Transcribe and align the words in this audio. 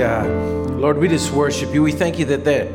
God. 0.00 0.70
Lord, 0.70 0.96
we 0.96 1.08
just 1.08 1.30
worship 1.30 1.74
you. 1.74 1.82
We 1.82 1.92
thank 1.92 2.18
you 2.18 2.24
that 2.24 2.42
that, 2.44 2.72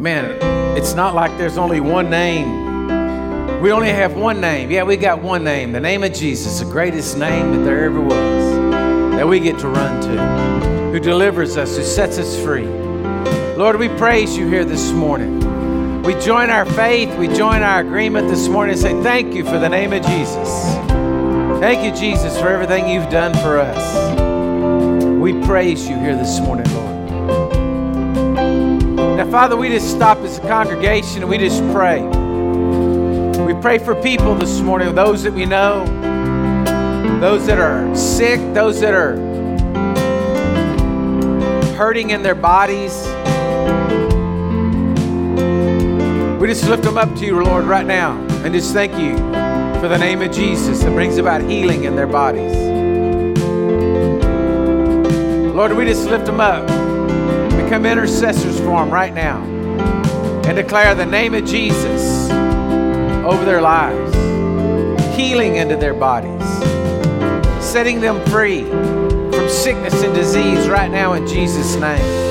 man, 0.00 0.76
it's 0.76 0.92
not 0.92 1.14
like 1.14 1.38
there's 1.38 1.56
only 1.56 1.78
one 1.78 2.10
name. 2.10 3.60
We 3.62 3.70
only 3.70 3.90
have 3.90 4.16
one 4.16 4.40
name. 4.40 4.68
Yeah, 4.68 4.82
we 4.82 4.96
got 4.96 5.22
one 5.22 5.44
name, 5.44 5.70
the 5.70 5.78
name 5.78 6.02
of 6.02 6.12
Jesus, 6.12 6.58
the 6.58 6.64
greatest 6.64 7.16
name 7.16 7.52
that 7.54 7.62
there 7.62 7.84
ever 7.84 8.00
was, 8.00 9.14
that 9.14 9.28
we 9.28 9.38
get 9.38 9.56
to 9.60 9.68
run 9.68 10.02
to, 10.02 10.90
who 10.90 10.98
delivers 10.98 11.56
us, 11.56 11.76
who 11.76 11.84
sets 11.84 12.18
us 12.18 12.36
free. 12.42 12.66
Lord, 13.56 13.78
we 13.78 13.88
praise 13.90 14.36
you 14.36 14.48
here 14.48 14.64
this 14.64 14.90
morning. 14.90 16.02
We 16.02 16.14
join 16.14 16.50
our 16.50 16.66
faith, 16.66 17.16
we 17.16 17.28
join 17.28 17.62
our 17.62 17.82
agreement 17.82 18.26
this 18.26 18.48
morning 18.48 18.72
and 18.72 18.82
say, 18.82 19.00
Thank 19.04 19.32
you 19.32 19.44
for 19.44 19.60
the 19.60 19.68
name 19.68 19.92
of 19.92 20.02
Jesus. 20.02 20.48
Thank 21.60 21.84
you, 21.84 21.92
Jesus, 21.96 22.36
for 22.40 22.48
everything 22.48 22.88
you've 22.88 23.10
done 23.10 23.32
for 23.34 23.60
us. 23.60 24.27
We 25.28 25.38
praise 25.42 25.86
you 25.86 25.94
here 25.98 26.16
this 26.16 26.40
morning, 26.40 26.64
Lord. 26.72 27.10
Now, 29.18 29.30
Father, 29.30 29.58
we 29.58 29.68
just 29.68 29.90
stop 29.90 30.16
as 30.20 30.38
a 30.38 30.40
congregation 30.40 31.20
and 31.20 31.28
we 31.28 31.36
just 31.36 31.60
pray. 31.70 32.00
We 33.44 33.52
pray 33.60 33.76
for 33.76 33.94
people 34.00 34.34
this 34.36 34.60
morning, 34.62 34.94
those 34.94 35.24
that 35.24 35.34
we 35.34 35.44
know, 35.44 35.84
those 37.20 37.44
that 37.44 37.58
are 37.58 37.94
sick, 37.94 38.40
those 38.54 38.80
that 38.80 38.94
are 38.94 39.16
hurting 41.76 42.08
in 42.08 42.22
their 42.22 42.34
bodies. 42.34 43.04
We 46.40 46.48
just 46.48 46.66
lift 46.70 46.84
them 46.84 46.96
up 46.96 47.14
to 47.16 47.26
you, 47.26 47.44
Lord, 47.44 47.66
right 47.66 47.84
now, 47.84 48.18
and 48.46 48.54
just 48.54 48.72
thank 48.72 48.92
you 48.94 49.14
for 49.78 49.88
the 49.88 49.98
name 49.98 50.22
of 50.22 50.32
Jesus 50.32 50.82
that 50.82 50.92
brings 50.92 51.18
about 51.18 51.42
healing 51.42 51.84
in 51.84 51.96
their 51.96 52.06
bodies. 52.06 52.67
Lord, 55.58 55.72
we 55.72 55.86
just 55.86 56.08
lift 56.08 56.24
them 56.24 56.38
up. 56.38 56.68
Become 57.64 57.84
intercessors 57.84 58.56
for 58.58 58.78
them 58.78 58.90
right 58.92 59.12
now 59.12 59.42
and 60.46 60.54
declare 60.56 60.94
the 60.94 61.04
name 61.04 61.34
of 61.34 61.44
Jesus 61.44 62.30
over 63.24 63.44
their 63.44 63.60
lives, 63.60 64.14
healing 65.16 65.56
into 65.56 65.74
their 65.74 65.94
bodies, 65.94 66.48
setting 67.60 68.00
them 68.00 68.24
free 68.26 68.62
from 68.66 69.48
sickness 69.48 70.00
and 70.04 70.14
disease 70.14 70.68
right 70.68 70.92
now 70.92 71.14
in 71.14 71.26
Jesus' 71.26 71.74
name. 71.74 72.28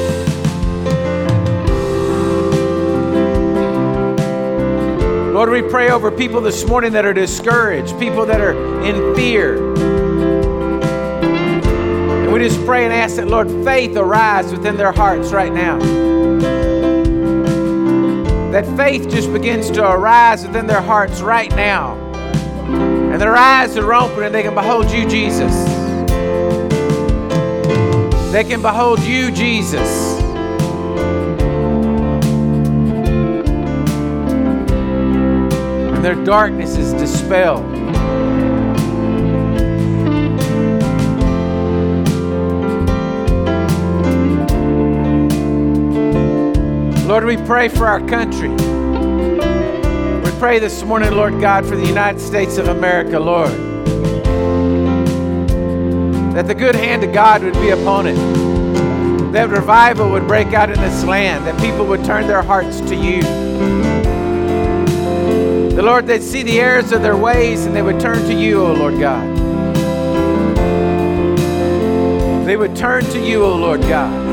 Lord, 5.33 5.50
we 5.50 5.64
pray 5.64 5.92
over 5.92 6.11
people 6.11 6.39
this 6.39 6.66
morning 6.66 6.94
that 6.94 7.03
are 7.03 7.14
discouraged, 7.14 8.00
people 8.00 8.25
that 8.25 8.39
are 8.39 8.53
in 8.86 9.14
fear, 9.17 9.75
we 12.38 12.43
just 12.43 12.63
pray 12.67 12.83
and 12.83 12.93
ask 12.93 13.16
that, 13.16 13.27
Lord, 13.27 13.49
faith 13.66 13.97
arise 13.97 14.52
within 14.52 14.77
their 14.77 14.91
hearts 14.91 15.31
right 15.31 15.52
now. 15.52 15.80
That 18.52 18.63
faith 18.77 19.09
just 19.09 19.33
begins 19.33 19.71
to 19.71 19.83
arise 19.83 20.45
within 20.45 20.67
their 20.67 20.81
hearts 20.81 21.21
right 21.21 21.49
now. 21.55 21.95
And 22.67 23.19
their 23.19 23.35
eyes 23.35 23.75
are 23.75 23.91
open 23.91 24.21
and 24.21 24.35
they 24.35 24.43
can 24.43 24.53
behold 24.53 24.91
you, 24.91 25.09
Jesus. 25.09 25.52
They 28.31 28.43
can 28.43 28.61
behold 28.61 28.99
you, 28.99 29.31
Jesus. 29.31 30.21
And 35.91 36.05
their 36.05 36.23
darkness 36.23 36.77
is 36.77 36.93
dispelled. 36.93 37.77
Lord, 47.08 47.23
we 47.23 47.38
pray 47.38 47.69
for 47.69 47.88
our 47.88 48.05
country. 48.05 48.50
We 48.50 50.39
pray 50.39 50.59
this 50.59 50.83
morning, 50.83 51.14
Lord 51.14 51.39
God, 51.39 51.65
for 51.65 51.77
the 51.77 51.86
United 51.86 52.20
States 52.20 52.58
of 52.58 52.67
America, 52.67 53.17
Lord. 53.17 53.54
That 56.36 56.48
the 56.48 56.54
good 56.54 56.76
hand 56.76 57.05
of 57.05 57.14
God 57.14 57.43
would 57.43 57.54
be 57.54 57.70
upon 57.70 58.08
it. 58.08 58.17
That 59.32 59.48
revival 59.48 60.11
would 60.11 60.27
break 60.27 60.48
out 60.48 60.70
in 60.70 60.77
this 60.82 61.05
land. 61.05 61.48
That 61.48 61.58
people 61.61 61.86
would 61.86 62.04
turn 62.04 62.27
their 62.27 62.42
hearts 62.42 62.82
to 62.82 62.93
you. 62.93 63.21
The 65.71 65.82
Lord, 65.82 66.08
they'd 66.08 66.21
see 66.21 66.43
the 66.43 66.59
errors 66.59 66.92
of 66.92 67.03
their 67.03 67.15
ways 67.15 67.65
and 67.65 67.73
they 67.73 67.83
would 67.83 68.02
turn 68.02 68.17
to 68.26 68.33
you, 68.33 68.65
O 68.65 68.73
Lord 68.73 68.99
God. 68.99 69.26
They 72.45 72.58
would 72.58 72.76
turn 72.76 73.05
to 73.05 73.20
you, 73.26 73.45
O 73.45 73.55
Lord 73.55 73.80
God. 73.83 74.27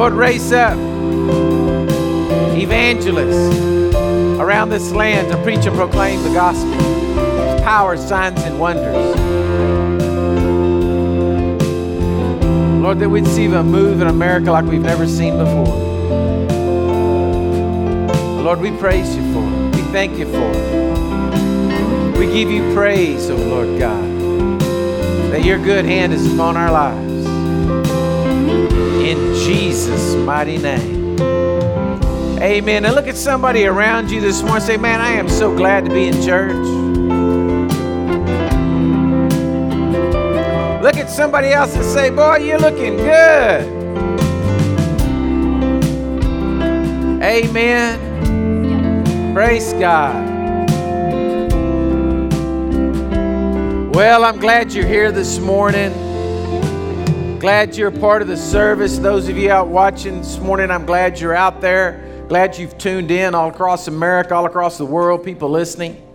Lord, 0.00 0.14
raise 0.14 0.50
up 0.50 0.78
evangelists 2.56 3.54
around 4.40 4.70
this 4.70 4.92
land 4.92 5.30
to 5.30 5.36
preach 5.42 5.66
and 5.66 5.76
proclaim 5.76 6.22
the 6.22 6.30
gospel, 6.30 6.72
power, 7.62 7.98
signs, 7.98 8.40
and 8.40 8.58
wonders. 8.58 8.96
Lord, 12.82 12.98
that 13.00 13.10
we'd 13.10 13.26
see 13.26 13.44
a 13.44 13.62
move 13.62 14.00
in 14.00 14.06
America 14.06 14.50
like 14.50 14.64
we've 14.64 14.80
never 14.80 15.06
seen 15.06 15.36
before. 15.36 15.76
Lord, 18.42 18.62
we 18.62 18.70
praise 18.78 19.14
you 19.14 19.34
for 19.34 19.44
it. 19.44 19.76
We 19.76 19.82
thank 19.92 20.16
you 20.16 20.24
for 20.24 20.50
it. 20.50 22.18
We 22.18 22.24
give 22.32 22.50
you 22.50 22.72
praise, 22.72 23.28
O 23.28 23.36
oh 23.36 23.36
Lord 23.36 23.78
God, 23.78 24.60
that 25.30 25.44
your 25.44 25.58
good 25.58 25.84
hand 25.84 26.14
is 26.14 26.32
upon 26.32 26.56
our 26.56 26.72
lives. 26.72 27.09
Jesus' 29.80 30.14
mighty 30.14 30.58
name. 30.58 31.18
Amen. 32.38 32.84
And 32.84 32.94
look 32.94 33.06
at 33.06 33.16
somebody 33.16 33.64
around 33.64 34.10
you 34.10 34.20
this 34.20 34.42
morning 34.42 34.60
say, 34.60 34.76
Man, 34.76 35.00
I 35.00 35.12
am 35.12 35.26
so 35.26 35.56
glad 35.56 35.86
to 35.86 35.90
be 35.90 36.06
in 36.06 36.22
church. 36.22 36.54
Look 40.82 40.96
at 40.96 41.08
somebody 41.08 41.48
else 41.48 41.74
and 41.74 41.84
say, 41.86 42.10
Boy, 42.10 42.40
you're 42.40 42.58
looking 42.58 42.98
good. 42.98 43.64
Amen. 47.22 47.98
Praise 49.32 49.72
God. 49.72 50.28
Well, 53.94 54.24
I'm 54.24 54.38
glad 54.38 54.74
you're 54.74 54.86
here 54.86 55.10
this 55.10 55.38
morning. 55.38 56.09
Glad 57.40 57.74
you're 57.74 57.88
a 57.88 57.98
part 58.00 58.20
of 58.20 58.28
the 58.28 58.36
service. 58.36 58.98
Those 58.98 59.26
of 59.30 59.38
you 59.38 59.50
out 59.50 59.68
watching 59.68 60.18
this 60.18 60.38
morning, 60.38 60.70
I'm 60.70 60.84
glad 60.84 61.18
you're 61.18 61.34
out 61.34 61.62
there. 61.62 62.26
Glad 62.28 62.58
you've 62.58 62.76
tuned 62.76 63.10
in 63.10 63.34
all 63.34 63.48
across 63.48 63.88
America, 63.88 64.34
all 64.34 64.44
across 64.44 64.76
the 64.76 64.84
world, 64.84 65.24
people 65.24 65.48
listening. 65.48 66.06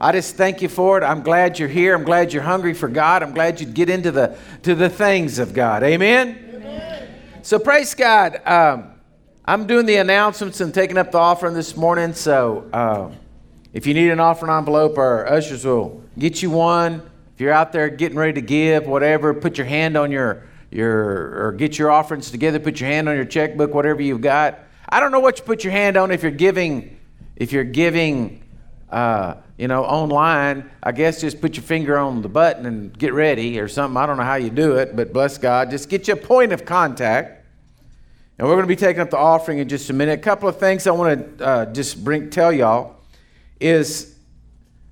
I 0.00 0.10
just 0.10 0.34
thank 0.34 0.62
you 0.62 0.68
for 0.68 0.98
it. 0.98 1.04
I'm 1.04 1.22
glad 1.22 1.60
you're 1.60 1.68
here. 1.68 1.94
I'm 1.94 2.02
glad 2.02 2.32
you're 2.32 2.42
hungry 2.42 2.74
for 2.74 2.88
God. 2.88 3.22
I'm 3.22 3.32
glad 3.32 3.60
you'd 3.60 3.72
get 3.72 3.88
into 3.88 4.10
the 4.10 4.36
to 4.64 4.74
the 4.74 4.88
things 4.88 5.38
of 5.38 5.54
God. 5.54 5.84
Amen. 5.84 6.44
Amen. 6.56 7.08
So 7.42 7.60
praise 7.60 7.94
God. 7.94 8.44
Um, 8.44 8.94
I'm 9.44 9.68
doing 9.68 9.86
the 9.86 9.98
announcements 9.98 10.60
and 10.60 10.74
taking 10.74 10.98
up 10.98 11.12
the 11.12 11.18
offering 11.18 11.54
this 11.54 11.76
morning. 11.76 12.14
So 12.14 12.68
uh, 12.72 13.12
if 13.72 13.86
you 13.86 13.94
need 13.94 14.10
an 14.10 14.18
offering 14.18 14.50
envelope, 14.50 14.98
our 14.98 15.24
ushers 15.28 15.64
will 15.64 16.02
get 16.18 16.42
you 16.42 16.50
one. 16.50 16.94
If 17.32 17.40
you're 17.40 17.52
out 17.52 17.70
there 17.70 17.88
getting 17.90 18.18
ready 18.18 18.32
to 18.32 18.42
give, 18.42 18.88
whatever, 18.88 19.34
put 19.34 19.56
your 19.56 19.68
hand 19.68 19.96
on 19.96 20.10
your 20.10 20.48
your 20.74 21.46
or 21.46 21.52
get 21.52 21.78
your 21.78 21.90
offerings 21.90 22.30
together, 22.30 22.58
put 22.58 22.80
your 22.80 22.90
hand 22.90 23.08
on 23.08 23.16
your 23.16 23.24
checkbook, 23.24 23.72
whatever 23.72 24.02
you've 24.02 24.20
got. 24.20 24.58
I 24.88 25.00
don't 25.00 25.12
know 25.12 25.20
what 25.20 25.38
you 25.38 25.44
put 25.44 25.64
your 25.64 25.72
hand 25.72 25.96
on 25.96 26.10
if 26.10 26.22
you're 26.22 26.32
giving 26.32 26.98
if 27.36 27.52
you're 27.52 27.64
giving 27.64 28.42
uh, 28.90 29.36
you 29.56 29.68
know 29.68 29.84
online. 29.84 30.70
I 30.82 30.92
guess 30.92 31.20
just 31.20 31.40
put 31.40 31.56
your 31.56 31.62
finger 31.62 31.96
on 31.96 32.22
the 32.22 32.28
button 32.28 32.66
and 32.66 32.96
get 32.96 33.14
ready 33.14 33.60
or 33.60 33.68
something. 33.68 33.96
I 33.96 34.06
don't 34.06 34.16
know 34.16 34.24
how 34.24 34.34
you 34.34 34.50
do 34.50 34.76
it, 34.76 34.96
but 34.96 35.12
bless 35.12 35.38
God, 35.38 35.70
just 35.70 35.88
get 35.88 36.08
you 36.08 36.14
a 36.14 36.16
point 36.16 36.52
of 36.52 36.64
contact. 36.64 37.46
And 38.36 38.48
we're 38.48 38.54
going 38.54 38.64
to 38.64 38.68
be 38.68 38.74
taking 38.74 39.00
up 39.00 39.10
the 39.10 39.16
offering 39.16 39.58
in 39.58 39.68
just 39.68 39.90
a 39.90 39.92
minute. 39.92 40.18
A 40.18 40.22
couple 40.22 40.48
of 40.48 40.58
things 40.58 40.88
I 40.88 40.90
want 40.90 41.38
to 41.38 41.46
uh, 41.46 41.66
just 41.72 42.02
bring 42.02 42.30
tell 42.30 42.52
y'all 42.52 42.96
is 43.60 44.16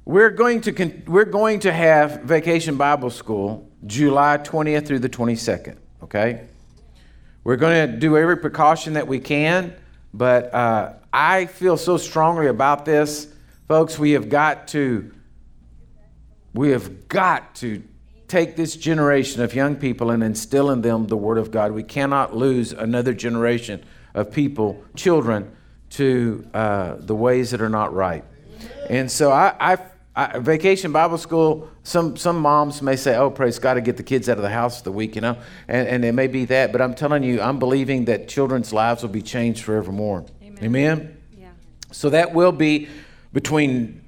we're 0.05 0.31
going 0.31 0.61
to 0.61 0.73
con- 0.73 1.03
we're 1.09 1.25
going 1.25 1.59
to 1.61 1.73
have 1.73 2.23
Vacation 2.23 2.77
Bible 2.77 3.11
School 3.11 3.72
July 3.87 4.39
20th 4.39 4.87
through 4.87 5.01
the 5.01 5.09
22nd, 5.09 5.77
okay? 6.03 6.47
We're 7.45 7.57
going 7.57 7.91
to 7.91 7.97
do 7.97 8.17
every 8.17 8.37
precaution 8.37 8.93
that 8.95 9.09
we 9.09 9.19
can, 9.19 9.75
but 10.15 10.55
uh, 10.55 10.93
I 11.13 11.47
feel 11.47 11.77
so 11.77 11.97
strongly 11.97 12.47
about 12.47 12.85
this. 12.85 13.29
Folks, 13.67 13.99
we 13.99 14.13
have 14.13 14.29
got 14.29 14.69
to, 14.69 15.13
we 16.55 16.71
have 16.71 17.09
got 17.09 17.55
to 17.57 17.83
take 18.29 18.57
this 18.57 18.77
generation 18.77 19.43
of 19.43 19.55
young 19.55 19.77
people 19.77 20.11
and 20.11 20.23
instill 20.23 20.71
in 20.71 20.83
them 20.83 21.07
the 21.07 21.17
Word 21.17 21.39
of 21.39 21.51
God. 21.51 21.73
We 21.73 21.83
cannot 21.83 22.35
lose 22.35 22.73
another 22.73 23.13
generation 23.13 23.85
of 24.15 24.31
people, 24.33 24.83
children, 24.95 25.55
to 25.91 26.49
uh, 26.55 26.97
the 26.99 27.15
ways 27.15 27.51
that 27.51 27.61
are 27.61 27.69
not 27.69 27.93
right. 27.93 28.25
And 28.89 29.11
so 29.11 29.31
I, 29.31 29.55
I 29.61 29.77
I, 30.15 30.39
vacation 30.39 30.93
Bible 30.93 31.17
school, 31.17 31.71
some, 31.85 32.17
some 32.17 32.39
moms 32.39 32.83
may 32.83 32.97
say, 32.97 33.17
oh, 33.17 33.31
praise 33.31 33.59
God 33.59 33.75
to 33.75 33.81
get 33.81 33.97
the 33.97 34.03
kids 34.03 34.29
out 34.29 34.37
of 34.37 34.43
the 34.43 34.51
house 34.51 34.79
for 34.79 34.85
the 34.85 34.93
week, 34.93 35.15
you 35.15 35.23
know, 35.23 35.39
and, 35.69 35.89
and 35.89 36.05
it 36.05 36.13
may 36.13 36.27
be 36.27 36.45
that, 36.47 36.71
but 36.71 36.83
I'm 36.83 36.95
telling 36.95 37.23
you, 37.23 37.41
I'm 37.41 37.59
believing 37.59 38.05
that 38.07 38.29
children's 38.29 38.75
lives 38.75 39.03
will 39.03 39.09
be 39.09 39.23
changed 39.23 39.65
forevermore. 39.65 40.27
Amen? 40.43 40.65
Amen? 40.65 41.23
Yeah. 41.39 41.49
So 41.93 42.11
that 42.11 42.35
will 42.35 42.53
be 42.53 42.89
between 43.33 44.03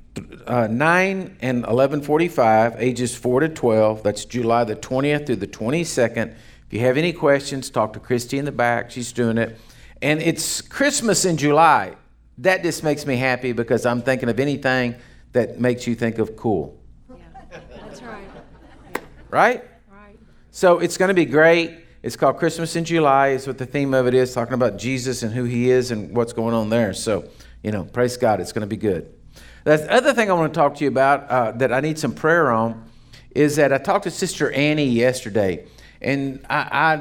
uh, 0.47 0.67
9 0.67 1.39
and 1.41 1.65
11:45, 1.65 2.77
ages 2.79 3.17
4 3.17 3.41
to 3.41 3.49
12. 3.49 4.03
That's 4.03 4.27
July 4.27 4.65
the 4.65 4.77
20th 4.77 5.27
through 5.27 5.37
the 5.37 5.47
22nd. 5.47 6.35
If 6.67 6.73
you 6.73 6.81
have 6.81 6.99
any 6.99 7.15
questions, 7.15 7.71
talk 7.71 7.95
to 7.95 7.99
Christy 7.99 8.39
in 8.39 8.45
the 8.45 8.53
back. 8.53 8.91
She's 8.91 9.11
doing 9.11 9.39
it. 9.39 9.59
And 10.03 10.21
it's 10.21 10.61
Christmas 10.61 11.25
in 11.25 11.39
July. 11.39 11.95
That 12.39 12.62
just 12.62 12.85
makes 12.85 13.07
me 13.07 13.17
happy 13.17 13.53
because 13.53 13.87
I'm 13.87 14.03
thinking 14.03 14.29
of 14.29 14.39
anything– 14.39 14.97
that 15.35 15.61
makes 15.61 15.87
you 15.87 15.95
think 15.95 16.19
of 16.19 16.37
cool. 16.37 16.81
Yeah, 17.11 17.25
that's 17.51 18.03
right. 18.03 18.25
Right? 19.31 19.65
Right. 19.91 20.19
So 20.53 20.79
it's 20.79 20.97
going 20.97 21.09
to 21.09 21.15
be 21.15 21.27
great. 21.27 21.73
It's 22.03 22.17
called 22.17 22.39
Christmas 22.39 22.77
in 22.77 22.85
July, 22.85 23.29
is 23.29 23.47
what 23.47 23.59
the 23.59 23.67
theme 23.67 23.95
of 23.95 24.07
it 24.07 24.15
is, 24.15 24.33
talking 24.33 24.55
about 24.55 24.79
Jesus 24.79 25.23
and 25.23 25.33
who 25.33 25.45
he 25.45 25.71
is 25.71 25.91
and 25.91 26.17
what's 26.17 26.33
going 26.33 26.55
on 26.55 26.71
there. 26.71 26.95
So, 26.95 27.29
you 27.63 27.73
know, 27.73 27.85
praise 27.85 28.17
God, 28.17 28.41
it's 28.41 28.53
going 28.53 28.63
to 28.63 28.69
be 28.69 28.77
good. 28.77 29.13
The 29.65 29.93
other 29.93 30.13
thing 30.13 30.31
I 30.31 30.35
want 30.35 30.53
to 30.55 30.59
talk 30.59 30.77
to 30.77 30.85
you 30.85 30.89
about 30.89 31.29
uh, 31.29 31.53
that 31.53 31.73
I 31.73 31.81
need 31.81 31.99
some 31.99 32.15
prayer 32.15 32.53
on 32.53 32.89
is 33.35 33.57
that 33.57 33.73
I 33.73 33.79
talked 33.79 34.05
to 34.05 34.11
Sister 34.11 34.53
Annie 34.53 34.87
yesterday, 34.87 35.67
and 36.01 36.45
I, 36.49 36.69
I 36.71 36.97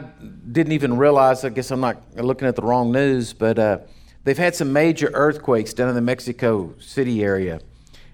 didn't 0.51 0.71
even 0.71 0.97
realize, 0.97 1.43
I 1.45 1.49
guess 1.49 1.69
I'm 1.69 1.81
not 1.81 2.15
looking 2.15 2.47
at 2.47 2.55
the 2.55 2.63
wrong 2.63 2.91
news, 2.91 3.33
but 3.33 3.59
uh, 3.59 3.79
they've 4.23 4.37
had 4.37 4.55
some 4.55 4.73
major 4.73 5.11
earthquakes 5.13 5.73
down 5.73 5.89
in 5.89 5.95
the 5.95 6.01
Mexico 6.01 6.73
City 6.79 7.23
area 7.23 7.59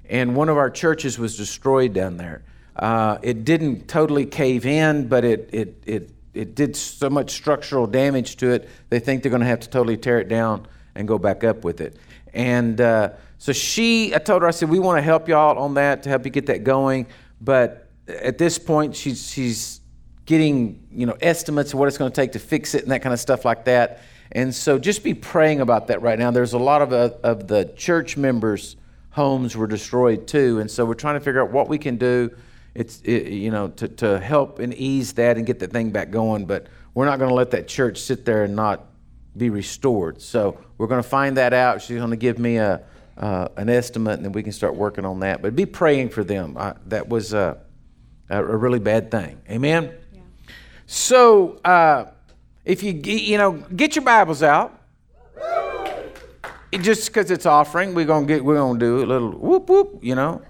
and 0.09 0.35
one 0.35 0.49
of 0.49 0.57
our 0.57 0.69
churches 0.69 1.19
was 1.19 1.37
destroyed 1.37 1.93
down 1.93 2.17
there. 2.17 2.43
Uh, 2.75 3.17
it 3.21 3.45
didn't 3.45 3.87
totally 3.87 4.25
cave 4.25 4.65
in, 4.65 5.07
but 5.07 5.23
it, 5.23 5.49
it, 5.53 5.83
it, 5.85 6.09
it 6.33 6.55
did 6.55 6.75
so 6.75 7.09
much 7.09 7.31
structural 7.31 7.85
damage 7.85 8.37
to 8.37 8.49
it, 8.51 8.69
they 8.89 8.99
think 8.99 9.21
they're 9.21 9.29
going 9.29 9.41
to 9.41 9.47
have 9.47 9.59
to 9.59 9.69
totally 9.69 9.97
tear 9.97 10.19
it 10.19 10.29
down 10.29 10.67
and 10.95 11.07
go 11.07 11.17
back 11.17 11.43
up 11.43 11.63
with 11.63 11.81
it. 11.81 11.97
And 12.33 12.79
uh, 12.79 13.11
so 13.37 13.51
she, 13.51 14.13
I 14.15 14.19
told 14.19 14.41
her, 14.41 14.47
I 14.47 14.51
said, 14.51 14.69
we 14.69 14.79
want 14.79 14.97
to 14.97 15.01
help 15.01 15.27
y'all 15.27 15.57
on 15.59 15.75
that 15.75 16.03
to 16.03 16.09
help 16.09 16.25
you 16.25 16.31
get 16.31 16.47
that 16.47 16.63
going. 16.63 17.07
But 17.41 17.89
at 18.07 18.37
this 18.37 18.57
point, 18.57 18.95
she's, 18.95 19.29
she's 19.29 19.81
getting, 20.25 20.87
you 20.91 21.05
know, 21.05 21.17
estimates 21.21 21.73
of 21.73 21.79
what 21.79 21.87
it's 21.87 21.97
going 21.97 22.11
to 22.11 22.15
take 22.15 22.31
to 22.33 22.39
fix 22.39 22.75
it 22.75 22.83
and 22.83 22.91
that 22.91 23.01
kind 23.01 23.13
of 23.13 23.19
stuff 23.19 23.45
like 23.45 23.65
that. 23.65 24.01
And 24.31 24.53
so 24.53 24.77
just 24.77 25.03
be 25.03 25.13
praying 25.13 25.59
about 25.59 25.87
that 25.87 26.01
right 26.01 26.17
now. 26.17 26.31
There's 26.31 26.53
a 26.53 26.59
lot 26.59 26.81
of, 26.81 26.93
uh, 26.93 27.11
of 27.23 27.47
the 27.47 27.73
church 27.75 28.15
members 28.15 28.75
homes 29.11 29.55
were 29.55 29.67
destroyed 29.67 30.27
too. 30.27 30.59
And 30.59 30.69
so 30.69 30.85
we're 30.85 30.93
trying 30.93 31.15
to 31.15 31.19
figure 31.19 31.41
out 31.41 31.51
what 31.51 31.67
we 31.67 31.77
can 31.77 31.97
do. 31.97 32.31
It's 32.75 33.01
it, 33.01 33.29
you 33.29 33.51
know 33.51 33.69
to, 33.69 33.87
to 33.87 34.19
help 34.19 34.59
and 34.59 34.73
ease 34.73 35.13
that 35.13 35.37
and 35.37 35.45
get 35.45 35.59
that 35.59 35.71
thing 35.71 35.91
back 35.91 36.11
going. 36.11 36.45
But 36.45 36.67
we're 36.93 37.05
not 37.05 37.19
going 37.19 37.29
to 37.29 37.35
let 37.35 37.51
that 37.51 37.67
church 37.67 37.99
sit 37.99 38.25
there 38.25 38.43
and 38.43 38.55
not 38.55 38.85
be 39.35 39.49
restored. 39.49 40.21
So 40.21 40.59
we're 40.77 40.87
going 40.87 41.01
to 41.01 41.07
find 41.09 41.37
that 41.37 41.53
out. 41.53 41.81
She's 41.81 41.97
going 41.97 42.11
to 42.11 42.15
give 42.15 42.39
me 42.39 42.57
a 42.57 42.83
uh, 43.17 43.49
an 43.57 43.69
estimate, 43.69 44.13
and 44.13 44.25
then 44.25 44.31
we 44.31 44.43
can 44.43 44.53
start 44.53 44.75
working 44.75 45.05
on 45.05 45.19
that. 45.19 45.41
But 45.41 45.55
be 45.55 45.65
praying 45.65 46.09
for 46.09 46.23
them. 46.23 46.57
I, 46.57 46.75
that 46.85 47.09
was 47.09 47.33
a, 47.33 47.57
a, 48.29 48.41
really 48.41 48.79
bad 48.79 49.11
thing. 49.11 49.41
Amen. 49.49 49.91
Yeah. 50.13 50.21
So 50.85 51.59
uh, 51.65 52.05
if 52.63 52.81
you 52.81 52.93
you 52.93 53.37
know 53.37 53.53
get 53.75 53.95
your 53.95 54.05
Bibles 54.05 54.41
out 54.41 54.78
just 56.71 57.07
because 57.07 57.31
it's 57.31 57.45
offering, 57.45 57.93
we're 57.93 58.05
gonna 58.05 58.25
get 58.25 58.43
we're 58.43 58.57
gonna 58.57 58.79
do 58.79 59.03
a 59.03 59.05
little 59.05 59.31
whoop 59.31 59.69
whoop, 59.69 59.99
you 60.01 60.15
know. 60.15 60.41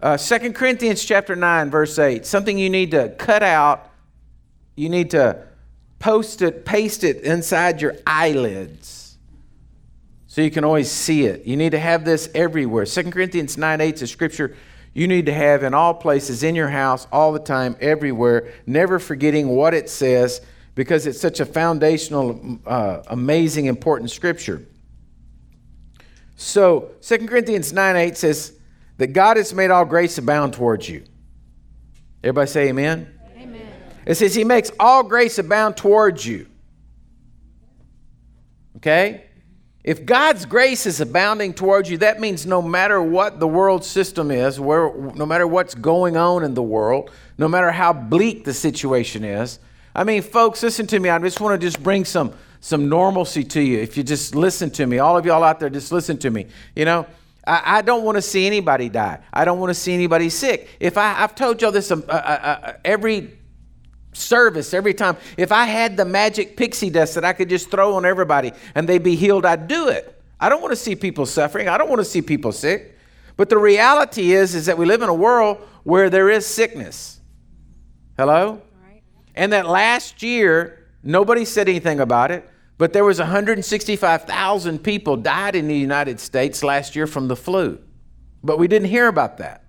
Uh, 0.00 0.16
2 0.16 0.52
Corinthians 0.52 1.04
chapter 1.04 1.34
9, 1.34 1.70
verse 1.70 1.98
8. 1.98 2.24
Something 2.24 2.56
you 2.56 2.70
need 2.70 2.92
to 2.92 3.08
cut 3.18 3.42
out, 3.42 3.90
you 4.76 4.88
need 4.88 5.10
to 5.10 5.44
post 5.98 6.40
it, 6.40 6.64
paste 6.64 7.02
it 7.02 7.22
inside 7.22 7.82
your 7.82 7.96
eyelids. 8.06 9.18
So 10.28 10.40
you 10.40 10.52
can 10.52 10.62
always 10.62 10.88
see 10.88 11.24
it. 11.24 11.46
You 11.46 11.56
need 11.56 11.70
to 11.70 11.80
have 11.80 12.04
this 12.04 12.28
everywhere. 12.32 12.84
2 12.84 13.10
Corinthians 13.10 13.58
9 13.58 13.80
8 13.80 13.94
is 13.94 14.02
a 14.02 14.06
scripture 14.06 14.54
you 14.94 15.06
need 15.06 15.26
to 15.26 15.34
have 15.34 15.62
in 15.62 15.74
all 15.74 15.94
places, 15.94 16.42
in 16.42 16.54
your 16.54 16.68
house, 16.68 17.06
all 17.12 17.32
the 17.32 17.38
time, 17.38 17.76
everywhere, 17.80 18.52
never 18.66 18.98
forgetting 18.98 19.48
what 19.48 19.74
it 19.74 19.88
says 19.88 20.40
because 20.74 21.06
it's 21.06 21.20
such 21.20 21.40
a 21.40 21.46
foundational, 21.46 22.58
uh, 22.66 23.02
amazing, 23.08 23.66
important 23.66 24.10
scripture. 24.10 24.62
So 26.40 26.92
2 27.02 27.26
Corinthians 27.26 27.72
9 27.72 27.96
8 27.96 28.16
says 28.16 28.52
that 28.96 29.08
God 29.08 29.36
has 29.36 29.52
made 29.52 29.72
all 29.72 29.84
grace 29.84 30.18
abound 30.18 30.54
towards 30.54 30.88
you. 30.88 31.02
Everybody 32.22 32.48
say 32.48 32.68
amen. 32.68 33.12
Amen. 33.36 33.68
It 34.06 34.14
says 34.14 34.36
he 34.36 34.44
makes 34.44 34.70
all 34.78 35.02
grace 35.02 35.40
abound 35.40 35.76
towards 35.76 36.24
you. 36.24 36.46
Okay? 38.76 39.24
If 39.82 40.06
God's 40.06 40.46
grace 40.46 40.86
is 40.86 41.00
abounding 41.00 41.54
towards 41.54 41.90
you, 41.90 41.98
that 41.98 42.20
means 42.20 42.46
no 42.46 42.62
matter 42.62 43.02
what 43.02 43.40
the 43.40 43.48
world 43.48 43.84
system 43.84 44.30
is, 44.30 44.60
where, 44.60 44.94
no 44.94 45.26
matter 45.26 45.46
what's 45.46 45.74
going 45.74 46.16
on 46.16 46.44
in 46.44 46.54
the 46.54 46.62
world, 46.62 47.10
no 47.36 47.48
matter 47.48 47.72
how 47.72 47.92
bleak 47.92 48.44
the 48.44 48.54
situation 48.54 49.24
is. 49.24 49.58
I 49.92 50.04
mean, 50.04 50.22
folks, 50.22 50.62
listen 50.62 50.86
to 50.88 51.00
me. 51.00 51.08
I 51.08 51.18
just 51.18 51.40
want 51.40 51.60
to 51.60 51.66
just 51.66 51.82
bring 51.82 52.04
some 52.04 52.32
some 52.60 52.88
normalcy 52.88 53.44
to 53.44 53.60
you 53.60 53.78
if 53.78 53.96
you 53.96 54.02
just 54.02 54.34
listen 54.34 54.70
to 54.72 54.86
me. 54.86 54.98
All 54.98 55.16
of 55.16 55.24
y'all 55.26 55.44
out 55.44 55.60
there, 55.60 55.70
just 55.70 55.92
listen 55.92 56.18
to 56.18 56.30
me. 56.30 56.46
You 56.74 56.84
know, 56.84 57.06
I, 57.46 57.78
I 57.78 57.82
don't 57.82 58.04
want 58.04 58.16
to 58.16 58.22
see 58.22 58.46
anybody 58.46 58.88
die. 58.88 59.20
I 59.32 59.44
don't 59.44 59.58
want 59.58 59.70
to 59.70 59.74
see 59.74 59.94
anybody 59.94 60.28
sick. 60.28 60.68
If 60.80 60.98
I, 60.98 61.22
I've 61.22 61.34
told 61.34 61.62
y'all 61.62 61.72
this 61.72 61.90
um, 61.90 62.04
uh, 62.08 62.12
uh, 62.12 62.58
uh, 62.62 62.72
every 62.84 63.38
service, 64.12 64.74
every 64.74 64.94
time. 64.94 65.16
If 65.36 65.52
I 65.52 65.64
had 65.64 65.96
the 65.96 66.04
magic 66.04 66.56
pixie 66.56 66.90
dust 66.90 67.14
that 67.14 67.24
I 67.24 67.32
could 67.32 67.48
just 67.48 67.70
throw 67.70 67.94
on 67.94 68.04
everybody 68.04 68.52
and 68.74 68.88
they'd 68.88 69.02
be 69.02 69.16
healed, 69.16 69.46
I'd 69.46 69.68
do 69.68 69.88
it. 69.88 70.14
I 70.40 70.48
don't 70.48 70.60
want 70.60 70.72
to 70.72 70.76
see 70.76 70.94
people 70.94 71.26
suffering. 71.26 71.68
I 71.68 71.78
don't 71.78 71.88
want 71.88 72.00
to 72.00 72.04
see 72.04 72.22
people 72.22 72.52
sick. 72.52 72.96
But 73.36 73.48
the 73.48 73.58
reality 73.58 74.32
is, 74.32 74.54
is 74.54 74.66
that 74.66 74.76
we 74.78 74.86
live 74.86 75.02
in 75.02 75.08
a 75.08 75.14
world 75.14 75.58
where 75.84 76.10
there 76.10 76.28
is 76.28 76.44
sickness. 76.46 77.20
Hello? 78.16 78.60
Right. 78.84 79.02
And 79.36 79.52
that 79.52 79.66
last 79.66 80.22
year, 80.22 80.77
Nobody 81.02 81.44
said 81.44 81.68
anything 81.68 82.00
about 82.00 82.30
it, 82.30 82.48
but 82.76 82.92
there 82.92 83.04
was 83.04 83.18
165,000 83.18 84.78
people 84.78 85.16
died 85.16 85.56
in 85.56 85.68
the 85.68 85.76
United 85.76 86.20
States 86.20 86.62
last 86.62 86.96
year 86.96 87.06
from 87.06 87.28
the 87.28 87.36
flu. 87.36 87.78
But 88.42 88.58
we 88.58 88.68
didn't 88.68 88.88
hear 88.88 89.08
about 89.08 89.38
that. 89.38 89.64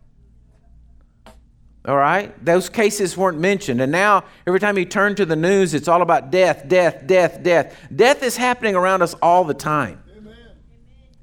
All 1.86 1.98
right? 1.98 2.34
Those 2.44 2.70
cases 2.70 3.16
weren't 3.18 3.40
mentioned. 3.40 3.82
And 3.82 3.92
now, 3.92 4.26
every 4.46 4.60
time 4.60 4.78
you 4.78 4.86
turn 4.86 5.16
to 5.16 5.26
the 5.26 5.36
news, 5.36 5.74
it's 5.74 5.88
all 5.88 6.02
about 6.02 6.30
death, 6.30 6.68
death, 6.68 7.08
death, 7.08 7.42
death. 7.42 7.76
Death 7.96 8.22
is 8.22 8.38
happening 8.38 8.76
around 8.76 9.02
us 9.02 9.16
all 9.22 9.44
the 9.44 9.54
time. 9.54 10.04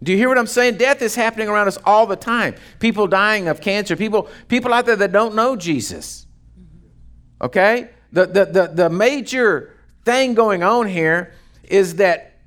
Do 0.03 0.13
you 0.13 0.19
hear 0.19 0.29
what 0.29 0.39
I'm 0.39 0.47
saying? 0.47 0.77
Death 0.77 1.03
is 1.03 1.15
happening 1.15 1.49
around 1.49 1.69
us 1.69 1.79
all 1.85 2.07
the 2.07 2.17
time. 2.17 2.55
People 2.81 3.07
dying 3.07 3.49
of 3.49 3.61
cancer, 3.61 3.97
people, 3.97 4.29
people 4.49 4.73
out 4.73 4.87
there 4.87 4.97
that 4.97 5.13
don't 5.13 5.35
know 5.35 5.57
Jesus. 5.57 6.27
Okay? 7.41 7.91
The, 8.13 8.27
the, 8.27 8.45
the, 8.45 8.67
the 8.69 8.91
major 8.91 9.76
thing 10.07 10.35
going 10.35 10.63
on 10.63 10.87
here 10.87 11.35
is 11.65 11.97
that 11.97 12.39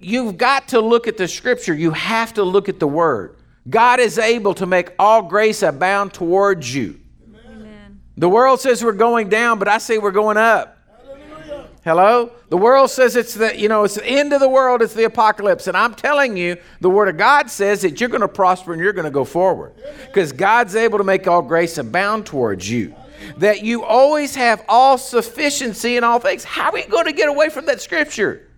you've 0.00 0.38
got 0.38 0.68
to 0.68 0.80
look 0.80 1.06
at 1.06 1.18
the 1.18 1.28
scripture, 1.28 1.74
you 1.74 1.92
have 1.92 2.34
to 2.34 2.42
look 2.42 2.68
at 2.68 2.80
the 2.80 2.88
word. 2.88 3.36
God 3.68 4.00
is 4.00 4.18
able 4.18 4.54
to 4.54 4.66
make 4.66 4.90
all 4.98 5.22
grace 5.22 5.62
abound 5.62 6.14
towards 6.14 6.74
you. 6.74 6.98
Amen. 7.46 8.00
The 8.16 8.28
world 8.28 8.60
says 8.60 8.82
we're 8.82 8.92
going 8.92 9.28
down, 9.28 9.58
but 9.58 9.68
I 9.68 9.78
say 9.78 9.98
we're 9.98 10.10
going 10.10 10.38
up. 10.38 10.78
Hallelujah. 11.06 11.68
Hello? 11.84 12.32
The 12.48 12.56
world 12.56 12.90
says 12.90 13.14
it's 13.16 13.34
the, 13.34 13.56
you 13.56 13.68
know, 13.68 13.84
it's 13.84 13.94
the 13.94 14.06
end 14.06 14.32
of 14.32 14.40
the 14.40 14.48
world, 14.48 14.80
it's 14.80 14.94
the 14.94 15.04
apocalypse. 15.04 15.66
And 15.66 15.76
I'm 15.76 15.94
telling 15.94 16.38
you, 16.38 16.56
the 16.80 16.90
word 16.90 17.08
of 17.08 17.18
God 17.18 17.50
says 17.50 17.82
that 17.82 18.00
you're 18.00 18.08
going 18.08 18.22
to 18.22 18.28
prosper 18.28 18.72
and 18.72 18.82
you're 18.82 18.94
going 18.94 19.04
to 19.04 19.10
go 19.10 19.24
forward. 19.24 19.74
Because 20.06 20.32
God's 20.32 20.74
able 20.74 20.98
to 20.98 21.04
make 21.04 21.28
all 21.28 21.42
grace 21.42 21.76
abound 21.76 22.24
towards 22.26 22.68
you 22.68 22.94
that 23.38 23.62
you 23.62 23.84
always 23.84 24.34
have 24.34 24.64
all 24.68 24.98
sufficiency 24.98 25.96
in 25.96 26.04
all 26.04 26.18
things. 26.18 26.44
How 26.44 26.70
are 26.70 26.78
you 26.78 26.88
going 26.88 27.06
to 27.06 27.12
get 27.12 27.28
away 27.28 27.48
from 27.48 27.66
that 27.66 27.80
scripture? 27.80 28.48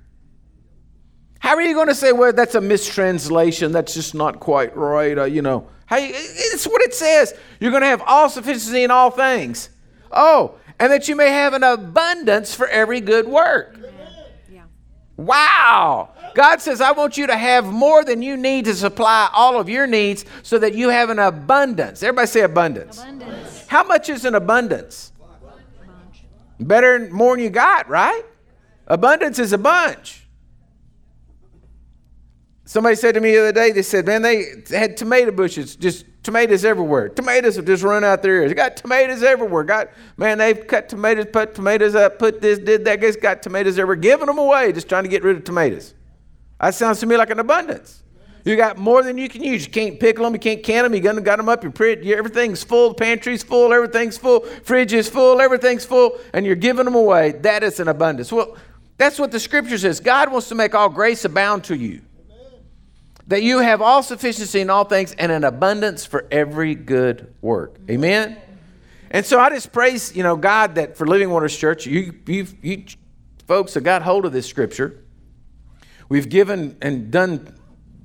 How 1.39 1.57
are 1.57 1.63
you 1.63 1.75
going 1.75 1.89
to 1.89 1.95
say, 1.95 2.13
well, 2.13 2.33
that's 2.33 2.55
a 2.55 2.61
mistranslation? 2.61 3.73
That's 3.73 3.93
just 3.93 4.15
not 4.15 4.41
quite 4.41 4.75
right. 4.77 5.19
Uh, 5.19 5.25
you 5.25 5.43
know, 5.43 5.69
how 5.87 5.97
you, 5.97 6.11
it's 6.15 6.67
what 6.67 6.81
it 6.83 6.95
says. 6.95 7.35
You're 7.61 7.71
going 7.71 7.83
to 7.83 7.89
have 7.89 8.03
all 8.07 8.31
sufficiency 8.31 8.83
in 8.83 8.91
all 8.91 9.11
things. 9.11 9.69
Oh, 10.11 10.57
and 10.79 10.91
that 10.91 11.07
you 11.09 11.17
may 11.17 11.31
have 11.31 11.53
an 11.53 11.63
abundance 11.63 12.55
for 12.55 12.67
every 12.67 13.01
good 13.01 13.29
work. 13.29 13.79
Wow. 15.17 16.11
God 16.35 16.61
says, 16.61 16.81
I 16.81 16.91
want 16.93 17.17
you 17.17 17.27
to 17.29 17.37
have 17.37 17.67
more 17.67 18.05
than 18.05 18.21
you 18.21 18.37
need 18.37 18.65
to 18.65 18.75
supply 18.75 19.31
all 19.33 19.61
of 19.61 19.69
your 19.69 19.87
needs 19.87 20.25
so 20.43 20.59
that 20.59 20.75
you 20.75 20.89
have 20.89 21.11
an 21.11 21.21
abundance. 21.21 22.03
Everybody 22.03 22.27
say 22.27 22.41
abundance. 22.41 22.99
abundance. 22.99 23.67
How 23.69 23.85
much 23.85 24.09
is 24.09 24.25
an 24.25 24.35
abundance? 24.35 25.13
Better, 26.59 27.09
more 27.11 27.37
than 27.37 27.45
you 27.45 27.51
got, 27.51 27.89
right? 27.89 28.23
Abundance 28.87 29.39
is 29.39 29.53
a 29.53 29.59
bunch. 29.59 30.24
Somebody 32.67 32.97
said 32.97 33.15
to 33.15 33.21
me 33.21 33.33
the 33.33 33.41
other 33.41 33.53
day, 33.53 33.73
they 33.73 33.83
said, 33.83 34.07
man, 34.07 34.23
they 34.23 34.63
had 34.71 34.97
tomato 34.97 35.31
bushes, 35.31 35.77
just 35.77 36.07
tomatoes 36.23 36.65
everywhere. 36.65 37.11
Tomatoes 37.11 37.57
have 37.57 37.67
just 37.67 37.83
run 37.83 38.05
out 38.05 38.23
their 38.23 38.43
ears. 38.43 38.51
They 38.51 38.55
got 38.55 38.77
tomatoes 38.77 39.23
everywhere. 39.23 39.65
Got 39.65 39.91
man, 40.17 40.39
they've 40.39 40.67
cut 40.67 40.89
tomatoes, 40.89 41.27
put 41.31 41.55
tomatoes 41.55 41.95
up, 41.95 42.19
put 42.19 42.41
this, 42.41 42.59
did 42.59 42.85
that. 42.87 43.01
Guys 43.01 43.17
got 43.17 43.43
tomatoes 43.43 43.79
everywhere, 43.79 43.97
giving 43.97 44.27
them 44.27 44.39
away, 44.39 44.73
just 44.73 44.89
trying 44.89 45.05
to 45.05 45.11
get 45.11 45.23
rid 45.23 45.37
of 45.37 45.45
tomatoes. 45.45 45.95
That 46.59 46.75
sounds 46.75 47.01
to 47.01 47.07
me 47.07 47.19
like 47.19 47.31
an 47.31 47.41
abundance. 47.41 48.03
You 48.45 48.57
got 48.57 48.77
more 48.77 49.03
than 49.03 49.17
you 49.17 49.29
can 49.29 49.43
use. 49.43 49.67
You 49.67 49.73
can't 49.73 49.99
pickle 49.99 50.25
them. 50.25 50.35
You 50.35 50.39
can't 50.39 50.63
can 50.63 50.85
them. 50.85 50.95
You 50.95 51.01
got, 51.01 51.23
got 51.25 51.37
them 51.37 51.49
up. 51.49 51.63
You're, 51.63 52.19
everything's 52.19 52.63
full. 52.63 52.91
The 52.91 52.95
pantry's 52.95 53.43
full. 53.43 53.73
Everything's 53.73 54.19
full. 54.19 54.41
Fridge 54.41 54.93
is 54.93 55.09
full. 55.09 55.41
Everything's 55.41 55.87
full. 55.87 56.19
And 56.35 56.45
you're 56.45 56.55
giving 56.55 56.85
them 56.85 56.95
away. 56.95 57.33
That 57.33 57.63
is 57.63 57.81
an 57.81 57.89
abundance. 57.89 58.31
Well, 58.31 58.57
that's 58.99 59.19
what 59.19 59.33
the 59.33 59.41
scripture 59.41 59.79
says. 59.79 59.99
God 59.99 60.31
wants 60.31 60.49
to 60.51 60.55
make 60.55 60.75
all 60.75 60.91
grace 60.91 61.25
abound 61.25 61.65
to 61.65 61.77
you. 61.77 62.03
That 63.29 63.43
you 63.43 63.61
have 63.61 63.81
all 63.81 64.03
sufficiency 64.03 64.61
in 64.61 64.69
all 64.69 64.85
things 64.85 65.13
and 65.13 65.33
an 65.33 65.45
abundance 65.45 66.05
for 66.05 66.27
every 66.31 66.75
good 66.75 67.33
work. 67.41 67.79
Amen? 67.89 68.37
And 69.11 69.25
so 69.25 69.39
I 69.39 69.49
just 69.49 69.73
praise, 69.73 70.15
you 70.17 70.23
know, 70.23 70.35
God 70.35 70.75
that 70.75 70.97
for 70.97 71.07
Living 71.07 71.31
Waters 71.31 71.57
Church, 71.57 71.87
you, 71.87 72.13
you, 72.27 72.47
you 72.63 72.85
folks 73.47 73.75
have 73.75 73.85
got 73.85 74.03
hold 74.03 74.27
of 74.27 74.33
this 74.33 74.47
scripture. 74.47 75.05
We've 76.09 76.29
given 76.29 76.77
and 76.83 77.13
done 77.13 77.57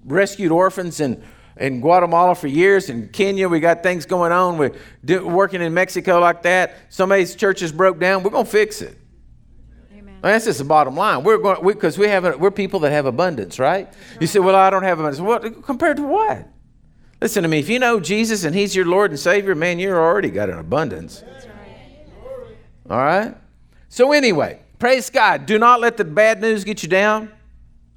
rescued 0.05 0.51
orphans 0.51 0.99
in, 0.99 1.23
in 1.57 1.81
Guatemala 1.81 2.35
for 2.35 2.47
years. 2.47 2.89
In 2.89 3.09
Kenya, 3.09 3.49
we 3.49 3.59
got 3.59 3.81
things 3.81 4.05
going 4.05 4.31
on. 4.31 4.59
We're 4.59 5.25
working 5.25 5.63
in 5.63 5.73
Mexico 5.73 6.19
like 6.19 6.43
that. 6.43 6.75
Somebody's 6.89 7.35
churches 7.35 7.71
broke 7.71 7.99
down. 7.99 8.21
We're 8.21 8.29
going 8.29 8.45
to 8.45 8.51
fix 8.51 8.83
it. 8.83 8.98
That's 10.21 10.45
just 10.45 10.59
the 10.59 10.65
bottom 10.65 10.95
line. 10.95 11.23
We're 11.23 11.37
going 11.37 11.65
because 11.65 11.97
we, 11.97 12.05
we 12.05 12.11
have 12.11 12.39
we're 12.39 12.51
people 12.51 12.79
that 12.81 12.91
have 12.91 13.05
abundance, 13.05 13.59
right? 13.59 13.85
right? 13.85 13.93
You 14.19 14.27
say, 14.27 14.39
"Well, 14.39 14.55
I 14.55 14.69
don't 14.69 14.83
have 14.83 14.99
abundance." 14.99 15.21
What 15.21 15.63
compared 15.63 15.97
to 15.97 16.03
what? 16.03 16.47
Listen 17.21 17.43
to 17.43 17.49
me. 17.49 17.59
If 17.59 17.69
you 17.69 17.79
know 17.79 17.99
Jesus 17.99 18.43
and 18.43 18.55
He's 18.55 18.75
your 18.75 18.85
Lord 18.85 19.11
and 19.11 19.19
Savior, 19.19 19.55
man, 19.55 19.79
you're 19.79 19.99
already 19.99 20.29
got 20.29 20.49
an 20.49 20.57
abundance. 20.57 21.23
Right. 21.23 22.57
All 22.89 22.97
right. 22.97 23.35
So 23.89 24.11
anyway, 24.11 24.59
praise 24.77 25.09
God. 25.09 25.45
Do 25.45 25.57
not 25.57 25.81
let 25.81 25.97
the 25.97 26.05
bad 26.05 26.41
news 26.41 26.63
get 26.63 26.83
you 26.83 26.89
down. 26.89 27.31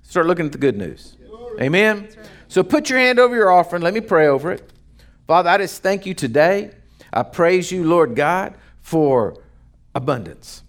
Start 0.03 0.27
looking 0.27 0.47
at 0.47 0.53
the 0.53 0.59
good 0.59 0.77
news. 0.77 1.17
Amen. 1.61 2.09
So 2.49 2.63
put 2.63 2.91
your 2.91 2.99
hand 2.99 3.19
over 3.19 3.35
your 3.35 3.51
offering. 3.51 3.83
Let 3.83 3.95
me 3.95 4.01
pray 4.01 4.27
over 4.27 4.53
it. 4.53 4.73
Father, 5.27 5.51
I 5.51 5.59
just 5.59 5.83
thank 5.83 6.05
you 6.05 6.15
today. 6.15 6.73
I 7.13 7.23
praise 7.23 7.71
you, 7.71 7.85
Lord 7.85 8.17
God, 8.17 8.55
for 8.81 9.43
abundance. 9.95 10.63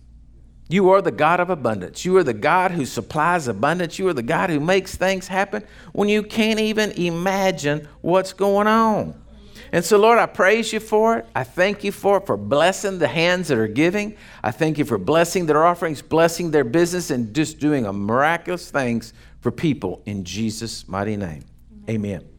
You 0.69 0.89
are 0.89 1.01
the 1.01 1.11
God 1.11 1.39
of 1.39 1.49
abundance. 1.49 2.05
You 2.05 2.17
are 2.17 2.23
the 2.23 2.33
God 2.33 2.71
who 2.71 2.85
supplies 2.85 3.47
abundance. 3.47 3.99
You 3.99 4.07
are 4.07 4.13
the 4.13 4.23
God 4.23 4.49
who 4.49 4.59
makes 4.59 4.95
things 4.95 5.27
happen 5.27 5.63
when 5.91 6.09
you 6.09 6.23
can't 6.23 6.59
even 6.59 6.91
imagine 6.91 7.87
what's 8.01 8.33
going 8.33 8.67
on. 8.67 9.21
And 9.71 9.83
so, 9.83 9.97
Lord, 9.97 10.19
I 10.19 10.27
praise 10.27 10.71
you 10.71 10.79
for 10.79 11.17
it. 11.17 11.25
I 11.35 11.43
thank 11.43 11.83
you 11.83 11.91
for 11.91 12.17
it, 12.17 12.27
for 12.27 12.37
blessing 12.37 12.99
the 12.99 13.07
hands 13.07 13.47
that 13.47 13.57
are 13.57 13.67
giving. 13.67 14.15
I 14.43 14.51
thank 14.51 14.77
you 14.77 14.85
for 14.85 14.99
blessing 14.99 15.47
their 15.47 15.65
offerings, 15.65 16.01
blessing 16.01 16.51
their 16.51 16.63
business, 16.63 17.09
and 17.09 17.33
just 17.33 17.59
doing 17.59 17.83
miraculous 17.83 18.69
things 18.69 19.13
for 19.41 19.51
people 19.51 20.03
in 20.05 20.23
Jesus' 20.25 20.87
mighty 20.87 21.17
name. 21.17 21.43
Amen. 21.89 22.21
Amen. 22.21 22.32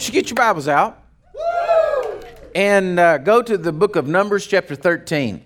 Want 0.00 0.08
you 0.08 0.12
to 0.14 0.22
get 0.22 0.30
your 0.30 0.36
Bibles 0.36 0.66
out 0.66 1.04
and 2.54 2.98
uh, 2.98 3.18
go 3.18 3.42
to 3.42 3.58
the 3.58 3.70
book 3.70 3.96
of 3.96 4.06
Numbers, 4.08 4.46
chapter 4.46 4.74
13. 4.74 5.44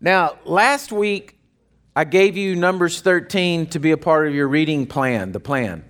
Now, 0.00 0.38
last 0.44 0.90
week 0.90 1.38
I 1.94 2.02
gave 2.02 2.36
you 2.36 2.56
Numbers 2.56 3.00
13 3.00 3.66
to 3.66 3.78
be 3.78 3.92
a 3.92 3.96
part 3.96 4.26
of 4.26 4.34
your 4.34 4.48
reading 4.48 4.88
plan, 4.88 5.30
the 5.30 5.38
plan. 5.38 5.84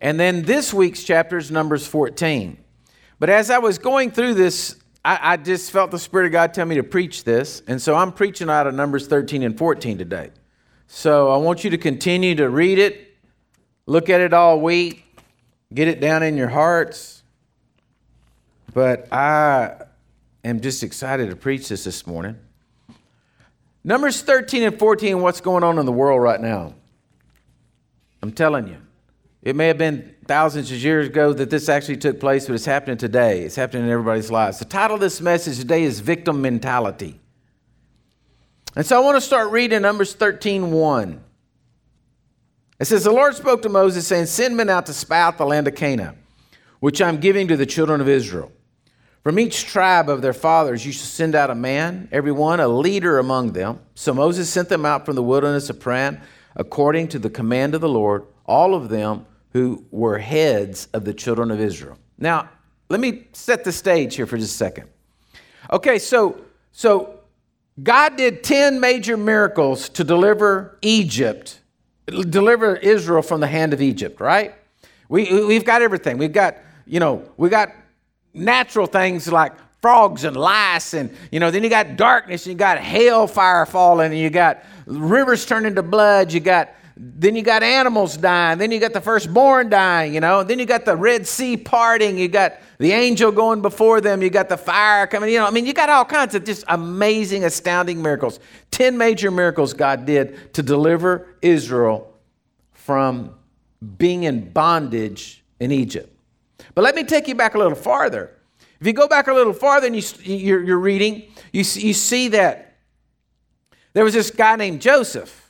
And 0.00 0.18
then 0.18 0.44
this 0.44 0.72
week's 0.72 1.04
chapter 1.04 1.36
is 1.36 1.50
Numbers 1.50 1.86
14. 1.86 2.56
But 3.18 3.28
as 3.28 3.50
I 3.50 3.58
was 3.58 3.76
going 3.76 4.10
through 4.10 4.32
this, 4.32 4.76
I, 5.04 5.34
I 5.34 5.36
just 5.36 5.72
felt 5.72 5.90
the 5.90 5.98
Spirit 5.98 6.24
of 6.24 6.32
God 6.32 6.54
tell 6.54 6.64
me 6.64 6.76
to 6.76 6.82
preach 6.82 7.24
this. 7.24 7.62
And 7.66 7.82
so 7.82 7.94
I'm 7.96 8.12
preaching 8.12 8.48
out 8.48 8.66
of 8.66 8.72
Numbers 8.72 9.08
13 9.08 9.42
and 9.42 9.58
14 9.58 9.98
today. 9.98 10.30
So 10.86 11.30
I 11.30 11.36
want 11.36 11.64
you 11.64 11.68
to 11.68 11.76
continue 11.76 12.34
to 12.36 12.48
read 12.48 12.78
it 12.78 13.14
look 13.86 14.08
at 14.08 14.22
it 14.22 14.32
all 14.32 14.58
week, 14.60 15.03
get 15.74 15.88
it 15.88 16.00
down 16.00 16.22
in 16.22 16.36
your 16.36 16.48
hearts. 16.48 17.22
But 18.72 19.12
I 19.12 19.84
am 20.44 20.60
just 20.60 20.82
excited 20.82 21.30
to 21.30 21.36
preach 21.36 21.68
this 21.68 21.84
this 21.84 22.06
morning. 22.06 22.36
Numbers 23.82 24.22
13 24.22 24.62
and 24.62 24.78
14, 24.78 25.20
what's 25.20 25.40
going 25.40 25.62
on 25.62 25.78
in 25.78 25.84
the 25.84 25.92
world 25.92 26.22
right 26.22 26.40
now? 26.40 26.74
I'm 28.22 28.32
telling 28.32 28.68
you. 28.68 28.78
It 29.42 29.54
may 29.54 29.66
have 29.66 29.76
been 29.76 30.14
thousands 30.26 30.72
of 30.72 30.82
years 30.82 31.08
ago 31.08 31.34
that 31.34 31.50
this 31.50 31.68
actually 31.68 31.98
took 31.98 32.18
place, 32.18 32.46
but 32.46 32.54
it's 32.54 32.64
happening 32.64 32.96
today. 32.96 33.42
It's 33.42 33.56
happening 33.56 33.84
in 33.84 33.90
everybody's 33.90 34.30
lives. 34.30 34.58
The 34.58 34.64
title 34.64 34.94
of 34.94 35.00
this 35.02 35.20
message 35.20 35.58
today 35.58 35.82
is 35.82 36.00
Victim 36.00 36.40
Mentality. 36.40 37.20
And 38.74 38.86
so 38.86 38.96
I 38.96 39.04
want 39.04 39.18
to 39.18 39.20
start 39.20 39.50
reading 39.50 39.82
Numbers 39.82 40.14
13 40.14 40.70
1. 40.70 41.23
It 42.78 42.86
says, 42.86 43.04
The 43.04 43.12
Lord 43.12 43.34
spoke 43.34 43.62
to 43.62 43.68
Moses, 43.68 44.06
saying, 44.06 44.26
Send 44.26 44.56
men 44.56 44.68
out 44.68 44.86
to 44.86 44.92
spy 44.92 45.20
out 45.20 45.38
the 45.38 45.46
land 45.46 45.68
of 45.68 45.74
Canaan, 45.74 46.18
which 46.80 47.00
I'm 47.00 47.18
giving 47.18 47.48
to 47.48 47.56
the 47.56 47.66
children 47.66 48.00
of 48.00 48.08
Israel. 48.08 48.52
From 49.22 49.38
each 49.38 49.64
tribe 49.64 50.10
of 50.10 50.20
their 50.20 50.34
fathers 50.34 50.84
you 50.84 50.92
shall 50.92 51.06
send 51.06 51.34
out 51.34 51.48
a 51.48 51.54
man, 51.54 52.08
every 52.12 52.32
one 52.32 52.60
a 52.60 52.68
leader 52.68 53.18
among 53.18 53.52
them. 53.52 53.80
So 53.94 54.12
Moses 54.12 54.50
sent 54.50 54.68
them 54.68 54.84
out 54.84 55.06
from 55.06 55.14
the 55.14 55.22
wilderness 55.22 55.70
of 55.70 55.80
Paran, 55.80 56.20
according 56.56 57.08
to 57.08 57.18
the 57.18 57.30
command 57.30 57.74
of 57.74 57.80
the 57.80 57.88
Lord, 57.88 58.26
all 58.44 58.74
of 58.74 58.90
them 58.90 59.24
who 59.54 59.86
were 59.90 60.18
heads 60.18 60.88
of 60.92 61.04
the 61.04 61.14
children 61.14 61.50
of 61.50 61.60
Israel. 61.60 61.96
Now, 62.18 62.50
let 62.90 63.00
me 63.00 63.28
set 63.32 63.64
the 63.64 63.72
stage 63.72 64.16
here 64.16 64.26
for 64.26 64.36
just 64.36 64.54
a 64.54 64.56
second. 64.56 64.88
Okay, 65.70 65.98
so 65.98 66.40
so 66.72 67.20
God 67.82 68.16
did 68.16 68.44
10 68.44 68.78
major 68.78 69.16
miracles 69.16 69.88
to 69.90 70.04
deliver 70.04 70.78
Egypt 70.82 71.60
deliver 72.06 72.76
Israel 72.76 73.22
from 73.22 73.40
the 73.40 73.46
hand 73.46 73.72
of 73.72 73.80
Egypt, 73.80 74.20
right? 74.20 74.54
We, 75.08 75.44
we've 75.44 75.64
got 75.64 75.82
everything. 75.82 76.18
We've 76.18 76.32
got, 76.32 76.56
you 76.86 77.00
know, 77.00 77.28
we 77.36 77.48
got 77.48 77.72
natural 78.32 78.86
things 78.86 79.30
like 79.30 79.52
frogs 79.80 80.24
and 80.24 80.34
lice 80.34 80.94
and 80.94 81.14
you 81.30 81.38
know 81.38 81.50
then 81.50 81.62
you 81.62 81.68
got 81.68 81.96
darkness 81.96 82.46
and 82.46 82.54
you 82.54 82.58
got 82.58 82.78
hailfire 82.78 83.68
falling 83.68 84.12
and 84.12 84.18
you 84.18 84.30
got 84.30 84.64
rivers 84.86 85.44
turning 85.44 85.74
to 85.74 85.82
blood 85.82 86.32
you 86.32 86.40
got 86.40 86.70
then 86.96 87.34
you 87.34 87.42
got 87.42 87.62
animals 87.62 88.16
dying. 88.16 88.58
Then 88.58 88.70
you 88.70 88.78
got 88.78 88.92
the 88.92 89.00
firstborn 89.00 89.68
dying 89.68 90.14
you 90.14 90.20
know. 90.20 90.44
Then 90.44 90.58
you 90.58 90.66
got 90.66 90.84
the 90.84 90.96
red 90.96 91.26
sea 91.26 91.56
parting. 91.56 92.18
You 92.18 92.28
got 92.28 92.54
the 92.78 92.92
angel 92.92 93.32
going 93.32 93.62
before 93.62 94.00
them. 94.00 94.22
You 94.22 94.30
got 94.30 94.48
the 94.48 94.56
fire 94.56 95.06
coming 95.06 95.30
you 95.30 95.38
know. 95.38 95.46
I 95.46 95.50
mean 95.50 95.66
you 95.66 95.72
got 95.72 95.88
all 95.88 96.04
kinds 96.04 96.34
of 96.34 96.44
just 96.44 96.64
amazing 96.68 97.44
astounding 97.44 98.00
miracles. 98.00 98.40
10 98.70 98.96
major 98.96 99.30
miracles 99.30 99.74
god 99.74 100.06
did 100.06 100.54
to 100.54 100.62
deliver 100.62 101.26
israel 101.42 102.14
from 102.72 103.34
being 103.98 104.24
in 104.24 104.50
bondage 104.50 105.42
in 105.60 105.70
Egypt. 105.72 106.10
But 106.74 106.82
let 106.82 106.94
me 106.94 107.04
take 107.04 107.28
you 107.28 107.34
back 107.34 107.54
a 107.54 107.58
little 107.58 107.74
farther. 107.74 108.30
If 108.80 108.86
you 108.86 108.92
go 108.92 109.08
back 109.08 109.28
a 109.28 109.32
little 109.32 109.52
farther 109.52 109.86
and 109.86 109.96
you, 109.96 110.02
you're, 110.22 110.62
you're 110.62 110.78
reading, 110.78 111.22
you, 111.52 111.60
you 111.60 111.94
see 111.94 112.28
that 112.28 112.76
there 113.92 114.04
was 114.04 114.14
this 114.14 114.30
guy 114.30 114.56
named 114.56 114.80
Joseph, 114.80 115.43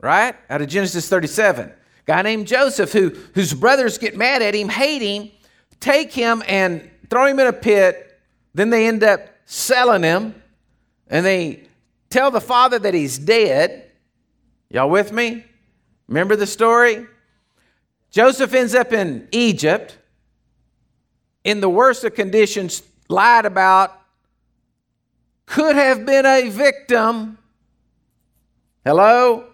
right? 0.00 0.34
Out 0.48 0.62
of 0.62 0.68
Genesis 0.68 1.08
37. 1.08 1.72
Guy 2.06 2.22
named 2.22 2.46
Joseph 2.46 2.92
who, 2.92 3.10
whose 3.34 3.54
brothers 3.54 3.98
get 3.98 4.16
mad 4.16 4.42
at 4.42 4.54
him, 4.54 4.68
hate 4.68 5.02
him, 5.02 5.30
take 5.78 6.12
him 6.12 6.42
and 6.46 6.90
throw 7.08 7.26
him 7.26 7.38
in 7.38 7.46
a 7.46 7.52
pit. 7.52 8.18
Then 8.54 8.70
they 8.70 8.86
end 8.86 9.04
up 9.04 9.28
selling 9.44 10.02
him 10.02 10.34
and 11.08 11.24
they 11.24 11.68
tell 12.08 12.30
the 12.30 12.40
father 12.40 12.78
that 12.78 12.94
he's 12.94 13.18
dead. 13.18 13.90
Y'all 14.70 14.90
with 14.90 15.12
me? 15.12 15.44
Remember 16.08 16.36
the 16.36 16.46
story? 16.46 17.06
Joseph 18.10 18.52
ends 18.54 18.74
up 18.74 18.92
in 18.92 19.28
Egypt 19.30 19.98
in 21.44 21.60
the 21.60 21.68
worst 21.68 22.04
of 22.04 22.14
conditions, 22.14 22.82
lied 23.08 23.46
about, 23.46 23.96
could 25.46 25.76
have 25.76 26.04
been 26.04 26.26
a 26.26 26.48
victim. 26.48 27.38
Hello? 28.84 29.46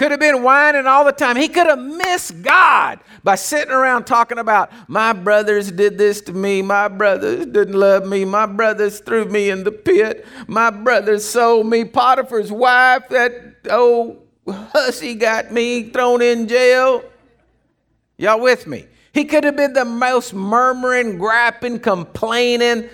Could 0.00 0.12
have 0.12 0.20
been 0.20 0.42
whining 0.42 0.86
all 0.86 1.04
the 1.04 1.12
time. 1.12 1.36
He 1.36 1.46
could 1.46 1.66
have 1.66 1.78
missed 1.78 2.40
God 2.40 3.00
by 3.22 3.34
sitting 3.34 3.70
around 3.70 4.04
talking 4.06 4.38
about, 4.38 4.72
my 4.88 5.12
brothers 5.12 5.70
did 5.70 5.98
this 5.98 6.22
to 6.22 6.32
me. 6.32 6.62
My 6.62 6.88
brothers 6.88 7.44
didn't 7.44 7.74
love 7.74 8.06
me. 8.06 8.24
My 8.24 8.46
brothers 8.46 9.00
threw 9.00 9.26
me 9.26 9.50
in 9.50 9.62
the 9.62 9.72
pit. 9.72 10.24
My 10.46 10.70
brothers 10.70 11.26
sold 11.26 11.66
me. 11.66 11.84
Potiphar's 11.84 12.50
wife, 12.50 13.10
that 13.10 13.56
old 13.70 14.26
hussy, 14.48 15.16
got 15.16 15.52
me 15.52 15.90
thrown 15.90 16.22
in 16.22 16.48
jail. 16.48 17.04
Y'all 18.16 18.40
with 18.40 18.66
me? 18.66 18.86
He 19.12 19.26
could 19.26 19.44
have 19.44 19.56
been 19.56 19.74
the 19.74 19.84
most 19.84 20.32
murmuring, 20.32 21.18
griping, 21.18 21.78
complaining 21.78 22.88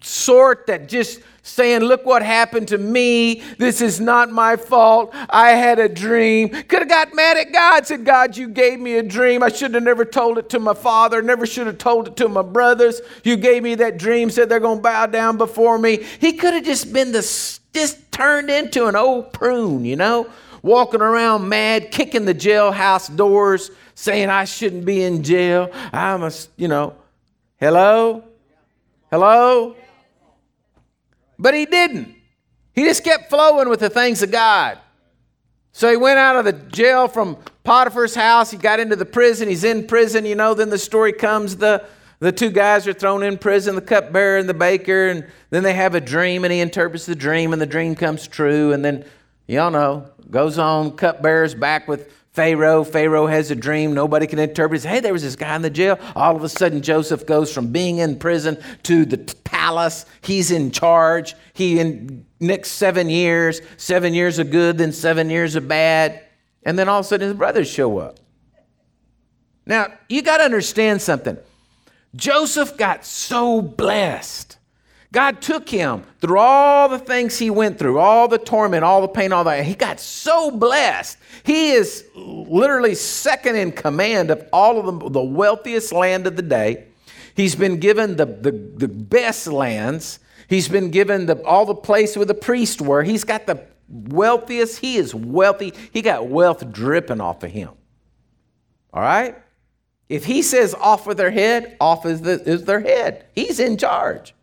sort 0.00 0.66
that 0.66 0.88
just 0.88 1.20
saying, 1.42 1.80
Look 1.80 2.04
what 2.06 2.22
happened 2.22 2.68
to 2.68 2.78
me. 2.78 3.42
This 3.58 3.80
is 3.80 4.00
not 4.00 4.30
my 4.30 4.56
fault. 4.56 5.14
I 5.28 5.50
had 5.50 5.78
a 5.78 5.88
dream. 5.88 6.48
Could 6.48 6.80
have 6.80 6.88
got 6.88 7.14
mad 7.14 7.36
at 7.36 7.52
God, 7.52 7.86
said, 7.86 8.04
God, 8.04 8.36
you 8.36 8.48
gave 8.48 8.80
me 8.80 8.98
a 8.98 9.02
dream. 9.02 9.42
I 9.42 9.48
shouldn't 9.48 9.74
have 9.74 9.82
never 9.82 10.04
told 10.04 10.38
it 10.38 10.48
to 10.50 10.58
my 10.58 10.74
father, 10.74 11.22
never 11.22 11.46
should 11.46 11.66
have 11.66 11.78
told 11.78 12.08
it 12.08 12.16
to 12.16 12.28
my 12.28 12.42
brothers. 12.42 13.00
You 13.24 13.36
gave 13.36 13.62
me 13.62 13.74
that 13.76 13.98
dream, 13.98 14.30
said 14.30 14.48
they're 14.48 14.60
going 14.60 14.78
to 14.78 14.82
bow 14.82 15.06
down 15.06 15.38
before 15.38 15.78
me. 15.78 16.04
He 16.20 16.34
could 16.34 16.54
have 16.54 16.64
just 16.64 16.92
been 16.92 17.12
the, 17.12 17.20
just 17.72 18.12
turned 18.12 18.50
into 18.50 18.86
an 18.86 18.96
old 18.96 19.32
prune, 19.32 19.84
you 19.84 19.96
know, 19.96 20.28
walking 20.62 21.00
around 21.00 21.48
mad, 21.48 21.90
kicking 21.90 22.24
the 22.24 22.34
jailhouse 22.34 23.14
doors 23.14 23.70
saying 24.00 24.30
I 24.30 24.46
shouldn't 24.46 24.86
be 24.86 25.02
in 25.02 25.22
jail. 25.22 25.70
I'm 25.92 26.22
a, 26.22 26.32
you 26.56 26.68
know, 26.68 26.94
hello? 27.58 28.24
Hello? 29.10 29.76
But 31.40 31.54
he 31.54 31.64
didn't. 31.64 32.14
He 32.74 32.84
just 32.84 33.02
kept 33.02 33.30
flowing 33.30 33.68
with 33.68 33.80
the 33.80 33.88
things 33.88 34.22
of 34.22 34.30
God. 34.30 34.78
So 35.72 35.90
he 35.90 35.96
went 35.96 36.18
out 36.18 36.36
of 36.36 36.44
the 36.44 36.52
jail 36.52 37.08
from 37.08 37.38
Potiphar's 37.64 38.14
house. 38.14 38.50
He 38.50 38.58
got 38.58 38.78
into 38.78 38.94
the 38.94 39.06
prison. 39.06 39.48
He's 39.48 39.64
in 39.64 39.86
prison. 39.86 40.26
You 40.26 40.34
know, 40.34 40.52
then 40.52 40.68
the 40.68 40.78
story 40.78 41.12
comes 41.12 41.56
the, 41.56 41.86
the 42.18 42.30
two 42.30 42.50
guys 42.50 42.86
are 42.86 42.92
thrown 42.92 43.22
in 43.22 43.38
prison, 43.38 43.74
the 43.74 43.80
cupbearer 43.80 44.38
and 44.38 44.48
the 44.48 44.54
baker, 44.54 45.08
and 45.08 45.26
then 45.48 45.62
they 45.62 45.72
have 45.72 45.94
a 45.94 46.00
dream 46.00 46.44
and 46.44 46.52
he 46.52 46.60
interprets 46.60 47.06
the 47.06 47.14
dream 47.14 47.52
and 47.54 47.62
the 47.62 47.66
dream 47.66 47.94
comes 47.94 48.28
true. 48.28 48.72
And 48.72 48.84
then, 48.84 49.06
y'all 49.46 49.70
know, 49.70 50.10
goes 50.30 50.58
on, 50.58 50.96
cupbearer's 50.96 51.54
back 51.54 51.88
with 51.88 52.12
Pharaoh. 52.32 52.84
Pharaoh 52.84 53.26
has 53.26 53.50
a 53.50 53.56
dream. 53.56 53.92
Nobody 53.92 54.26
can 54.26 54.38
interpret 54.38 54.84
it. 54.84 54.88
Hey, 54.88 55.00
there 55.00 55.12
was 55.12 55.22
this 55.22 55.36
guy 55.36 55.56
in 55.56 55.62
the 55.62 55.70
jail. 55.70 55.98
All 56.14 56.36
of 56.36 56.44
a 56.44 56.48
sudden, 56.48 56.80
Joseph 56.80 57.26
goes 57.26 57.52
from 57.52 57.72
being 57.72 57.98
in 57.98 58.18
prison 58.18 58.56
to 58.84 59.04
the 59.04 59.18
palace. 59.44 60.06
He's 60.20 60.50
in 60.50 60.70
charge. 60.70 61.34
He 61.54 61.80
in 61.80 62.24
next 62.38 62.72
seven 62.72 63.08
years, 63.08 63.60
seven 63.76 64.14
years 64.14 64.38
of 64.38 64.50
good, 64.50 64.78
then 64.78 64.92
seven 64.92 65.28
years 65.28 65.56
of 65.56 65.66
bad. 65.66 66.22
And 66.62 66.78
then 66.78 66.88
all 66.88 67.00
of 67.00 67.06
a 67.06 67.08
sudden, 67.08 67.28
his 67.28 67.36
brothers 67.36 67.68
show 67.68 67.98
up. 67.98 68.20
Now, 69.66 69.92
you 70.08 70.22
got 70.22 70.38
to 70.38 70.44
understand 70.44 71.02
something. 71.02 71.36
Joseph 72.14 72.76
got 72.76 73.04
so 73.04 73.60
blessed 73.60 74.56
God 75.12 75.42
took 75.42 75.68
him 75.68 76.04
through 76.20 76.38
all 76.38 76.88
the 76.88 76.98
things 76.98 77.36
he 77.36 77.50
went 77.50 77.78
through, 77.78 77.98
all 77.98 78.28
the 78.28 78.38
torment, 78.38 78.84
all 78.84 79.00
the 79.00 79.08
pain, 79.08 79.32
all 79.32 79.42
that. 79.44 79.64
He 79.64 79.74
got 79.74 79.98
so 79.98 80.52
blessed. 80.52 81.18
He 81.42 81.72
is 81.72 82.04
literally 82.14 82.94
second 82.94 83.56
in 83.56 83.72
command 83.72 84.30
of 84.30 84.48
all 84.52 84.78
of 84.78 85.00
the, 85.00 85.10
the 85.10 85.22
wealthiest 85.22 85.92
land 85.92 86.28
of 86.28 86.36
the 86.36 86.42
day. 86.42 86.86
He's 87.34 87.56
been 87.56 87.80
given 87.80 88.16
the, 88.16 88.26
the, 88.26 88.52
the 88.52 88.86
best 88.86 89.48
lands. 89.48 90.20
He's 90.48 90.68
been 90.68 90.90
given 90.90 91.26
the, 91.26 91.42
all 91.44 91.66
the 91.66 91.74
place 91.74 92.16
where 92.16 92.26
the 92.26 92.34
priests 92.34 92.80
were. 92.80 93.02
He's 93.02 93.24
got 93.24 93.46
the 93.46 93.66
wealthiest. 93.88 94.78
He 94.78 94.96
is 94.96 95.12
wealthy. 95.12 95.72
He 95.92 96.02
got 96.02 96.28
wealth 96.28 96.70
dripping 96.72 97.20
off 97.20 97.42
of 97.42 97.50
him. 97.50 97.70
All 98.92 99.02
right? 99.02 99.36
If 100.08 100.24
he 100.24 100.42
says 100.42 100.74
off 100.74 101.06
with 101.06 101.16
their 101.16 101.30
head, 101.30 101.76
off 101.80 102.06
is, 102.06 102.20
the, 102.20 102.42
is 102.42 102.64
their 102.64 102.80
head. 102.80 103.26
He's 103.34 103.58
in 103.58 103.76
charge. 103.76 104.34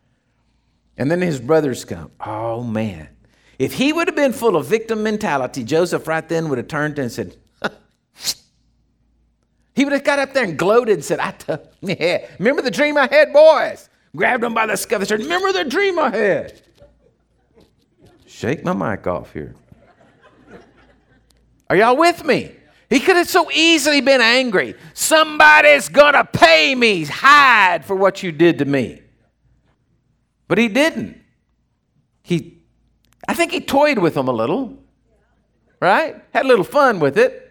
And 0.97 1.11
then 1.11 1.21
his 1.21 1.39
brothers 1.39 1.85
come. 1.85 2.11
Oh, 2.19 2.63
man. 2.63 3.09
If 3.59 3.73
he 3.73 3.93
would 3.93 4.07
have 4.07 4.15
been 4.15 4.33
full 4.33 4.55
of 4.55 4.65
victim 4.67 5.03
mentality, 5.03 5.63
Joseph 5.63 6.07
right 6.07 6.27
then 6.27 6.49
would 6.49 6.57
have 6.57 6.67
turned 6.67 6.99
and 6.99 7.11
said, 7.11 7.35
he 9.75 9.83
would 9.83 9.93
have 9.93 10.03
got 10.03 10.19
up 10.19 10.33
there 10.33 10.43
and 10.43 10.57
gloated 10.57 10.95
and 10.95 11.03
said, 11.03 11.19
I 11.19 11.31
t- 11.31 11.55
yeah, 11.81 12.27
remember 12.39 12.61
the 12.61 12.71
dream 12.71 12.97
I 12.97 13.07
had, 13.07 13.33
boys? 13.33 13.89
Grabbed 14.15 14.43
him 14.43 14.53
by 14.53 14.65
the 14.65 14.75
scuff 14.75 14.99
and 14.99 15.07
said, 15.07 15.19
Remember 15.19 15.51
the 15.51 15.65
dream 15.65 15.99
I 15.99 16.09
had? 16.09 16.61
Shake 18.25 18.63
my 18.63 18.73
mic 18.73 19.05
off 19.05 19.33
here. 19.33 19.55
Are 21.69 21.75
y'all 21.75 21.97
with 21.97 22.23
me? 22.23 22.51
He 22.89 22.99
could 22.99 23.17
have 23.17 23.27
so 23.27 23.51
easily 23.51 23.99
been 23.99 24.21
angry. 24.21 24.75
Somebody's 24.93 25.89
gonna 25.89 26.23
pay 26.23 26.73
me. 26.73 27.03
Hide 27.03 27.83
for 27.83 27.95
what 27.95 28.23
you 28.23 28.31
did 28.31 28.59
to 28.59 28.65
me. 28.65 29.01
But 30.47 30.57
he 30.57 30.67
didn't. 30.67 31.21
He, 32.23 32.61
I 33.27 33.33
think 33.33 33.51
he 33.51 33.61
toyed 33.61 33.99
with 33.99 34.13
them 34.13 34.27
a 34.27 34.33
little, 34.33 34.77
right? 35.81 36.21
Had 36.33 36.45
a 36.45 36.47
little 36.47 36.65
fun 36.65 36.99
with 36.99 37.17
it. 37.17 37.43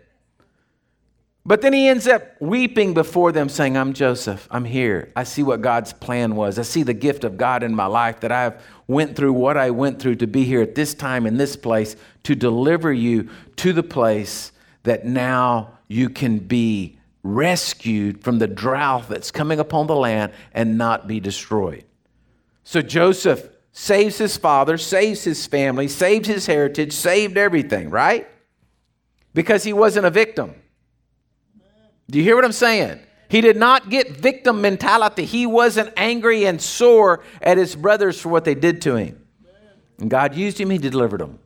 But 1.47 1.63
then 1.63 1.73
he 1.73 1.87
ends 1.87 2.09
up 2.09 2.25
weeping 2.41 2.93
before 2.93 3.31
them, 3.31 3.49
saying, 3.49 3.77
I'm 3.77 3.93
Joseph. 3.93 4.49
I'm 4.51 4.65
here. 4.65 5.13
I 5.15 5.23
see 5.23 5.45
what 5.45 5.63
God's 5.63 5.93
plan 5.93 6.35
was. 6.35 6.59
I 6.59 6.63
see 6.63 6.83
the 6.83 6.93
gift 6.93 7.23
of 7.23 7.37
God 7.37 7.63
in 7.63 7.73
my 7.73 7.87
life 7.87 8.19
that 8.21 8.33
I've 8.33 8.61
went 8.89 9.15
through 9.15 9.33
what 9.33 9.57
I 9.57 9.71
went 9.71 10.01
through 10.01 10.17
to 10.17 10.27
be 10.27 10.43
here 10.43 10.61
at 10.61 10.75
this 10.75 10.93
time 10.93 11.25
in 11.25 11.37
this 11.37 11.55
place 11.55 11.95
to 12.25 12.35
deliver 12.35 12.93
you 12.93 13.31
to 13.57 13.73
the 13.73 13.85
place 13.85 14.51
that 14.83 15.07
now 15.07 15.79
you 15.87 16.11
can 16.11 16.39
be 16.39 16.99
rescued 17.23 18.25
from 18.25 18.41
the 18.41 18.49
drought 18.49 19.09
that's 19.09 19.31
coming 19.31 19.61
upon 19.61 19.87
the 19.87 19.97
land 19.97 20.33
and 20.53 20.77
not 20.77 21.07
be 21.07 21.21
destroyed. 21.21 21.86
So 22.67 22.83
Joseph 22.83 23.49
saves 23.71 24.19
his 24.19 24.37
father, 24.37 24.77
saves 24.77 25.23
his 25.23 25.47
family, 25.47 25.87
saves 25.87 26.27
his 26.27 26.47
heritage, 26.47 26.93
saved 26.93 27.39
everything, 27.39 27.91
right? 27.91 28.27
Because 29.35 29.63
he 29.63 29.73
wasn't 29.73 30.05
a 30.05 30.11
victim. 30.11 30.53
Do 32.11 32.19
you 32.19 32.25
hear 32.25 32.35
what 32.35 32.45
I'm 32.45 32.51
saying? 32.51 32.99
He 33.29 33.41
did 33.41 33.57
not 33.57 33.89
get 33.89 34.17
victim 34.17 34.61
mentality. 34.63 35.25
He 35.25 35.47
wasn't 35.47 35.93
angry 35.97 36.45
and 36.45 36.61
sore 36.61 37.23
at 37.41 37.57
his 37.57 37.77
brothers 37.77 38.21
for 38.21 38.31
what 38.31 38.45
they 38.45 38.57
did 38.57 38.83
to 38.83 38.97
him. 38.97 39.25
And 40.01 40.11
God 40.11 40.35
used 40.35 40.61
him, 40.61 40.69
he 40.69 40.79
delivered 40.79 41.21
them. 41.21 41.39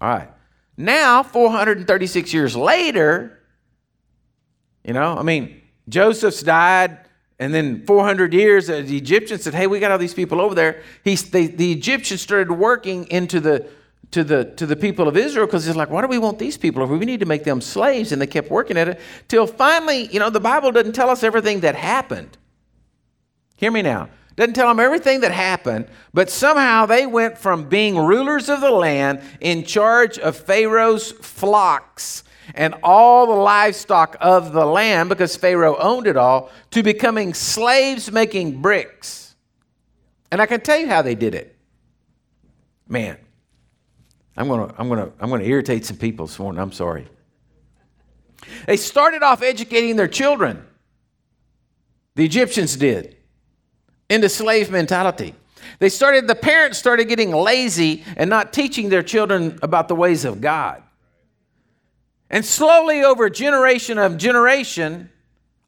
All 0.00 0.08
right. 0.08 0.30
Now, 0.76 1.22
436 1.22 2.34
years 2.34 2.56
later, 2.56 3.38
you 4.82 4.94
know, 4.94 5.16
I 5.16 5.22
mean, 5.22 5.62
Joseph's 5.88 6.42
died. 6.42 6.98
And 7.40 7.54
then 7.54 7.86
400 7.86 8.34
years, 8.34 8.68
uh, 8.68 8.82
the 8.84 8.98
Egyptians 8.98 9.44
said, 9.44 9.54
"Hey, 9.54 9.66
we 9.66 9.80
got 9.80 9.90
all 9.90 9.96
these 9.96 10.12
people 10.12 10.42
over 10.42 10.54
there." 10.54 10.82
He, 11.02 11.14
they, 11.14 11.46
the 11.46 11.72
Egyptians 11.72 12.20
started 12.20 12.52
working 12.52 13.06
into 13.06 13.40
the 13.40 13.66
to 14.10 14.22
the 14.22 14.44
to 14.56 14.66
the 14.66 14.76
people 14.76 15.08
of 15.08 15.16
Israel 15.16 15.46
because 15.46 15.66
it's 15.66 15.76
like, 15.76 15.88
why 15.88 16.02
do 16.02 16.06
we 16.08 16.18
want 16.18 16.38
these 16.38 16.58
people 16.58 16.82
over? 16.82 16.94
We 16.98 17.06
need 17.06 17.20
to 17.20 17.26
make 17.26 17.44
them 17.44 17.62
slaves, 17.62 18.12
and 18.12 18.20
they 18.20 18.26
kept 18.26 18.50
working 18.50 18.76
at 18.76 18.88
it 18.88 19.00
till 19.26 19.46
finally, 19.46 20.08
you 20.12 20.20
know, 20.20 20.28
the 20.28 20.38
Bible 20.38 20.70
doesn't 20.70 20.92
tell 20.92 21.08
us 21.08 21.22
everything 21.24 21.60
that 21.60 21.74
happened. 21.74 22.36
Hear 23.56 23.70
me 23.70 23.80
now. 23.80 24.10
Doesn't 24.36 24.54
tell 24.54 24.68
them 24.68 24.78
everything 24.78 25.20
that 25.20 25.32
happened, 25.32 25.86
but 26.12 26.28
somehow 26.28 26.84
they 26.84 27.06
went 27.06 27.38
from 27.38 27.70
being 27.70 27.96
rulers 27.96 28.50
of 28.50 28.60
the 28.60 28.70
land 28.70 29.22
in 29.40 29.64
charge 29.64 30.18
of 30.18 30.36
Pharaoh's 30.36 31.10
flocks 31.10 32.22
and 32.54 32.74
all 32.82 33.26
the 33.26 33.32
livestock 33.32 34.16
of 34.20 34.52
the 34.52 34.64
land, 34.64 35.08
because 35.08 35.36
Pharaoh 35.36 35.76
owned 35.78 36.06
it 36.06 36.16
all, 36.16 36.50
to 36.70 36.82
becoming 36.82 37.34
slaves 37.34 38.10
making 38.10 38.60
bricks. 38.60 39.34
And 40.30 40.40
I 40.40 40.46
can 40.46 40.60
tell 40.60 40.78
you 40.78 40.86
how 40.86 41.02
they 41.02 41.14
did 41.14 41.34
it. 41.34 41.56
Man, 42.88 43.16
I'm 44.36 44.48
gonna, 44.48 44.74
I'm 44.78 44.88
gonna, 44.88 45.10
I'm 45.20 45.30
gonna 45.30 45.44
irritate 45.44 45.84
some 45.84 45.96
people 45.96 46.26
this 46.26 46.38
morning. 46.38 46.60
I'm 46.60 46.72
sorry. 46.72 47.06
They 48.66 48.76
started 48.76 49.22
off 49.22 49.42
educating 49.42 49.96
their 49.96 50.08
children. 50.08 50.64
The 52.14 52.24
Egyptians 52.24 52.76
did 52.76 53.16
into 54.08 54.28
slave 54.28 54.70
mentality. 54.70 55.34
They 55.78 55.88
started, 55.88 56.26
the 56.26 56.34
parents 56.34 56.78
started 56.78 57.04
getting 57.04 57.30
lazy 57.30 58.04
and 58.16 58.28
not 58.28 58.52
teaching 58.52 58.88
their 58.88 59.02
children 59.02 59.58
about 59.62 59.88
the 59.88 59.94
ways 59.94 60.24
of 60.24 60.40
God. 60.40 60.82
And 62.30 62.44
slowly, 62.44 63.02
over 63.02 63.28
generation 63.28 63.98
of 63.98 64.16
generation, 64.16 65.10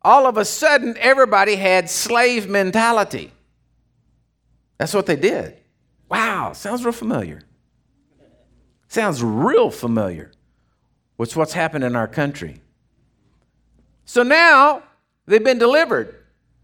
all 0.00 0.26
of 0.26 0.38
a 0.38 0.44
sudden, 0.44 0.96
everybody 0.98 1.56
had 1.56 1.90
slave 1.90 2.48
mentality. 2.48 3.32
That's 4.78 4.94
what 4.94 5.06
they 5.06 5.16
did. 5.16 5.58
Wow, 6.08 6.52
sounds 6.52 6.84
real 6.84 6.92
familiar. 6.92 7.42
Sounds 8.88 9.22
real 9.22 9.70
familiar. 9.70 10.30
What's 11.16 11.34
what's 11.34 11.52
happened 11.52 11.84
in 11.84 11.96
our 11.96 12.08
country. 12.08 12.60
So 14.04 14.22
now 14.22 14.82
they've 15.26 15.42
been 15.42 15.58
delivered. 15.58 16.14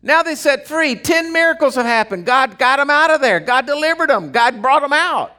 Now 0.02 0.22
they 0.22 0.34
set 0.34 0.68
free. 0.68 0.94
Ten 0.94 1.32
miracles 1.32 1.74
have 1.74 1.86
happened. 1.86 2.26
God 2.26 2.58
got 2.58 2.76
them 2.76 2.90
out 2.90 3.10
of 3.10 3.20
there. 3.20 3.40
God 3.40 3.66
delivered 3.66 4.10
them. 4.10 4.30
God 4.30 4.60
brought 4.62 4.82
them 4.82 4.92
out. 4.92 5.32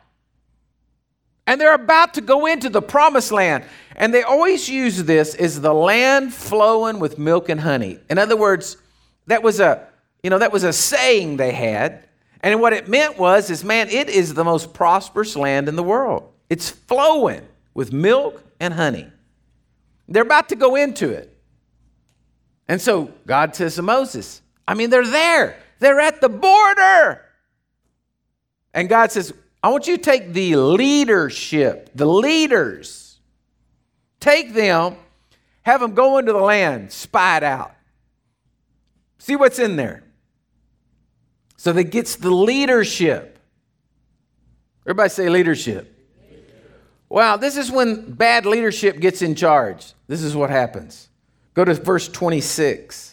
And 1.49 1.59
they're 1.59 1.73
about 1.73 2.13
to 2.13 2.21
go 2.21 2.45
into 2.45 2.69
the 2.69 2.79
promised 2.79 3.31
land. 3.31 3.63
And 3.95 4.13
they 4.13 4.21
always 4.21 4.69
use 4.69 5.03
this 5.05 5.33
as 5.33 5.59
the 5.59 5.73
land 5.73 6.31
flowing 6.31 6.99
with 6.99 7.17
milk 7.17 7.49
and 7.49 7.59
honey. 7.59 7.97
In 8.07 8.19
other 8.19 8.37
words, 8.37 8.77
that 9.25 9.41
was 9.41 9.59
a, 9.59 9.87
you 10.21 10.29
know, 10.29 10.37
that 10.37 10.51
was 10.51 10.63
a 10.63 10.71
saying 10.71 11.37
they 11.37 11.51
had. 11.51 12.07
And 12.41 12.61
what 12.61 12.73
it 12.73 12.87
meant 12.87 13.17
was, 13.17 13.49
is 13.49 13.63
man, 13.63 13.89
it 13.89 14.09
is 14.09 14.35
the 14.35 14.43
most 14.43 14.75
prosperous 14.75 15.35
land 15.35 15.67
in 15.67 15.75
the 15.75 15.81
world. 15.81 16.31
It's 16.51 16.69
flowing 16.69 17.47
with 17.73 17.91
milk 17.91 18.43
and 18.59 18.71
honey. 18.71 19.07
They're 20.07 20.21
about 20.21 20.49
to 20.49 20.55
go 20.55 20.75
into 20.75 21.09
it. 21.09 21.35
And 22.67 22.79
so 22.79 23.11
God 23.25 23.55
says 23.55 23.73
to 23.73 23.81
Moses, 23.81 24.43
I 24.67 24.75
mean, 24.75 24.91
they're 24.91 25.03
there. 25.03 25.57
They're 25.79 25.99
at 25.99 26.21
the 26.21 26.29
border. 26.29 27.25
And 28.71 28.87
God 28.87 29.11
says, 29.11 29.33
I 29.61 29.69
want 29.69 29.87
you 29.87 29.97
to 29.97 30.03
take 30.03 30.31
the 30.31 30.55
leadership, 30.55 31.89
the 31.93 32.05
leaders, 32.05 33.19
take 34.19 34.53
them, 34.53 34.95
have 35.63 35.81
them 35.81 35.93
go 35.93 36.17
into 36.17 36.31
the 36.31 36.39
land, 36.39 36.91
spy 36.91 37.37
it 37.37 37.43
out, 37.43 37.73
see 39.17 39.35
what's 39.35 39.59
in 39.59 39.75
there. 39.75 40.03
So 41.57 41.73
that 41.73 41.85
gets 41.85 42.15
the 42.15 42.31
leadership. 42.31 43.37
Everybody 44.85 45.09
say 45.09 45.29
leadership. 45.29 45.93
Wow, 47.09 47.37
this 47.37 47.57
is 47.57 47.69
when 47.69 48.13
bad 48.13 48.45
leadership 48.45 48.99
gets 48.99 49.21
in 49.21 49.35
charge. 49.35 49.93
This 50.07 50.21
is 50.21 50.35
what 50.35 50.49
happens. 50.51 51.09
Go 51.53 51.65
to 51.65 51.73
verse 51.73 52.07
26. 52.07 53.08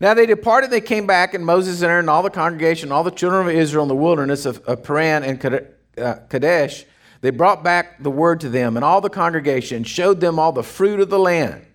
Now 0.00 0.14
they 0.14 0.26
departed, 0.26 0.70
they 0.70 0.80
came 0.80 1.06
back, 1.06 1.34
and 1.34 1.44
Moses 1.44 1.82
and 1.82 1.90
Aaron 1.90 2.04
and 2.04 2.10
all 2.10 2.22
the 2.22 2.30
congregation, 2.30 2.92
all 2.92 3.04
the 3.04 3.10
children 3.10 3.46
of 3.46 3.54
Israel 3.54 3.84
in 3.84 3.88
the 3.88 3.96
wilderness 3.96 4.46
of, 4.46 4.58
of 4.64 4.82
Paran 4.82 5.22
and 5.22 5.68
uh, 5.98 6.14
Kadesh, 6.28 6.84
they 7.20 7.30
brought 7.30 7.64
back 7.64 8.02
the 8.02 8.10
word 8.10 8.40
to 8.40 8.48
them, 8.48 8.76
and 8.76 8.84
all 8.84 9.00
the 9.00 9.10
congregation 9.10 9.84
showed 9.84 10.20
them 10.20 10.38
all 10.38 10.52
the 10.52 10.62
fruit 10.62 11.00
of 11.00 11.10
the 11.10 11.18
land. 11.18 11.66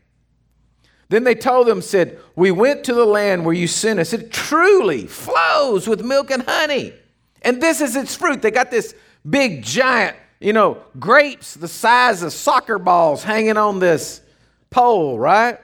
Then 1.10 1.26
they 1.26 1.36
told 1.36 1.68
them, 1.68 1.82
said, 1.82 2.20
We 2.36 2.52
went 2.52 2.86
to 2.86 2.94
the 2.94 3.06
land 3.06 3.44
where 3.44 3.54
you 3.54 3.68
sent 3.68 4.00
us. 4.00 4.14
It 4.14 4.32
truly 4.32 5.08
flows 5.08 5.86
with 5.86 6.06
milk 6.06 6.32
and 6.32 6.44
honey. 6.44 6.94
And 7.42 7.62
this 7.62 7.82
is 7.82 7.96
its 7.98 8.16
fruit. 8.16 8.42
They 8.42 8.52
got 8.52 8.72
this 8.72 8.96
big, 9.30 9.62
giant, 9.62 10.16
you 10.40 10.54
know, 10.54 10.82
grapes 11.00 11.56
the 11.56 11.68
size 11.68 12.24
of 12.24 12.32
soccer 12.32 12.80
balls 12.80 13.24
hanging 13.24 13.58
on 13.58 13.80
this 13.80 14.22
pole, 14.70 15.20
right? 15.20 15.60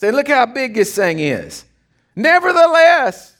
Say, 0.00 0.10
look 0.10 0.28
how 0.28 0.46
big 0.46 0.72
this 0.72 0.96
thing 0.96 1.18
is. 1.18 1.66
Nevertheless, 2.16 3.36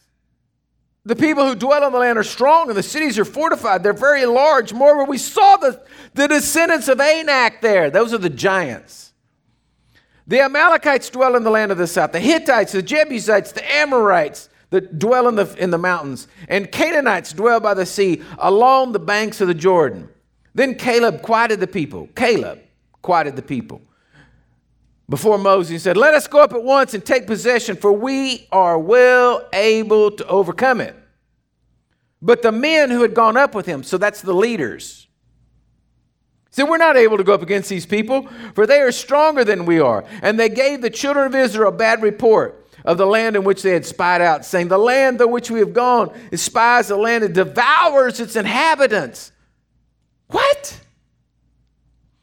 the 1.06 1.16
people 1.16 1.48
who 1.48 1.54
dwell 1.54 1.82
on 1.82 1.90
the 1.90 1.98
land 1.98 2.18
are 2.18 2.22
strong 2.22 2.68
and 2.68 2.76
the 2.76 2.82
cities 2.82 3.18
are 3.18 3.24
fortified. 3.24 3.82
They're 3.82 3.94
very 3.94 4.26
large. 4.26 4.74
Moreover, 4.74 5.04
we 5.04 5.16
saw 5.16 5.56
the, 5.56 5.82
the 6.12 6.28
descendants 6.28 6.88
of 6.88 7.00
Anak 7.00 7.62
there. 7.62 7.88
Those 7.88 8.12
are 8.12 8.18
the 8.18 8.28
giants. 8.28 9.14
The 10.26 10.42
Amalekites 10.42 11.08
dwell 11.08 11.34
in 11.34 11.44
the 11.44 11.50
land 11.50 11.72
of 11.72 11.78
the 11.78 11.86
south. 11.86 12.12
The 12.12 12.20
Hittites, 12.20 12.72
the 12.72 12.82
Jebusites, 12.82 13.52
the 13.52 13.72
Amorites 13.76 14.50
that 14.68 14.98
dwell 14.98 15.28
in 15.28 15.36
the, 15.36 15.46
in 15.56 15.70
the 15.70 15.78
mountains. 15.78 16.28
And 16.46 16.70
Canaanites 16.70 17.32
dwell 17.32 17.60
by 17.60 17.72
the 17.72 17.86
sea 17.86 18.22
along 18.36 18.92
the 18.92 18.98
banks 18.98 19.40
of 19.40 19.48
the 19.48 19.54
Jordan. 19.54 20.10
Then 20.54 20.74
Caleb 20.74 21.22
quieted 21.22 21.58
the 21.58 21.66
people. 21.66 22.10
Caleb 22.14 22.60
quieted 23.00 23.36
the 23.36 23.42
people 23.42 23.80
before 25.10 25.38
Moses. 25.38 25.70
He 25.70 25.78
said, 25.78 25.98
Let 25.98 26.14
us 26.14 26.26
go 26.26 26.40
up 26.40 26.54
at 26.54 26.62
once 26.62 26.94
and 26.94 27.04
take 27.04 27.26
possession, 27.26 27.76
for 27.76 27.92
we 27.92 28.46
are 28.50 28.78
well 28.78 29.46
able 29.52 30.12
to 30.12 30.26
overcome 30.26 30.80
it. 30.80 30.96
But 32.22 32.42
the 32.42 32.52
men 32.52 32.90
who 32.90 33.02
had 33.02 33.12
gone 33.12 33.36
up 33.36 33.54
with 33.54 33.66
him, 33.66 33.82
so 33.82 33.98
that's 33.98 34.22
the 34.22 34.32
leaders, 34.32 35.08
said, 36.50 36.68
We're 36.68 36.78
not 36.78 36.96
able 36.96 37.18
to 37.18 37.24
go 37.24 37.34
up 37.34 37.42
against 37.42 37.68
these 37.68 37.84
people, 37.84 38.28
for 38.54 38.66
they 38.66 38.80
are 38.80 38.92
stronger 38.92 39.44
than 39.44 39.66
we 39.66 39.80
are. 39.80 40.04
And 40.22 40.38
they 40.38 40.48
gave 40.48 40.80
the 40.80 40.90
children 40.90 41.26
of 41.26 41.34
Israel 41.34 41.68
a 41.70 41.72
bad 41.72 42.02
report 42.02 42.56
of 42.84 42.96
the 42.96 43.06
land 43.06 43.36
in 43.36 43.44
which 43.44 43.62
they 43.62 43.72
had 43.72 43.84
spied 43.84 44.22
out, 44.22 44.44
saying, 44.44 44.68
The 44.68 44.78
land 44.78 45.18
through 45.18 45.28
which 45.28 45.50
we 45.50 45.58
have 45.58 45.74
gone 45.74 46.16
is 46.30 46.40
spies 46.40 46.88
the 46.88 46.96
land 46.96 47.24
and 47.24 47.34
devours 47.34 48.20
its 48.20 48.36
inhabitants. 48.36 49.32
What? 50.28 50.80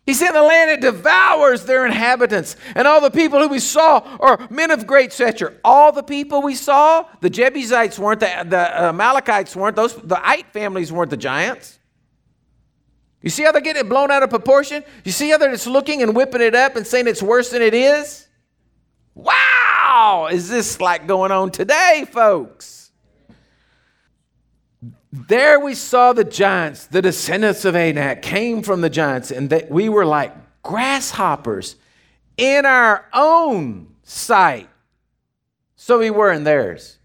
He 0.07 0.13
said, 0.13 0.31
The 0.31 0.41
land 0.41 0.71
it 0.71 0.81
devours 0.81 1.65
their 1.65 1.85
inhabitants. 1.85 2.55
And 2.75 2.87
all 2.87 3.01
the 3.01 3.11
people 3.11 3.39
who 3.39 3.49
we 3.49 3.59
saw 3.59 3.99
are 4.21 4.47
men 4.49 4.71
of 4.71 4.87
great 4.87 5.11
stature. 5.11 5.59
All 5.65 5.91
the 5.91 6.01
people 6.01 6.41
we 6.41 6.55
saw, 6.55 7.05
the 7.19 7.29
Jebusites 7.29 7.99
weren't, 7.99 8.21
the, 8.21 8.45
the 8.47 8.85
uh, 8.85 8.89
Amalekites 8.89 9.53
weren't, 9.53 9.75
those, 9.75 9.93
the 9.95 10.25
Ite 10.25 10.51
families 10.53 10.93
weren't 10.93 11.09
the 11.09 11.17
giants. 11.17 11.77
You 13.21 13.29
see 13.29 13.43
how 13.43 13.51
they're 13.51 13.59
getting 13.59 13.81
it 13.81 13.89
blown 13.89 14.09
out 14.09 14.23
of 14.23 14.29
proportion? 14.29 14.85
You 15.03 15.11
see 15.11 15.29
how 15.29 15.37
they're 15.37 15.51
just 15.51 15.67
looking 15.67 16.01
and 16.01 16.15
whipping 16.15 16.41
it 16.41 16.55
up 16.55 16.77
and 16.77 16.87
saying 16.87 17.07
it's 17.07 17.21
worse 17.21 17.49
than 17.49 17.61
it 17.61 17.73
is? 17.73 18.27
Wow! 19.13 20.29
Is 20.31 20.47
this 20.47 20.79
like 20.79 21.05
going 21.05 21.33
on 21.33 21.51
today, 21.51 22.05
folks? 22.09 22.86
There 25.25 25.59
we 25.59 25.73
saw 25.73 26.13
the 26.13 26.23
giants, 26.23 26.85
the 26.85 27.01
descendants 27.01 27.65
of 27.65 27.75
Anak 27.75 28.21
came 28.21 28.61
from 28.61 28.81
the 28.81 28.89
giants, 28.89 29.31
and 29.31 29.49
that 29.49 29.71
we 29.71 29.89
were 29.89 30.05
like 30.05 30.33
grasshoppers 30.61 31.75
in 32.37 32.65
our 32.65 33.05
own 33.13 33.95
sight. 34.03 34.69
So 35.75 35.99
we 35.99 36.11
were 36.11 36.31
in 36.31 36.43
theirs. 36.43 36.99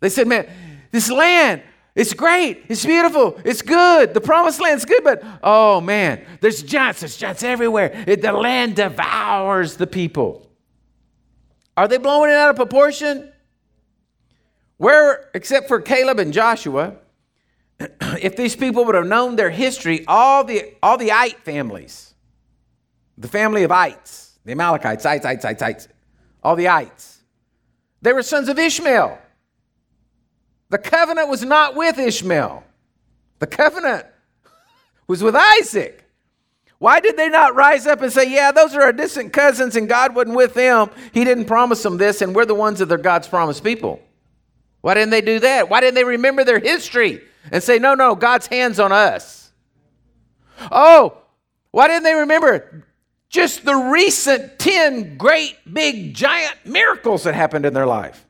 They 0.00 0.08
said, 0.08 0.26
Man, 0.26 0.48
this 0.90 1.10
land, 1.10 1.62
it's 1.94 2.14
great, 2.14 2.64
it's 2.68 2.84
beautiful, 2.84 3.38
it's 3.44 3.62
good. 3.62 4.12
The 4.12 4.20
promised 4.20 4.60
land's 4.60 4.84
good, 4.84 5.04
but 5.04 5.22
oh 5.42 5.80
man, 5.80 6.24
there's 6.40 6.62
giants, 6.62 7.00
there's 7.00 7.16
giants 7.16 7.44
everywhere. 7.44 8.04
It, 8.06 8.22
the 8.22 8.32
land 8.32 8.76
devours 8.76 9.76
the 9.76 9.86
people. 9.86 10.50
Are 11.76 11.86
they 11.86 11.98
blowing 11.98 12.30
it 12.30 12.36
out 12.36 12.50
of 12.50 12.56
proportion? 12.56 13.31
Where, 14.82 15.30
except 15.32 15.68
for 15.68 15.80
Caleb 15.80 16.18
and 16.18 16.32
Joshua, 16.32 16.96
if 17.78 18.34
these 18.34 18.56
people 18.56 18.84
would 18.84 18.96
have 18.96 19.06
known 19.06 19.36
their 19.36 19.48
history, 19.48 20.04
all 20.08 20.42
the, 20.42 20.74
all 20.82 20.98
the 20.98 21.12
Ite 21.12 21.38
families, 21.38 22.14
the 23.16 23.28
family 23.28 23.62
of 23.62 23.70
Ites, 23.70 24.40
the 24.44 24.50
Amalekites, 24.50 25.06
Ites, 25.06 25.24
Ites, 25.24 25.44
Ites, 25.44 25.62
Ites, 25.62 25.88
all 26.42 26.56
the 26.56 26.66
Ites, 26.66 27.20
they 28.00 28.12
were 28.12 28.24
sons 28.24 28.48
of 28.48 28.58
Ishmael. 28.58 29.20
The 30.70 30.78
covenant 30.78 31.28
was 31.28 31.44
not 31.44 31.76
with 31.76 31.96
Ishmael, 31.96 32.64
the 33.38 33.46
covenant 33.46 34.04
was 35.06 35.22
with 35.22 35.36
Isaac. 35.36 36.04
Why 36.78 36.98
did 36.98 37.16
they 37.16 37.28
not 37.28 37.54
rise 37.54 37.86
up 37.86 38.02
and 38.02 38.12
say, 38.12 38.28
Yeah, 38.28 38.50
those 38.50 38.74
are 38.74 38.82
our 38.82 38.92
distant 38.92 39.32
cousins 39.32 39.76
and 39.76 39.88
God 39.88 40.16
wasn't 40.16 40.34
with 40.34 40.54
them? 40.54 40.90
He 41.14 41.22
didn't 41.22 41.44
promise 41.44 41.84
them 41.84 41.98
this, 41.98 42.20
and 42.20 42.34
we're 42.34 42.46
the 42.46 42.56
ones 42.56 42.80
that 42.80 42.90
are 42.90 42.98
God's 42.98 43.28
promised 43.28 43.62
people. 43.62 44.02
Why 44.82 44.94
didn't 44.94 45.10
they 45.10 45.20
do 45.20 45.38
that? 45.40 45.70
Why 45.70 45.80
didn't 45.80 45.94
they 45.94 46.04
remember 46.04 46.44
their 46.44 46.58
history 46.58 47.22
and 47.50 47.62
say, 47.62 47.78
no, 47.78 47.94
no, 47.94 48.14
God's 48.14 48.48
hands 48.48 48.78
on 48.78 48.92
us? 48.92 49.52
Oh, 50.70 51.18
why 51.70 51.88
didn't 51.88 52.02
they 52.02 52.14
remember 52.14 52.84
just 53.30 53.64
the 53.64 53.74
recent 53.74 54.58
10 54.58 55.16
great, 55.16 55.56
big, 55.72 56.14
giant 56.14 56.54
miracles 56.66 57.24
that 57.24 57.34
happened 57.34 57.64
in 57.64 57.72
their 57.72 57.86
life? 57.86 58.26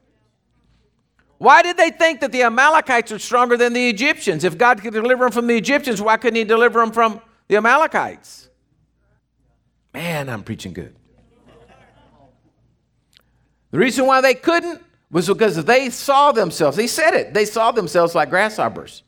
Why 1.39 1.63
did 1.63 1.77
they 1.77 1.91
think 1.91 2.21
that 2.21 2.31
the 2.31 2.45
Amalekites 2.45 3.11
are 3.11 3.19
stronger 3.19 3.57
than 3.57 3.73
the 3.73 3.89
Egyptians? 3.89 4.45
If 4.45 4.57
God 4.57 4.81
could 4.81 4.93
deliver 4.93 5.25
them 5.25 5.33
from 5.33 5.49
the 5.49 5.57
Egyptians, 5.57 6.01
why 6.01 6.17
couldn't 6.17 6.37
He 6.37 6.45
deliver 6.45 6.79
them 6.79 6.93
from 6.93 7.21
the 7.49 7.57
Amalekites? 7.57 8.49
Man, 9.93 10.29
I'm 10.29 10.45
preaching 10.45 10.73
good. 10.73 10.95
The 13.73 13.79
reason 13.79 14.07
why 14.07 14.21
they 14.21 14.35
couldn't 14.35 14.83
was 15.13 15.29
because 15.29 15.63
they 15.65 15.91
saw 15.91 16.33
themselves, 16.33 16.77
he 16.77 16.89
said 16.89 17.15
it, 17.15 17.35
they 17.35 17.45
saw 17.45 17.71
themselves 17.71 18.15
like 18.15 18.31
grasshoppers. 18.31 19.03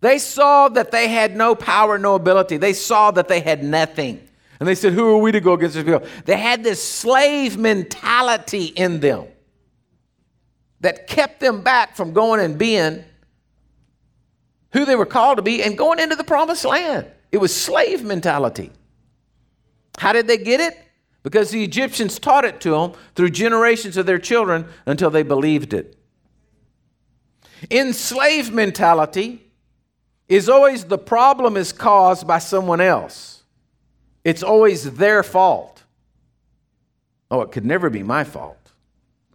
They 0.00 0.18
saw 0.18 0.68
that 0.68 0.92
they 0.92 1.08
had 1.08 1.36
no 1.36 1.56
power, 1.56 1.98
no 1.98 2.14
ability. 2.14 2.56
They 2.56 2.72
saw 2.72 3.10
that 3.10 3.26
they 3.26 3.40
had 3.40 3.64
nothing. 3.64 4.26
And 4.60 4.68
they 4.68 4.76
said, 4.76 4.92
Who 4.92 5.08
are 5.08 5.18
we 5.18 5.32
to 5.32 5.40
go 5.40 5.54
against 5.54 5.74
these 5.74 5.84
people? 5.84 6.06
They 6.24 6.36
had 6.36 6.62
this 6.62 6.82
slave 6.82 7.56
mentality 7.56 8.66
in 8.66 9.00
them 9.00 9.26
that 10.80 11.08
kept 11.08 11.40
them 11.40 11.62
back 11.62 11.96
from 11.96 12.12
going 12.12 12.40
and 12.40 12.56
being 12.56 13.04
who 14.72 14.84
they 14.84 14.94
were 14.94 15.06
called 15.06 15.38
to 15.38 15.42
be 15.42 15.62
and 15.62 15.76
going 15.76 15.98
into 15.98 16.14
the 16.14 16.24
promised 16.24 16.64
land. 16.64 17.06
It 17.32 17.38
was 17.38 17.54
slave 17.54 18.04
mentality. 18.04 18.70
How 19.98 20.12
did 20.12 20.28
they 20.28 20.38
get 20.38 20.60
it? 20.60 20.78
Because 21.28 21.50
the 21.50 21.62
Egyptians 21.62 22.18
taught 22.18 22.46
it 22.46 22.58
to 22.62 22.70
them 22.70 22.92
through 23.14 23.28
generations 23.28 23.98
of 23.98 24.06
their 24.06 24.18
children 24.18 24.64
until 24.86 25.10
they 25.10 25.22
believed 25.22 25.74
it. 25.74 25.94
In 27.68 27.92
slave 27.92 28.50
mentality 28.50 29.42
is 30.26 30.48
always 30.48 30.84
the 30.84 30.96
problem 30.96 31.58
is 31.58 31.70
caused 31.70 32.26
by 32.26 32.38
someone 32.38 32.80
else. 32.80 33.42
It's 34.24 34.42
always 34.42 34.94
their 34.94 35.22
fault. 35.22 35.84
Oh, 37.30 37.42
it 37.42 37.52
could 37.52 37.66
never 37.66 37.90
be 37.90 38.02
my 38.02 38.24
fault. 38.24 38.72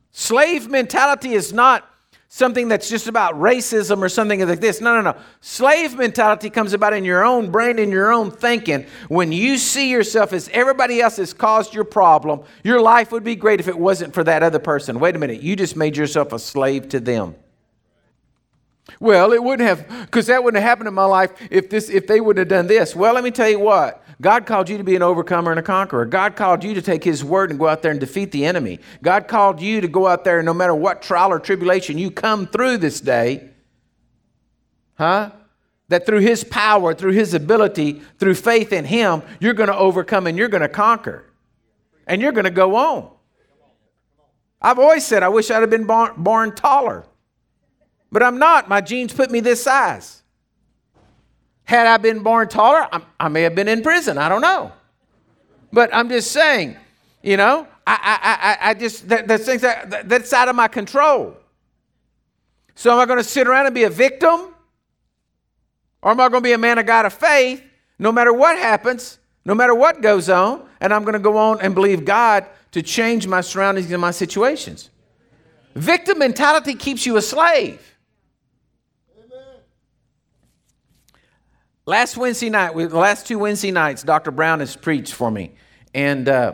Slave 0.09 0.67
mentality 0.67 1.33
is 1.33 1.53
not 1.53 1.87
something 2.33 2.67
that's 2.67 2.89
just 2.89 3.05
about 3.05 3.35
racism 3.35 4.01
or 4.01 4.09
something 4.09 4.39
like 4.39 4.59
this. 4.59 4.81
No, 4.81 4.95
no, 4.95 5.11
no. 5.11 5.21
Slave 5.41 5.95
mentality 5.95 6.49
comes 6.49 6.73
about 6.73 6.93
in 6.93 7.05
your 7.05 7.23
own 7.23 7.51
brain, 7.51 7.77
in 7.77 7.91
your 7.91 8.11
own 8.11 8.31
thinking. 8.31 8.87
When 9.07 9.31
you 9.31 9.59
see 9.59 9.91
yourself 9.91 10.33
as 10.33 10.49
everybody 10.51 10.99
else 10.99 11.17
has 11.17 11.31
caused 11.31 11.75
your 11.75 11.83
problem, 11.83 12.41
your 12.63 12.81
life 12.81 13.11
would 13.11 13.23
be 13.23 13.35
great 13.35 13.59
if 13.59 13.67
it 13.67 13.77
wasn't 13.77 14.15
for 14.15 14.23
that 14.23 14.41
other 14.41 14.57
person. 14.57 14.99
Wait 14.99 15.15
a 15.15 15.19
minute, 15.19 15.43
you 15.43 15.55
just 15.55 15.75
made 15.75 15.95
yourself 15.95 16.33
a 16.33 16.39
slave 16.39 16.89
to 16.89 16.99
them. 16.99 17.35
Well, 18.99 19.31
it 19.31 19.43
wouldn't 19.43 19.69
have, 19.69 19.87
because 20.07 20.25
that 20.25 20.43
wouldn't 20.43 20.59
have 20.59 20.67
happened 20.67 20.87
in 20.87 20.95
my 20.95 21.05
life 21.05 21.31
if 21.51 21.69
this, 21.69 21.87
if 21.87 22.07
they 22.07 22.19
wouldn't 22.19 22.39
have 22.39 22.59
done 22.59 22.65
this. 22.65 22.95
Well, 22.95 23.13
let 23.13 23.23
me 23.23 23.29
tell 23.29 23.47
you 23.47 23.59
what. 23.59 24.02
God 24.21 24.45
called 24.45 24.69
you 24.69 24.77
to 24.77 24.83
be 24.83 24.95
an 24.95 25.01
overcomer 25.01 25.51
and 25.51 25.59
a 25.59 25.63
conqueror. 25.63 26.05
God 26.05 26.35
called 26.35 26.63
you 26.63 26.73
to 26.73 26.81
take 26.81 27.03
His 27.03 27.23
word 27.23 27.49
and 27.49 27.59
go 27.59 27.67
out 27.67 27.81
there 27.81 27.91
and 27.91 27.99
defeat 27.99 28.31
the 28.31 28.45
enemy. 28.45 28.79
God 29.01 29.27
called 29.27 29.61
you 29.61 29.81
to 29.81 29.87
go 29.87 30.07
out 30.07 30.23
there 30.23 30.39
and 30.39 30.45
no 30.45 30.53
matter 30.53 30.75
what 30.75 31.01
trial 31.01 31.31
or 31.31 31.39
tribulation 31.39 31.97
you 31.97 32.11
come 32.11 32.47
through 32.47 32.77
this 32.77 33.01
day, 33.01 33.49
huh? 34.95 35.31
That 35.89 36.05
through 36.05 36.19
His 36.19 36.43
power, 36.43 36.93
through 36.93 37.11
His 37.11 37.33
ability, 37.33 38.01
through 38.19 38.35
faith 38.35 38.71
in 38.71 38.85
Him, 38.85 39.21
you're 39.39 39.53
going 39.53 39.69
to 39.69 39.77
overcome 39.77 40.27
and 40.27 40.37
you're 40.37 40.49
going 40.49 40.61
to 40.61 40.69
conquer. 40.69 41.25
And 42.07 42.21
you're 42.21 42.31
going 42.31 42.45
to 42.45 42.51
go 42.51 42.75
on. 42.75 43.11
I've 44.61 44.79
always 44.79 45.05
said, 45.05 45.23
I 45.23 45.29
wish 45.29 45.51
I'd 45.51 45.61
have 45.61 45.69
been 45.69 45.85
born, 45.85 46.13
born 46.17 46.55
taller. 46.55 47.05
But 48.11 48.23
I'm 48.23 48.39
not. 48.39 48.69
My 48.69 48.79
genes 48.79 49.13
put 49.13 49.29
me 49.29 49.39
this 49.41 49.63
size. 49.63 50.22
Had 51.65 51.87
I 51.87 51.97
been 51.97 52.23
born 52.23 52.49
taller, 52.49 52.87
I, 52.91 53.01
I 53.19 53.27
may 53.29 53.43
have 53.43 53.55
been 53.55 53.67
in 53.67 53.81
prison. 53.81 54.17
I 54.17 54.29
don't 54.29 54.41
know. 54.41 54.71
But 55.71 55.93
I'm 55.93 56.09
just 56.09 56.31
saying, 56.31 56.77
you 57.21 57.37
know, 57.37 57.67
I, 57.87 58.57
I, 58.61 58.67
I, 58.67 58.69
I 58.69 58.73
just, 58.73 59.07
that, 59.09 59.27
that's 59.27 59.45
things 59.45 59.61
that, 59.61 60.07
that's 60.07 60.33
out 60.33 60.49
of 60.49 60.55
my 60.55 60.67
control. 60.67 61.35
So 62.75 62.91
am 62.91 62.99
I 62.99 63.05
going 63.05 63.19
to 63.19 63.23
sit 63.23 63.47
around 63.47 63.65
and 63.65 63.75
be 63.75 63.83
a 63.83 63.89
victim? 63.89 64.53
Or 66.01 66.11
am 66.11 66.19
I 66.19 66.29
going 66.29 66.43
to 66.43 66.47
be 66.47 66.53
a 66.53 66.57
man 66.57 66.77
of 66.77 66.85
God 66.85 67.05
of 67.05 67.13
faith 67.13 67.63
no 67.97 68.11
matter 68.11 68.33
what 68.33 68.57
happens, 68.57 69.19
no 69.45 69.55
matter 69.55 69.73
what 69.73 70.01
goes 70.01 70.29
on, 70.29 70.67
and 70.81 70.93
I'm 70.93 71.03
going 71.03 71.13
to 71.13 71.19
go 71.19 71.37
on 71.37 71.61
and 71.61 71.73
believe 71.73 72.03
God 72.03 72.45
to 72.71 72.81
change 72.81 73.25
my 73.27 73.41
surroundings 73.41 73.91
and 73.91 74.01
my 74.01 74.11
situations? 74.11 74.89
Victim 75.75 76.19
mentality 76.19 76.75
keeps 76.75 77.05
you 77.05 77.17
a 77.17 77.21
slave. 77.21 77.92
Last 81.85 82.15
Wednesday 82.15 82.49
night, 82.49 82.73
the 82.77 82.97
last 82.97 83.27
two 83.27 83.37
Wednesday 83.37 83.69
nights, 83.71 84.03
Dr. 84.03 84.31
Brown 84.31 84.61
has 84.61 84.73
preached 84.73 85.13
for 85.13 85.29
me. 85.29 85.51
And 85.93 86.29
uh, 86.29 86.53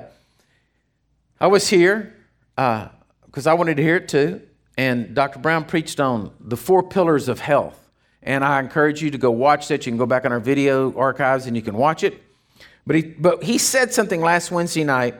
I 1.40 1.46
was 1.46 1.68
here 1.68 2.16
because 2.56 3.46
uh, 3.46 3.52
I 3.52 3.54
wanted 3.54 3.78
to 3.78 3.84
hear 3.84 3.98
it 3.98 4.10
too. 4.10 4.42
And 4.76 5.14
Dr. 5.14 5.38
Brown 5.38 5.66
preached 5.66 6.00
on 6.00 6.34
the 6.40 6.58
four 6.58 6.82
pillars 6.82 7.28
of 7.28 7.40
health. 7.40 7.92
And 8.24 8.44
I 8.44 8.60
encourage 8.60 9.04
you 9.04 9.12
to 9.12 9.20
go 9.20 9.30
watch 9.30 9.68
that. 9.68 9.86
You 9.86 9.92
can 9.92 10.00
go 10.00 10.08
back 10.08 10.26
on 10.26 10.32
our 10.32 10.40
video 10.40 10.98
archives 10.98 11.46
and 11.46 11.56
you 11.56 11.62
can 11.62 11.76
watch 11.78 12.04
it. 12.04 12.24
But 12.88 12.96
he, 12.96 13.04
but 13.04 13.44
he 13.44 13.60
said 13.60 13.94
something 13.94 14.22
last 14.22 14.50
Wednesday 14.50 14.84
night 14.84 15.14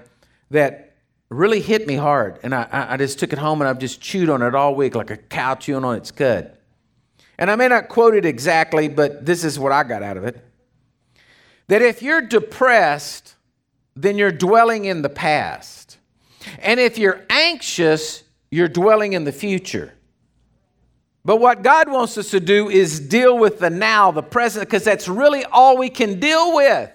that 0.50 0.96
really 1.30 1.62
hit 1.62 1.86
me 1.86 1.94
hard. 1.94 2.40
And 2.42 2.56
I, 2.56 2.68
I 2.72 2.98
just 2.98 3.20
took 3.20 3.32
it 3.32 3.38
home 3.38 3.62
and 3.62 3.70
I've 3.70 3.78
just 3.78 4.02
chewed 4.02 4.32
on 4.32 4.42
it 4.42 4.56
all 4.56 4.74
week 4.74 4.96
like 4.96 5.12
a 5.12 5.18
cow 5.18 5.54
chewing 5.54 5.86
on 5.86 5.98
its 5.98 6.10
cud. 6.10 6.58
And 7.40 7.50
I 7.50 7.56
may 7.56 7.70
not 7.70 7.88
quote 7.88 8.16
it 8.16 8.26
exactly, 8.26 8.90
but 8.90 9.26
this 9.26 9.46
is 9.46 9.58
what 9.58 9.72
I 9.72 9.84
got 9.84 10.04
out 10.04 10.18
of 10.18 10.26
it. 10.26 10.44
That 11.70 11.82
if 11.82 12.02
you're 12.02 12.22
depressed, 12.22 13.36
then 13.96 14.18
you're 14.18 14.32
dwelling 14.32 14.84
in 14.84 15.02
the 15.02 15.10
past. 15.10 16.00
And 16.60 16.82
if 16.82 16.98
you're 16.98 17.26
anxious, 17.30 18.24
you're 18.52 18.68
dwelling 18.68 19.14
in 19.14 19.24
the 19.24 19.32
future. 19.32 19.94
But 21.24 21.38
what 21.38 21.64
God 21.64 21.90
wants 21.90 22.18
us 22.18 22.30
to 22.32 22.42
do 22.42 22.70
is 22.70 23.00
deal 23.00 23.38
with 23.38 23.60
the 23.60 23.70
now, 23.70 24.12
the 24.12 24.24
present, 24.24 24.66
because 24.66 24.84
that's 24.84 25.08
really 25.08 25.46
all 25.46 25.78
we 25.78 25.90
can 25.90 26.20
deal 26.20 26.54
with. 26.54 26.92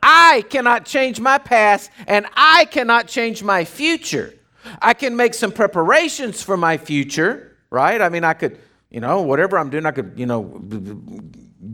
I 0.00 0.44
cannot 0.50 0.84
change 0.84 1.18
my 1.18 1.38
past 1.38 1.90
and 2.06 2.26
I 2.34 2.66
cannot 2.66 3.08
change 3.08 3.42
my 3.42 3.64
future. 3.64 4.34
I 4.80 4.94
can 4.94 5.16
make 5.16 5.34
some 5.34 5.50
preparations 5.50 6.44
for 6.44 6.56
my 6.56 6.78
future, 6.78 7.56
right? 7.70 8.00
I 8.00 8.08
mean, 8.08 8.22
I 8.22 8.34
could 8.34 8.60
you 8.90 9.00
know, 9.00 9.22
whatever 9.22 9.58
I'm 9.58 9.70
doing, 9.70 9.84
I 9.84 9.90
could, 9.90 10.12
you 10.16 10.26
know, 10.26 10.60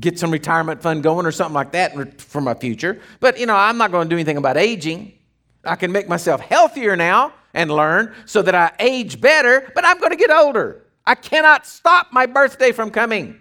get 0.00 0.18
some 0.18 0.30
retirement 0.30 0.82
fund 0.82 1.02
going 1.02 1.26
or 1.26 1.32
something 1.32 1.54
like 1.54 1.72
that 1.72 2.20
for 2.20 2.40
my 2.40 2.54
future. 2.54 3.00
But, 3.20 3.38
you 3.38 3.46
know, 3.46 3.54
I'm 3.54 3.78
not 3.78 3.92
going 3.92 4.08
to 4.08 4.10
do 4.10 4.16
anything 4.16 4.36
about 4.36 4.56
aging. 4.56 5.12
I 5.64 5.76
can 5.76 5.92
make 5.92 6.08
myself 6.08 6.40
healthier 6.40 6.96
now 6.96 7.32
and 7.54 7.70
learn 7.70 8.14
so 8.26 8.42
that 8.42 8.54
I 8.54 8.72
age 8.80 9.20
better, 9.20 9.70
but 9.74 9.84
I'm 9.84 9.98
going 9.98 10.10
to 10.10 10.16
get 10.16 10.30
older. 10.30 10.86
I 11.06 11.14
cannot 11.14 11.66
stop 11.66 12.08
my 12.12 12.26
birthday 12.26 12.72
from 12.72 12.90
coming. 12.90 13.38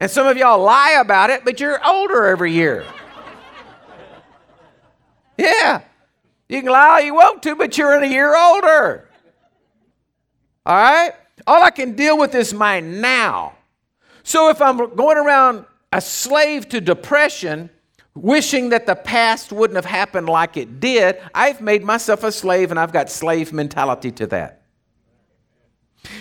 And 0.00 0.10
some 0.10 0.26
of 0.26 0.36
y'all 0.36 0.62
lie 0.62 0.98
about 1.00 1.30
it, 1.30 1.44
but 1.44 1.58
you're 1.60 1.84
older 1.86 2.26
every 2.26 2.52
year. 2.52 2.84
Yeah. 5.40 5.82
You 6.48 6.62
can 6.62 6.72
lie 6.72 6.88
all 6.88 7.00
you 7.00 7.14
want 7.14 7.44
to, 7.44 7.54
but 7.54 7.78
you're 7.78 7.96
in 7.96 8.02
a 8.02 8.12
year 8.12 8.36
older. 8.36 9.08
All 10.66 10.76
right? 10.76 11.12
All 11.48 11.62
I 11.62 11.70
can 11.70 11.96
deal 11.96 12.18
with 12.18 12.34
is 12.34 12.52
my 12.52 12.78
now. 12.80 13.54
So 14.22 14.50
if 14.50 14.60
I'm 14.60 14.94
going 14.94 15.16
around 15.16 15.64
a 15.90 15.98
slave 15.98 16.68
to 16.68 16.78
depression, 16.78 17.70
wishing 18.14 18.68
that 18.68 18.84
the 18.84 18.94
past 18.94 19.50
wouldn't 19.50 19.76
have 19.76 19.86
happened 19.86 20.28
like 20.28 20.58
it 20.58 20.78
did, 20.78 21.18
I've 21.34 21.62
made 21.62 21.82
myself 21.84 22.22
a 22.22 22.30
slave 22.30 22.70
and 22.70 22.78
I've 22.78 22.92
got 22.92 23.08
slave 23.08 23.54
mentality 23.54 24.10
to 24.12 24.26
that. 24.26 24.60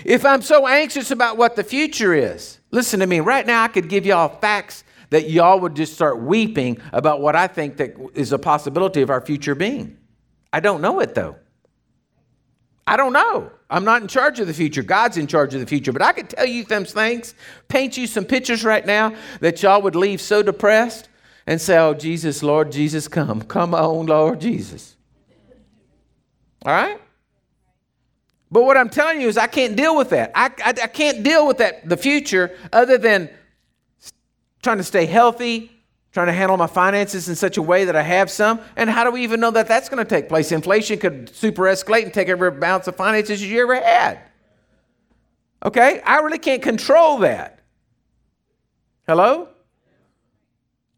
If 0.06 0.26
I'm 0.26 0.42
so 0.42 0.66
anxious 0.66 1.12
about 1.12 1.36
what 1.36 1.58
the 1.58 1.64
future 1.64 2.14
is, 2.14 2.60
listen 2.72 3.02
to 3.02 3.06
me, 3.06 3.20
right 3.20 3.46
now 3.46 3.66
I 3.66 3.68
could 3.68 3.90
give 3.90 4.06
y'all 4.06 4.30
facts 4.40 4.86
that 5.10 5.30
y'all 5.30 5.60
would 5.60 5.76
just 5.76 5.94
start 5.94 6.22
weeping 6.22 6.78
about 6.94 7.20
what 7.20 7.36
I 7.36 7.48
think 7.48 7.76
that 7.78 7.98
is 8.14 8.32
a 8.32 8.40
possibility 8.40 9.02
of 9.02 9.10
our 9.10 9.20
future 9.20 9.56
being. 9.56 9.98
I 10.54 10.62
don't 10.62 10.80
know 10.80 11.02
it 11.02 11.16
though. 11.16 11.36
I 12.88 12.96
don't 12.96 13.12
know. 13.12 13.52
I'm 13.70 13.84
not 13.84 14.02
in 14.02 14.08
charge 14.08 14.40
of 14.40 14.48
the 14.48 14.54
future. 14.54 14.82
God's 14.82 15.18
in 15.18 15.28
charge 15.28 15.54
of 15.54 15.60
the 15.60 15.68
future. 15.68 15.92
But 15.92 16.02
I 16.02 16.14
could 16.14 16.30
tell 16.30 16.46
you 16.46 16.64
some 16.64 16.86
things, 16.86 17.36
paint 17.68 17.98
you 17.98 18.08
some 18.08 18.24
pictures 18.24 18.64
right 18.64 18.86
now 18.86 19.14
that 19.42 19.62
y'all 19.62 19.82
would 19.82 19.96
leave 19.96 20.22
so 20.22 20.42
depressed 20.42 21.10
and 21.46 21.60
say, 21.60 21.78
Oh, 21.78 21.94
Jesus, 21.94 22.42
Lord 22.42 22.72
Jesus, 22.72 23.10
come. 23.10 23.42
Come 23.42 23.76
on, 23.76 24.06
Lord 24.06 24.40
Jesus. 24.40 24.96
All 26.66 26.72
right? 26.72 27.00
But 28.50 28.64
what 28.64 28.78
I'm 28.78 28.90
telling 28.90 29.20
you 29.20 29.28
is 29.28 29.38
I 29.38 29.48
can't 29.48 29.76
deal 29.76 29.98
with 29.98 30.12
that. 30.12 30.32
I, 30.34 30.46
I, 30.64 30.70
I 30.70 30.88
can't 30.88 31.22
deal 31.24 31.46
with 31.46 31.58
that, 31.58 31.88
the 31.88 31.98
future, 31.98 32.58
other 32.72 32.98
than 32.98 33.30
trying 34.62 34.78
to 34.78 34.84
stay 34.86 35.06
healthy, 35.06 35.77
trying 36.14 36.28
to 36.28 36.34
handle 36.34 36.58
my 36.58 36.68
finances 36.68 37.30
in 37.30 37.36
such 37.36 37.58
a 37.58 37.62
way 37.62 37.86
that 37.86 37.96
I 37.96 38.02
have 38.02 38.32
some. 38.32 38.60
And 38.76 38.90
how 38.90 39.04
do 39.04 39.12
we 39.12 39.24
even 39.24 39.40
know 39.40 39.52
that 39.52 39.68
that's 39.68 39.90
going 39.90 40.04
to 40.04 40.10
take 40.10 40.30
place? 40.30 40.52
Inflation 40.52 41.00
could 41.00 41.36
super 41.36 41.64
escalate 41.64 42.04
and 42.04 42.14
take 42.14 42.30
every 42.30 42.52
bounce 42.52 42.88
of 42.88 42.96
finances 42.96 43.44
you 43.44 43.62
ever 43.62 43.76
had. 43.76 44.20
Okay? 45.64 46.02
I 46.02 46.20
really 46.20 46.40
can't 46.40 46.62
control 46.62 47.20
that. 47.20 47.60
Hello? 49.08 49.50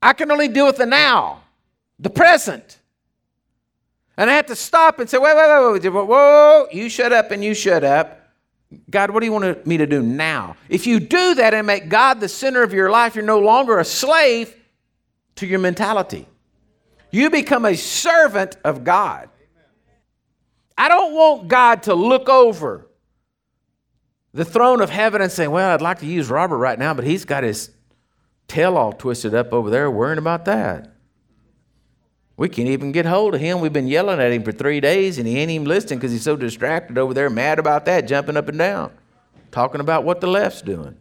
I 0.02 0.14
can 0.14 0.32
only 0.32 0.48
deal 0.48 0.66
with 0.66 0.78
the 0.78 0.86
now, 0.86 1.42
the 2.00 2.10
present. 2.10 2.80
And 4.18 4.30
I 4.30 4.34
have 4.34 4.48
to 4.48 4.56
stop 4.56 5.00
and 5.00 5.10
say, 5.10 5.18
wait, 5.18 5.36
wait, 5.36 5.74
wait, 5.74 5.84
wait, 5.84 6.08
whoa, 6.08 6.68
you 6.72 6.90
shut 6.90 7.14
up 7.14 7.32
and 7.32 7.44
you 7.44 7.54
shut 7.54 7.84
up. 7.84 8.20
God, 8.90 9.12
what 9.12 9.22
do 9.22 9.26
you 9.26 9.32
want 9.32 9.66
me 9.66 9.78
to 9.78 9.88
do 9.88 10.02
now? 10.02 10.56
If 10.68 10.86
you 10.86 11.00
do 11.00 11.36
that 11.36 11.54
and 11.54 11.66
make 11.66 11.90
God 11.90 12.20
the 12.20 12.30
center 12.30 12.62
of 12.62 12.74
your 12.74 12.92
life, 12.92 13.16
you're 13.16 13.26
no 13.26 13.40
longer 13.40 13.80
a 13.80 13.86
slave, 13.86 14.56
to 15.36 15.48
your 15.48 15.60
mentality. 15.60 16.28
You 17.12 17.30
become 17.30 17.66
a 17.66 17.76
servant 17.76 18.58
of 18.64 18.84
God. 18.84 19.30
I 20.78 20.88
don't 20.88 21.14
want 21.14 21.48
God 21.48 21.84
to 21.84 21.96
look 21.96 22.30
over 22.30 22.88
the 24.34 24.46
throne 24.46 24.82
of 24.82 24.90
heaven 24.90 25.22
and 25.22 25.32
say, 25.32 25.48
Well, 25.48 25.72
I'd 25.72 25.82
like 25.82 26.00
to 26.00 26.06
use 26.06 26.30
Robert 26.30 26.58
right 26.58 26.78
now, 26.78 26.94
but 26.94 27.06
he's 27.06 27.26
got 27.26 27.44
his 27.44 27.72
tail 28.48 28.78
all 28.78 28.94
twisted 28.94 29.34
up 29.34 29.54
over 29.54 29.70
there 29.70 29.90
worrying 29.90 30.18
about 30.18 30.46
that. 30.46 30.94
We 32.38 32.48
can't 32.48 32.70
even 32.70 32.94
get 32.94 33.06
hold 33.06 33.36
of 33.36 33.42
him. 33.42 33.60
We've 33.60 33.74
been 33.74 33.88
yelling 33.88 34.22
at 34.22 34.32
him 34.32 34.44
for 34.44 34.54
three 34.54 34.80
days 34.80 35.18
and 35.18 35.28
he 35.28 35.38
ain't 35.38 35.52
even 35.52 35.68
listening 35.68 36.00
because 36.00 36.14
he's 36.14 36.24
so 36.24 36.38
distracted 36.38 36.98
over 36.98 37.14
there, 37.14 37.30
mad 37.30 37.60
about 37.60 37.84
that, 37.86 38.08
jumping 38.08 38.38
up 38.38 38.48
and 38.48 38.58
down, 38.58 38.92
talking 39.52 39.82
about 39.82 40.06
what 40.06 40.22
the 40.22 40.28
left's 40.28 40.62
doing. 40.62 40.96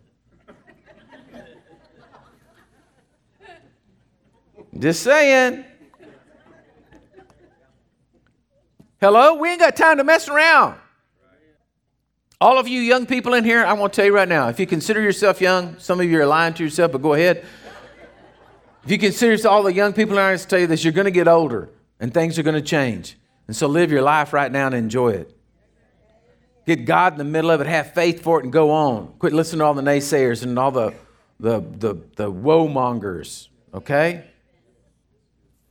Just 4.76 5.02
saying. 5.02 5.64
Hello? 9.00 9.34
We 9.34 9.50
ain't 9.50 9.60
got 9.60 9.76
time 9.76 9.98
to 9.98 10.04
mess 10.04 10.28
around. 10.28 10.78
All 12.40 12.58
of 12.58 12.68
you 12.68 12.80
young 12.80 13.06
people 13.06 13.34
in 13.34 13.44
here, 13.44 13.64
I 13.64 13.72
want 13.72 13.92
to 13.92 13.96
tell 13.96 14.06
you 14.06 14.14
right 14.14 14.28
now 14.28 14.48
if 14.48 14.60
you 14.60 14.66
consider 14.66 15.00
yourself 15.00 15.40
young, 15.40 15.78
some 15.78 16.00
of 16.00 16.06
you 16.06 16.20
are 16.20 16.26
lying 16.26 16.54
to 16.54 16.64
yourself, 16.64 16.92
but 16.92 17.02
go 17.02 17.14
ahead. 17.14 17.44
If 18.84 18.92
you 18.92 18.98
consider 18.98 19.32
yourself, 19.32 19.52
all 19.52 19.62
the 19.64 19.72
young 19.72 19.92
people 19.92 20.16
in 20.18 20.24
here, 20.24 20.32
I 20.32 20.36
tell 20.36 20.60
you 20.60 20.66
this, 20.66 20.84
you're 20.84 20.92
going 20.92 21.06
to 21.06 21.10
get 21.10 21.26
older 21.26 21.68
and 21.98 22.14
things 22.14 22.38
are 22.38 22.44
going 22.44 22.54
to 22.54 22.62
change. 22.62 23.18
And 23.48 23.56
so 23.56 23.66
live 23.66 23.90
your 23.90 24.02
life 24.02 24.32
right 24.32 24.50
now 24.50 24.66
and 24.66 24.74
enjoy 24.74 25.10
it. 25.10 25.34
Get 26.66 26.84
God 26.84 27.14
in 27.14 27.18
the 27.18 27.24
middle 27.24 27.50
of 27.50 27.60
it, 27.60 27.66
have 27.66 27.94
faith 27.94 28.22
for 28.22 28.38
it, 28.38 28.44
and 28.44 28.52
go 28.52 28.70
on. 28.70 29.14
Quit 29.18 29.32
listening 29.32 29.60
to 29.60 29.64
all 29.64 29.74
the 29.74 29.82
naysayers 29.82 30.42
and 30.42 30.58
all 30.58 30.70
the, 30.70 30.94
the, 31.40 31.60
the, 31.60 31.96
the 32.16 32.30
woe 32.30 32.68
mongers, 32.68 33.48
okay? 33.72 34.24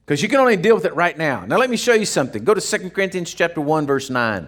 Because 0.07 0.23
you 0.23 0.29
can 0.29 0.39
only 0.39 0.55
deal 0.55 0.73
with 0.73 0.85
it 0.85 0.95
right 0.95 1.17
now. 1.17 1.43
Now 1.45 1.57
let 1.57 1.69
me 1.69 1.75
show 1.75 1.93
you 1.93 2.05
something. 2.05 2.45
Go 2.45 2.53
to 2.53 2.61
2 2.61 2.91
Corinthians 2.91 3.33
chapter 3.33 3.59
1, 3.59 3.85
verse 3.85 4.09
9. 4.09 4.47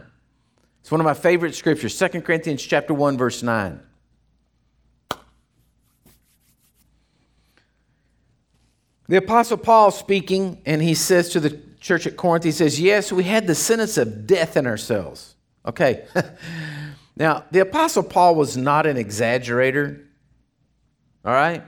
It's 0.79 0.89
one 0.89 1.01
of 1.01 1.05
my 1.05 1.13
favorite 1.13 1.53
scriptures, 1.53 1.99
2 1.99 2.21
Corinthians 2.21 2.63
chapter 2.63 2.93
1, 2.93 3.17
verse 3.17 3.43
9. 3.43 3.81
The 9.09 9.17
Apostle 9.17 9.57
Paul 9.57 9.91
speaking, 9.91 10.61
and 10.65 10.81
he 10.81 10.93
says 10.93 11.27
to 11.31 11.41
the 11.41 11.59
church 11.81 12.07
at 12.07 12.15
Corinth, 12.15 12.45
he 12.45 12.53
says, 12.53 12.79
Yes, 12.79 13.11
we 13.11 13.23
had 13.25 13.45
the 13.45 13.55
sentence 13.55 13.97
of 13.97 14.25
death 14.25 14.55
in 14.55 14.65
ourselves. 14.65 15.35
Okay. 15.65 16.05
now, 17.17 17.43
the 17.51 17.59
Apostle 17.59 18.03
Paul 18.03 18.35
was 18.35 18.55
not 18.55 18.85
an 18.85 18.95
exaggerator. 18.95 20.05
All 21.25 21.33
right? 21.33 21.63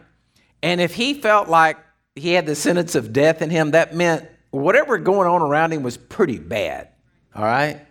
And 0.63 0.80
if 0.80 0.93
he 0.93 1.13
felt 1.13 1.49
like 1.49 1.77
he 2.15 2.34
had 2.34 2.45
the 2.45 2.56
sentence 2.56 2.95
of 2.95 3.13
death 3.13 3.41
in 3.41 3.50
him, 3.50 3.71
that 3.71 3.95
meant 3.95 4.28
whatever 4.52 4.97
going 4.97 5.28
on 5.28 5.41
around 5.41 5.71
him 5.74 5.84
was 5.84 5.97
pretty 5.97 6.38
bad. 6.38 6.89
All 7.36 7.43
right? 7.43 7.86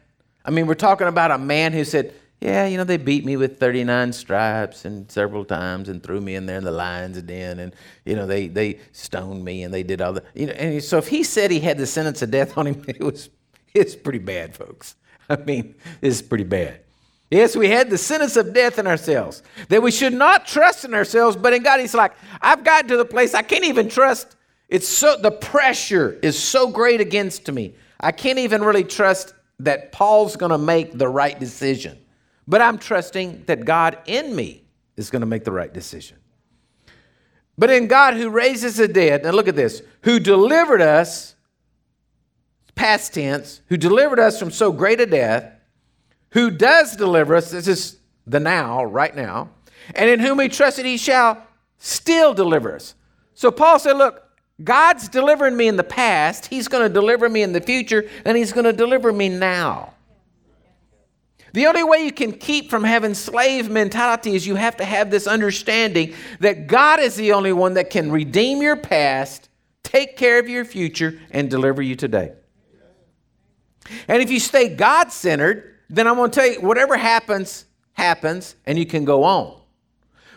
I 0.45 0.51
mean, 0.51 0.67
we're 0.67 0.75
talking 0.75 1.07
about 1.07 1.31
a 1.31 1.39
man 1.39 1.73
who 1.73 1.85
said, 1.85 2.15
yeah, 2.41 2.67
you 2.67 2.79
know, 2.79 2.85
they 2.85 2.97
beat 2.97 3.25
me 3.25 3.37
with 3.37 3.61
39 3.61 4.13
stripes 4.15 4.87
and 4.87 5.11
several 5.11 5.45
times 5.45 5.91
and 5.91 6.03
threw 6.03 6.21
me 6.21 6.35
in 6.35 6.47
there 6.47 6.57
in 6.57 6.65
the 6.65 6.71
lion's 6.71 7.21
den 7.23 7.59
and, 7.59 7.75
you 8.07 8.17
know, 8.17 8.27
they, 8.27 8.49
they 8.49 8.81
stoned 8.93 9.45
me 9.45 9.63
and 9.63 9.75
they 9.75 9.83
did 9.83 10.01
all 10.01 10.15
the, 10.15 10.23
you 10.35 10.47
know, 10.47 10.53
and 10.53 10.83
so 10.83 10.97
if 10.97 11.09
he 11.09 11.23
said 11.23 11.51
he 11.51 11.61
had 11.61 11.77
the 11.77 11.87
sentence 11.87 12.23
of 12.23 12.31
death 12.31 12.57
on 12.57 12.67
him, 12.67 12.83
it 12.89 13.01
was, 13.01 13.29
it's 13.75 13.95
pretty 13.95 14.19
bad, 14.19 14.55
folks. 14.55 14.97
I 15.29 15.37
mean, 15.37 15.75
it's 16.01 16.23
pretty 16.23 16.45
bad. 16.45 16.81
Yes, 17.31 17.55
we 17.55 17.69
had 17.69 17.91
the 17.91 17.99
sentence 17.99 18.37
of 18.37 18.53
death 18.53 18.79
in 18.79 18.89
ourselves, 18.89 19.43
that 19.69 19.83
we 19.83 19.93
should 19.93 20.13
not 20.13 20.47
trust 20.47 20.85
in 20.85 20.93
ourselves, 20.95 21.37
but 21.37 21.53
in 21.53 21.63
God. 21.63 21.79
He's 21.79 21.95
like, 21.95 22.13
I've 22.41 22.65
gotten 22.65 22.89
to 22.89 22.97
the 22.97 23.05
place 23.05 23.35
I 23.35 23.43
can't 23.43 23.65
even 23.65 23.89
trust. 23.89 24.37
It's 24.69 24.89
so, 24.89 25.17
the 25.17 25.31
pressure 25.31 26.19
is 26.23 26.37
so 26.37 26.69
great 26.69 27.01
against 27.01 27.51
me. 27.51 27.75
I 28.01 28.11
can't 28.13 28.39
even 28.39 28.63
really 28.63 28.85
trust 28.85 29.35
that 29.61 29.93
Paul's 29.93 30.37
going 30.37 30.51
to 30.51 30.59
make 30.59 30.97
the 30.97 31.09
right 31.09 31.39
decision. 31.39 31.99
But 32.49 32.63
I'm 32.63 32.79
trusting 32.79 33.45
that 33.47 33.65
God 33.65 33.99
in 34.07 34.35
me 34.35 34.65
is 34.97 35.11
going 35.11 35.21
to 35.21 35.27
make 35.27 35.45
the 35.45 35.53
right 35.53 35.73
decision. 35.73 36.17
But 37.57 37.71
in 37.71 37.87
God 37.87 38.15
who 38.15 38.31
raises 38.31 38.77
the 38.77 38.89
dead, 38.89 39.23
now 39.23 39.31
look 39.31 39.47
at 39.47 39.55
this, 39.55 39.83
who 40.03 40.19
delivered 40.19 40.81
us, 40.81 41.37
past 42.75 43.15
tense, 43.15 43.61
who 43.69 43.77
delivered 43.77 44.19
us 44.19 44.39
from 44.39 44.51
so 44.51 44.73
great 44.73 45.01
a 45.01 45.07
death, 45.07 45.60
who 46.33 46.51
does 46.51 46.97
deliver 46.97 47.35
us, 47.35 47.51
this 47.51 47.69
is 47.69 47.99
the 48.27 48.41
now, 48.41 48.85
right 48.85 49.15
now, 49.15 49.51
and 49.95 50.09
in 50.09 50.21
whom 50.21 50.39
we 50.39 50.49
trusted 50.49 50.87
he 50.87 50.97
shall 50.97 51.43
still 51.79 52.35
deliver 52.35 52.75
us. 52.75 52.95
So 53.35 53.51
Paul 53.51 53.79
said, 53.79 53.97
Look, 53.97 54.23
God's 54.63 55.09
delivering 55.09 55.57
me 55.57 55.69
in 55.69 55.77
the 55.77 55.85
past, 55.85 56.47
he's 56.47 56.69
going 56.69 56.87
to 56.87 56.93
deliver 56.93 57.29
me 57.29 57.43
in 57.43 57.53
the 57.53 57.61
future, 57.61 58.09
and 58.25 58.37
he's 58.37 58.53
going 58.53 58.65
to 58.65 58.73
deliver 58.73 59.13
me 59.13 59.29
now. 59.29 59.95
The 61.53 61.67
only 61.67 61.83
way 61.83 62.05
you 62.05 62.13
can 62.13 62.33
keep 62.33 62.71
from 62.71 62.85
having 62.85 63.15
slave 63.15 63.69
mentality 63.69 64.37
is 64.37 64.47
you 64.47 64.55
have 64.55 64.77
to 64.77 64.85
have 64.85 65.11
this 65.11 65.27
understanding 65.27 66.15
that 66.39 66.69
God 66.69 67.01
is 67.01 67.17
the 67.17 67.33
only 67.33 67.53
one 67.53 67.75
that 67.75 67.91
can 67.91 68.13
redeem 68.13 68.63
your 68.63 68.77
past, 68.77 69.49
take 69.83 70.17
care 70.17 70.39
of 70.39 70.49
your 70.49 70.65
future, 70.65 71.19
and 71.31 71.51
deliver 71.51 71.83
you 71.83 71.97
today. 71.97 72.33
And 74.07 74.23
if 74.23 74.31
you 74.31 74.39
stay 74.39 74.69
God 74.69 75.11
centered, 75.11 75.70
then 75.91 76.07
I'm 76.07 76.15
going 76.15 76.31
to 76.31 76.41
tell 76.41 76.51
you 76.51 76.61
whatever 76.61 76.97
happens, 76.97 77.67
happens, 77.93 78.55
and 78.65 78.79
you 78.79 78.87
can 78.87 79.05
go 79.05 79.25
on. 79.25 79.61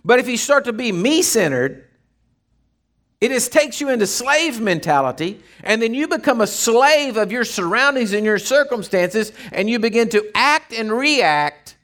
But 0.03 0.19
if 0.19 0.27
you 0.27 0.35
start 0.35 0.65
to 0.65 0.73
be 0.73 0.91
me 0.91 1.21
centered, 1.21 1.87
it 3.21 3.29
just 3.29 3.53
takes 3.53 3.79
you 3.79 3.87
into 3.89 4.05
slave 4.05 4.59
mentality, 4.59 5.41
and 5.63 5.81
then 5.81 5.93
you 5.93 6.09
become 6.09 6.41
a 6.41 6.47
slave 6.47 7.15
of 7.15 7.31
your 7.31 7.45
surroundings 7.45 8.11
and 8.11 8.25
your 8.25 8.39
circumstances, 8.39 9.31
and 9.53 9.69
you 9.69 9.79
begin 9.79 10.09
to 10.09 10.29
act 10.35 10.73
and 10.73 10.91
react 10.91 11.77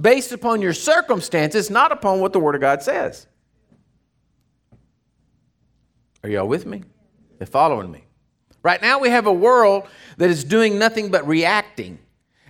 based 0.00 0.32
upon 0.32 0.62
your 0.62 0.72
circumstances, 0.72 1.68
not 1.68 1.92
upon 1.92 2.20
what 2.20 2.32
the 2.32 2.38
Word 2.40 2.54
of 2.54 2.62
God 2.62 2.82
says. 2.82 3.26
Are 6.22 6.30
y'all 6.30 6.48
with 6.48 6.64
me? 6.64 6.84
They're 7.38 7.46
following 7.46 7.90
me. 7.90 8.04
Right 8.62 8.80
now, 8.80 8.98
we 9.00 9.10
have 9.10 9.26
a 9.26 9.32
world 9.32 9.86
that 10.18 10.30
is 10.30 10.44
doing 10.44 10.78
nothing 10.78 11.10
but 11.10 11.26
reacting, 11.26 11.98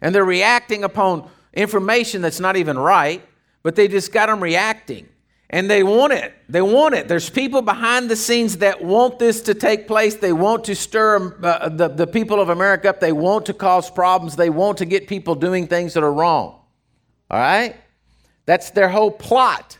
and 0.00 0.14
they're 0.14 0.24
reacting 0.24 0.84
upon 0.84 1.28
information 1.52 2.22
that's 2.22 2.40
not 2.40 2.56
even 2.56 2.78
right, 2.78 3.22
but 3.62 3.76
they 3.76 3.88
just 3.88 4.12
got 4.12 4.26
them 4.26 4.42
reacting 4.42 5.08
and 5.52 5.68
they 5.68 5.82
want 5.82 6.12
it. 6.12 6.32
They 6.48 6.62
want 6.62 6.94
it. 6.94 7.08
There's 7.08 7.28
people 7.28 7.60
behind 7.60 8.08
the 8.08 8.14
scenes 8.14 8.58
that 8.58 8.82
want 8.82 9.18
this 9.18 9.42
to 9.42 9.54
take 9.54 9.88
place. 9.88 10.14
They 10.14 10.32
want 10.32 10.64
to 10.64 10.76
stir 10.76 11.36
uh, 11.42 11.68
the, 11.68 11.88
the 11.88 12.06
people 12.06 12.40
of 12.40 12.50
America 12.50 12.88
up. 12.88 13.00
They 13.00 13.10
want 13.10 13.46
to 13.46 13.54
cause 13.54 13.90
problems. 13.90 14.36
They 14.36 14.48
want 14.48 14.78
to 14.78 14.84
get 14.84 15.08
people 15.08 15.34
doing 15.34 15.66
things 15.66 15.94
that 15.94 16.04
are 16.04 16.12
wrong. 16.12 16.60
All 17.30 17.40
right? 17.40 17.76
That's 18.46 18.70
their 18.70 18.88
whole 18.88 19.10
plot. 19.10 19.78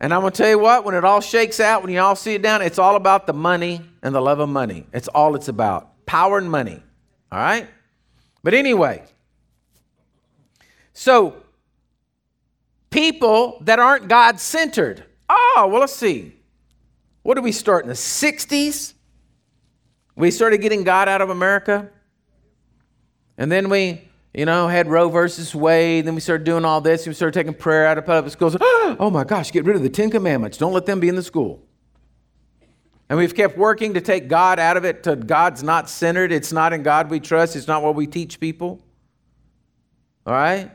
And 0.00 0.12
I'm 0.12 0.22
going 0.22 0.32
to 0.32 0.36
tell 0.36 0.50
you 0.50 0.58
what, 0.58 0.86
when 0.86 0.94
it 0.94 1.04
all 1.04 1.20
shakes 1.20 1.60
out, 1.60 1.82
when 1.82 1.92
you 1.92 2.00
all 2.00 2.16
see 2.16 2.34
it 2.34 2.42
down, 2.42 2.62
it's 2.62 2.78
all 2.78 2.96
about 2.96 3.26
the 3.26 3.34
money 3.34 3.82
and 4.02 4.14
the 4.14 4.20
love 4.22 4.38
of 4.38 4.48
money. 4.48 4.86
It's 4.94 5.08
all 5.08 5.34
it's 5.36 5.48
about 5.48 6.06
power 6.06 6.38
and 6.38 6.50
money. 6.50 6.82
All 7.30 7.38
right? 7.38 7.68
But 8.44 8.52
anyway, 8.52 9.02
so 10.92 11.34
people 12.90 13.58
that 13.62 13.78
aren't 13.80 14.06
God 14.06 14.38
centered. 14.38 15.02
Oh, 15.28 15.54
ah, 15.56 15.66
well, 15.66 15.80
let's 15.80 15.94
see. 15.94 16.36
What 17.22 17.36
did 17.36 17.42
we 17.42 17.52
start 17.52 17.84
in 17.84 17.88
the 17.88 17.94
60s? 17.94 18.92
We 20.14 20.30
started 20.30 20.58
getting 20.58 20.84
God 20.84 21.08
out 21.08 21.22
of 21.22 21.30
America. 21.30 21.88
And 23.38 23.50
then 23.50 23.70
we, 23.70 24.06
you 24.34 24.44
know, 24.44 24.68
had 24.68 24.88
Roe 24.88 25.08
versus 25.08 25.54
Wade. 25.54 26.06
Then 26.06 26.14
we 26.14 26.20
started 26.20 26.44
doing 26.44 26.66
all 26.66 26.82
this. 26.82 27.06
We 27.06 27.14
started 27.14 27.32
taking 27.32 27.54
prayer 27.54 27.86
out 27.86 27.96
of 27.96 28.04
public 28.06 28.32
schools. 28.32 28.56
Oh 28.96 29.10
my 29.10 29.24
gosh, 29.24 29.50
get 29.50 29.64
rid 29.64 29.74
of 29.74 29.82
the 29.82 29.88
Ten 29.88 30.10
Commandments. 30.10 30.56
Don't 30.56 30.72
let 30.72 30.86
them 30.86 31.00
be 31.00 31.08
in 31.08 31.16
the 31.16 31.22
school. 31.22 31.63
And 33.14 33.20
we've 33.20 33.36
kept 33.36 33.56
working 33.56 33.94
to 33.94 34.00
take 34.00 34.26
God 34.26 34.58
out 34.58 34.76
of 34.76 34.84
it 34.84 35.04
to 35.04 35.14
God's 35.14 35.62
not 35.62 35.88
centered. 35.88 36.32
It's 36.32 36.52
not 36.52 36.72
in 36.72 36.82
God 36.82 37.10
we 37.10 37.20
trust. 37.20 37.54
It's 37.54 37.68
not 37.68 37.80
what 37.80 37.94
we 37.94 38.08
teach 38.08 38.40
people. 38.40 38.80
All 40.26 40.34
right? 40.34 40.68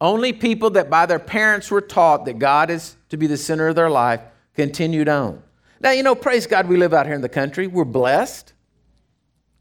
Only 0.00 0.32
people 0.32 0.70
that 0.70 0.88
by 0.88 1.04
their 1.04 1.18
parents 1.18 1.70
were 1.70 1.82
taught 1.82 2.24
that 2.24 2.38
God 2.38 2.70
is 2.70 2.96
to 3.10 3.18
be 3.18 3.26
the 3.26 3.36
center 3.36 3.68
of 3.68 3.76
their 3.76 3.90
life 3.90 4.22
continued 4.54 5.10
on. 5.10 5.42
Now, 5.78 5.90
you 5.90 6.02
know, 6.02 6.14
praise 6.14 6.46
God, 6.46 6.68
we 6.68 6.78
live 6.78 6.94
out 6.94 7.04
here 7.04 7.14
in 7.14 7.20
the 7.20 7.28
country. 7.28 7.66
We're 7.66 7.84
blessed. 7.84 8.54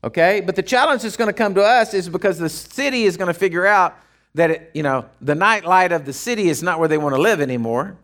Okay? 0.01 0.39
But 0.39 0.55
the 0.55 0.63
challenge 0.63 1.01
that's 1.01 1.17
going 1.17 1.27
to 1.27 1.33
come 1.33 1.55
to 1.55 1.61
us 1.61 1.93
is 1.93 2.07
because 2.07 2.39
the 2.39 2.47
city 2.47 3.03
is 3.03 3.17
going 3.17 3.27
to 3.27 3.37
figure 3.37 3.67
out 3.67 3.97
that, 4.35 4.49
it, 4.49 4.71
you 4.73 4.83
know, 4.83 5.07
the 5.19 5.35
night 5.35 5.65
light 5.65 5.91
of 5.91 6.05
the 6.05 6.13
city 6.13 6.47
is 6.47 6.63
not 6.63 6.79
where 6.79 6.87
they 6.87 6.97
want 6.97 7.15
to 7.15 7.21
live 7.21 7.41
anymore. 7.41 7.97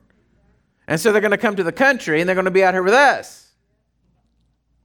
And 0.89 0.99
so 0.99 1.13
they're 1.13 1.21
going 1.21 1.31
to 1.31 1.37
come 1.37 1.55
to 1.55 1.63
the 1.63 1.71
country 1.71 2.19
and 2.19 2.27
they're 2.27 2.35
going 2.35 2.43
to 2.43 2.51
be 2.51 2.65
out 2.65 2.73
here 2.73 2.83
with 2.83 2.93
us. 2.93 3.45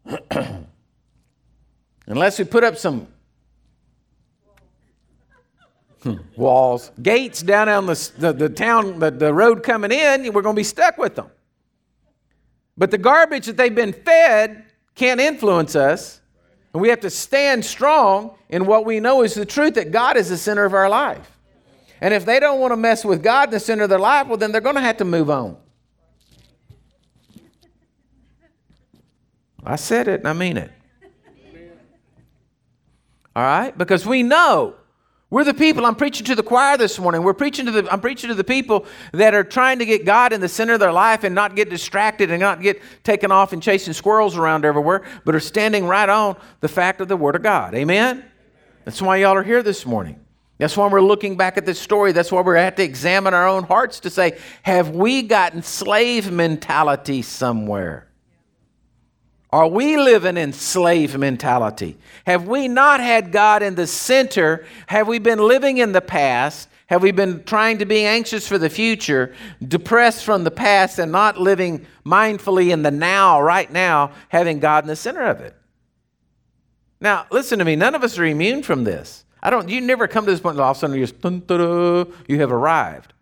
Unless 2.06 2.38
we 2.38 2.44
put 2.44 2.64
up 2.64 2.76
some 2.76 3.06
walls, 6.36 6.90
gates 7.00 7.42
down 7.42 7.68
on 7.68 7.86
the, 7.86 8.10
the, 8.18 8.32
the 8.32 8.48
town, 8.48 8.98
the, 8.98 9.10
the 9.10 9.32
road 9.32 9.62
coming 9.62 9.92
in, 9.92 10.32
we're 10.32 10.42
going 10.42 10.56
to 10.56 10.60
be 10.60 10.64
stuck 10.64 10.98
with 10.98 11.14
them. 11.14 11.30
But 12.76 12.90
the 12.90 12.98
garbage 12.98 13.46
that 13.46 13.56
they've 13.56 13.74
been 13.74 13.92
fed 13.92 14.64
can't 14.94 15.20
influence 15.20 15.76
us. 15.76 16.20
And 16.72 16.80
we 16.80 16.88
have 16.88 17.00
to 17.00 17.10
stand 17.10 17.64
strong 17.64 18.36
in 18.48 18.64
what 18.64 18.86
we 18.86 18.98
know 18.98 19.22
is 19.22 19.34
the 19.34 19.44
truth 19.44 19.74
that 19.74 19.92
God 19.92 20.16
is 20.16 20.30
the 20.30 20.38
center 20.38 20.64
of 20.64 20.72
our 20.72 20.88
life. 20.88 21.38
And 22.00 22.12
if 22.14 22.24
they 22.24 22.40
don't 22.40 22.60
want 22.60 22.72
to 22.72 22.76
mess 22.76 23.04
with 23.04 23.22
God, 23.22 23.50
the 23.50 23.60
center 23.60 23.84
of 23.84 23.90
their 23.90 23.98
life, 23.98 24.26
well, 24.26 24.38
then 24.38 24.52
they're 24.52 24.60
going 24.60 24.74
to 24.76 24.80
have 24.80 24.96
to 24.96 25.04
move 25.04 25.30
on. 25.30 25.56
I 29.64 29.76
said 29.76 30.08
it 30.08 30.20
and 30.20 30.28
I 30.28 30.32
mean 30.32 30.56
it. 30.56 30.70
All 33.34 33.42
right? 33.42 33.76
Because 33.76 34.04
we 34.04 34.22
know 34.22 34.74
we're 35.30 35.44
the 35.44 35.54
people. 35.54 35.86
I'm 35.86 35.94
preaching 35.94 36.26
to 36.26 36.34
the 36.34 36.42
choir 36.42 36.76
this 36.76 36.98
morning. 36.98 37.22
We're 37.22 37.32
preaching 37.32 37.64
to 37.64 37.72
the 37.72 37.90
I'm 37.90 38.02
preaching 38.02 38.28
to 38.28 38.34
the 38.34 38.44
people 38.44 38.84
that 39.12 39.32
are 39.32 39.44
trying 39.44 39.78
to 39.78 39.86
get 39.86 40.04
God 40.04 40.34
in 40.34 40.42
the 40.42 40.48
center 40.48 40.74
of 40.74 40.80
their 40.80 40.92
life 40.92 41.24
and 41.24 41.34
not 41.34 41.56
get 41.56 41.70
distracted 41.70 42.30
and 42.30 42.38
not 42.38 42.60
get 42.60 42.82
taken 43.02 43.32
off 43.32 43.54
and 43.54 43.62
chasing 43.62 43.94
squirrels 43.94 44.36
around 44.36 44.66
everywhere, 44.66 45.02
but 45.24 45.34
are 45.34 45.40
standing 45.40 45.86
right 45.86 46.10
on 46.10 46.36
the 46.60 46.68
fact 46.68 47.00
of 47.00 47.08
the 47.08 47.16
word 47.16 47.34
of 47.34 47.42
God. 47.42 47.74
Amen. 47.74 48.26
That's 48.84 49.00
why 49.00 49.16
y'all 49.16 49.34
are 49.34 49.42
here 49.42 49.62
this 49.62 49.86
morning. 49.86 50.20
That's 50.58 50.76
why 50.76 50.86
we're 50.88 51.00
looking 51.00 51.38
back 51.38 51.56
at 51.56 51.64
this 51.64 51.80
story. 51.80 52.12
That's 52.12 52.30
why 52.30 52.42
we're 52.42 52.56
at 52.56 52.76
to 52.76 52.82
examine 52.82 53.32
our 53.32 53.48
own 53.48 53.64
hearts 53.64 54.00
to 54.00 54.10
say, 54.10 54.38
have 54.64 54.90
we 54.90 55.22
gotten 55.22 55.62
slave 55.62 56.30
mentality 56.30 57.22
somewhere? 57.22 58.11
Are 59.52 59.68
we 59.68 59.98
living 59.98 60.38
in 60.38 60.54
slave 60.54 61.18
mentality? 61.18 61.98
Have 62.26 62.48
we 62.48 62.68
not 62.68 63.00
had 63.00 63.32
God 63.32 63.62
in 63.62 63.74
the 63.74 63.86
center? 63.86 64.64
Have 64.86 65.06
we 65.06 65.18
been 65.18 65.38
living 65.38 65.76
in 65.76 65.92
the 65.92 66.00
past? 66.00 66.70
Have 66.86 67.02
we 67.02 67.10
been 67.10 67.44
trying 67.44 67.78
to 67.78 67.84
be 67.84 68.04
anxious 68.04 68.48
for 68.48 68.56
the 68.56 68.70
future, 68.70 69.34
depressed 69.66 70.24
from 70.24 70.44
the 70.44 70.50
past, 70.50 70.98
and 70.98 71.12
not 71.12 71.38
living 71.38 71.86
mindfully 72.04 72.70
in 72.70 72.82
the 72.82 72.90
now, 72.90 73.40
right 73.40 73.70
now, 73.70 74.12
having 74.28 74.58
God 74.58 74.84
in 74.84 74.88
the 74.88 74.96
center 74.96 75.22
of 75.22 75.40
it? 75.40 75.54
Now, 77.00 77.26
listen 77.30 77.58
to 77.58 77.64
me. 77.64 77.76
None 77.76 77.94
of 77.94 78.02
us 78.04 78.18
are 78.18 78.24
immune 78.24 78.62
from 78.62 78.84
this. 78.84 79.24
I 79.42 79.50
don't. 79.50 79.68
You 79.68 79.80
never 79.80 80.06
come 80.06 80.24
to 80.24 80.30
this 80.30 80.40
point. 80.40 80.58
All 80.58 80.70
of 80.70 80.76
a 80.76 80.80
sudden, 80.80 80.96
you 80.96 81.06
just 81.06 81.20
you 82.28 82.40
have 82.40 82.52
arrived. 82.52 83.12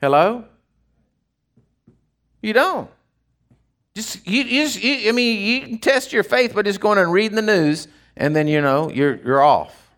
Hello. 0.00 0.44
You 2.42 2.52
don't. 2.52 2.90
Just 3.94 4.26
you, 4.26 4.42
you 4.42 4.64
just 4.64 4.82
you, 4.82 5.08
I 5.08 5.12
mean, 5.12 5.40
you 5.40 5.60
can 5.60 5.78
test 5.78 6.12
your 6.12 6.24
faith 6.24 6.54
by 6.54 6.62
just 6.62 6.80
going 6.80 6.98
and 6.98 7.12
reading 7.12 7.36
the 7.36 7.42
news, 7.42 7.86
and 8.16 8.34
then 8.34 8.48
you 8.48 8.60
know 8.60 8.90
you're 8.90 9.16
you're 9.16 9.42
off. 9.42 9.92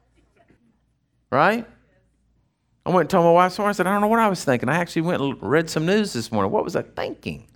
Right? 1.30 1.66
I 2.84 2.90
went 2.90 3.00
and 3.00 3.10
told 3.10 3.24
my 3.24 3.32
wife 3.32 3.52
somewhere. 3.52 3.70
I 3.70 3.72
said, 3.72 3.86
I 3.86 3.92
don't 3.92 4.02
know 4.02 4.06
what 4.06 4.20
I 4.20 4.28
was 4.28 4.44
thinking. 4.44 4.68
I 4.68 4.76
actually 4.76 5.02
went 5.02 5.20
and 5.20 5.42
read 5.42 5.68
some 5.68 5.86
news 5.86 6.12
this 6.12 6.30
morning. 6.30 6.52
What 6.52 6.62
was 6.62 6.76
I 6.76 6.82
thinking? 6.82 7.48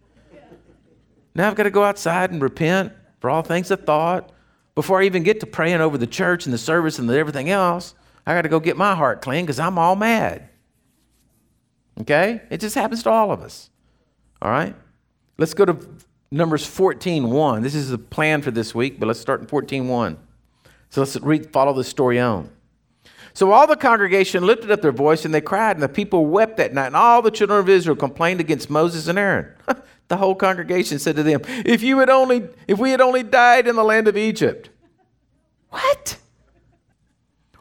Now 1.35 1.49
I've 1.49 1.55
got 1.55 1.65
to 1.65 1.71
go 1.71 1.85
outside 1.85 2.33
and 2.33 2.43
repent 2.43 2.93
for 3.21 3.31
all 3.31 3.43
things 3.43 3.71
of 3.71 3.85
thought. 3.85 4.33
Before 4.75 5.01
I 5.01 5.05
even 5.05 5.23
get 5.23 5.41
to 5.41 5.47
praying 5.47 5.81
over 5.81 5.99
the 5.99 6.07
church 6.07 6.47
and 6.47 6.53
the 6.53 6.59
service 6.59 6.99
and 6.99 7.09
the 7.09 7.17
everything 7.17 7.51
else, 7.51 7.95
I 8.27 8.35
got 8.35 8.43
to 8.43 8.49
go 8.49 8.59
get 8.59 8.77
my 8.77 8.95
heart 8.95 9.23
clean 9.23 9.45
because 9.45 9.61
I'm 9.61 9.79
all 9.79 9.95
mad. 9.95 10.49
Okay? 12.01 12.41
It 12.51 12.59
just 12.61 12.75
happens 12.75 13.03
to 13.05 13.11
all 13.11 13.31
of 13.31 13.41
us. 13.41 13.71
All 14.43 14.51
right? 14.51 14.75
Let's 15.39 15.55
go 15.55 15.65
to 15.65 15.79
Numbers 16.33 16.65
14:1. 16.65 17.63
This 17.63 17.75
is 17.75 17.91
the 17.91 17.99
plan 17.99 18.41
for 18.43 18.51
this 18.53 18.75
week, 18.75 19.01
but 19.01 19.07
let's 19.07 19.21
start 19.21 19.41
in 19.41 19.47
14:1. 19.47 20.17
So 20.89 21.01
let's 21.01 21.17
read, 21.17 21.53
follow 21.53 21.73
the 21.73 21.85
story 21.85 22.21
on. 22.21 22.51
So 23.33 23.53
all 23.53 23.67
the 23.67 23.77
congregation 23.77 24.45
lifted 24.45 24.71
up 24.71 24.83
their 24.83 24.93
voice 24.93 25.25
and 25.25 25.33
they 25.33 25.41
cried, 25.41 25.77
and 25.77 25.83
the 25.83 25.89
people 25.89 26.27
wept 26.27 26.57
that 26.59 26.73
night. 26.73 26.87
And 26.87 26.97
all 26.97 27.23
the 27.23 27.31
children 27.31 27.59
of 27.59 27.69
Israel 27.69 27.97
complained 27.97 28.41
against 28.41 28.71
Moses 28.71 29.09
and 29.09 29.19
Aaron. 29.19 29.47
the 30.09 30.17
whole 30.17 30.35
congregation 30.35 30.99
said 30.99 31.17
to 31.17 31.23
them, 31.23 31.43
"If 31.65 31.83
you 31.83 31.99
had 31.99 32.11
only, 32.11 32.49
if 32.69 32.79
we 32.79 32.91
had 32.91 33.01
only 33.01 33.23
died 33.23 33.67
in 33.67 33.77
the 33.77 33.85
land 33.85 34.07
of 34.07 34.17
Egypt." 34.17 34.71
What? 35.71 36.19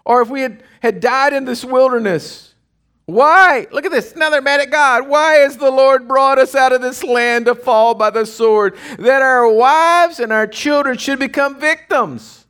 Or 0.05 0.21
if 0.21 0.29
we 0.29 0.41
had, 0.41 0.63
had 0.81 0.99
died 0.99 1.33
in 1.33 1.45
this 1.45 1.63
wilderness. 1.63 2.48
Why? 3.09 3.65
Look 3.71 3.85
at 3.85 3.91
this. 3.91 4.15
Now 4.15 4.29
they're 4.29 4.41
mad 4.41 4.61
at 4.61 4.69
God. 4.69 5.07
Why 5.07 5.35
has 5.35 5.57
the 5.57 5.71
Lord 5.71 6.07
brought 6.07 6.37
us 6.37 6.53
out 6.53 6.71
of 6.71 6.81
this 6.81 7.03
land 7.03 7.45
to 7.45 7.55
fall 7.55 7.95
by 7.95 8.11
the 8.11 8.25
sword, 8.25 8.77
that 8.99 9.23
our 9.23 9.51
wives 9.51 10.19
and 10.19 10.31
our 10.31 10.45
children 10.45 10.97
should 10.97 11.17
become 11.17 11.59
victims? 11.59 12.45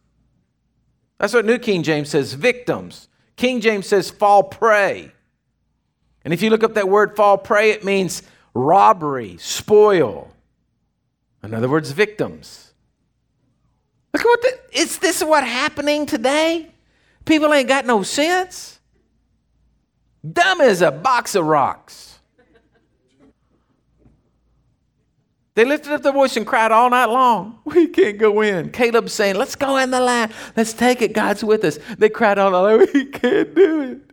That's 1.18 1.34
what 1.34 1.46
New 1.46 1.60
King 1.60 1.84
James 1.84 2.10
says 2.10 2.34
victims. 2.34 3.08
King 3.38 3.62
James 3.62 3.88
says 3.88 4.10
fall 4.10 4.44
prey. 4.44 5.14
And 6.26 6.34
if 6.34 6.42
you 6.42 6.50
look 6.50 6.64
up 6.64 6.74
that 6.74 6.90
word 6.90 7.16
fall 7.16 7.38
prey, 7.38 7.72
it 7.72 7.86
means 7.86 8.22
robbery, 8.54 9.38
spoil. 9.38 10.30
In 11.42 11.54
other 11.54 11.70
words, 11.70 11.92
victims. 11.92 12.74
Look 14.14 14.24
at 14.24 14.28
what 14.28 14.42
the, 14.42 14.82
is 14.82 15.00
this 15.00 15.24
what 15.24 15.46
happening 15.46 16.06
today? 16.06 16.70
People 17.24 17.54
ain't 17.54 17.70
got 17.70 17.86
no 17.86 18.04
sense. 18.04 18.79
Dumb 20.28 20.62
as 20.62 20.82
a 20.82 20.92
box 20.92 21.36
of 21.36 21.46
rocks. 21.46 22.20
They 25.56 25.66
lifted 25.66 25.92
up 25.92 26.04
their 26.04 26.14
voice 26.14 26.38
and 26.38 26.48
cried 26.48 26.72
all 26.72 26.90
night 26.90 27.08
long. 27.08 27.60
We 27.66 27.88
can't 27.88 28.18
go 28.18 28.42
in. 28.42 28.72
Caleb 28.72 29.10
saying, 29.10 29.36
Let's 29.36 29.56
go 29.56 29.78
in 29.78 29.92
the 29.92 30.00
land. 30.00 30.32
Let's 30.56 30.74
take 30.74 31.02
it. 31.02 31.14
God's 31.14 31.44
with 31.44 31.64
us. 31.64 31.80
They 31.98 32.10
cried 32.10 32.38
all 32.38 32.52
night. 32.52 32.90
We 32.94 33.06
can't 33.06 33.54
do 33.54 33.82
it. 33.82 34.10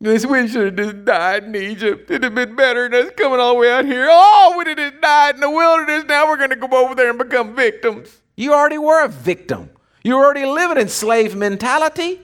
This 0.00 0.24
we 0.24 0.48
should 0.48 0.78
have 0.78 0.86
just 0.88 1.04
died 1.04 1.44
in 1.44 1.54
Egypt. 1.54 2.10
It'd 2.10 2.24
have 2.24 2.34
been 2.34 2.56
better 2.56 2.88
than 2.88 3.08
us 3.08 3.12
coming 3.14 3.38
all 3.38 3.52
the 3.52 3.60
way 3.60 3.70
out 3.70 3.84
here. 3.84 4.08
Oh, 4.10 4.54
we 4.56 4.64
would 4.64 4.78
just 4.78 5.02
died 5.02 5.34
in 5.34 5.42
the 5.42 5.50
wilderness. 5.50 6.04
Now 6.08 6.26
we're 6.26 6.38
going 6.38 6.48
to 6.48 6.56
go 6.56 6.68
over 6.72 6.94
there 6.94 7.10
and 7.10 7.18
become 7.18 7.54
victims. 7.54 8.22
You 8.34 8.54
already 8.54 8.78
were 8.78 9.04
a 9.04 9.08
victim. 9.08 9.68
You 10.02 10.16
were 10.16 10.24
already 10.24 10.46
living 10.46 10.78
in 10.78 10.88
slave 10.88 11.36
mentality. 11.36 12.22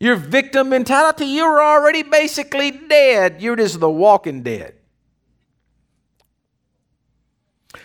Your 0.00 0.16
victim 0.16 0.70
mentality, 0.70 1.26
you're 1.26 1.62
already 1.62 2.02
basically 2.02 2.70
dead. 2.70 3.42
You're 3.42 3.56
just 3.56 3.78
the 3.78 3.90
walking 3.90 4.42
dead. 4.42 4.74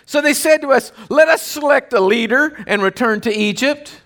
So 0.05 0.21
they 0.21 0.33
said 0.33 0.61
to 0.61 0.69
us, 0.69 0.93
Let 1.09 1.27
us 1.27 1.41
select 1.41 1.91
a 1.91 1.99
leader 1.99 2.63
and 2.67 2.81
return 2.81 3.19
to 3.21 3.33
Egypt. 3.33 4.01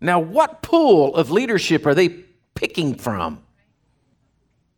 Now, 0.00 0.20
what 0.20 0.62
pool 0.62 1.16
of 1.16 1.30
leadership 1.30 1.86
are 1.86 1.94
they 1.94 2.10
picking 2.54 2.94
from? 2.94 3.42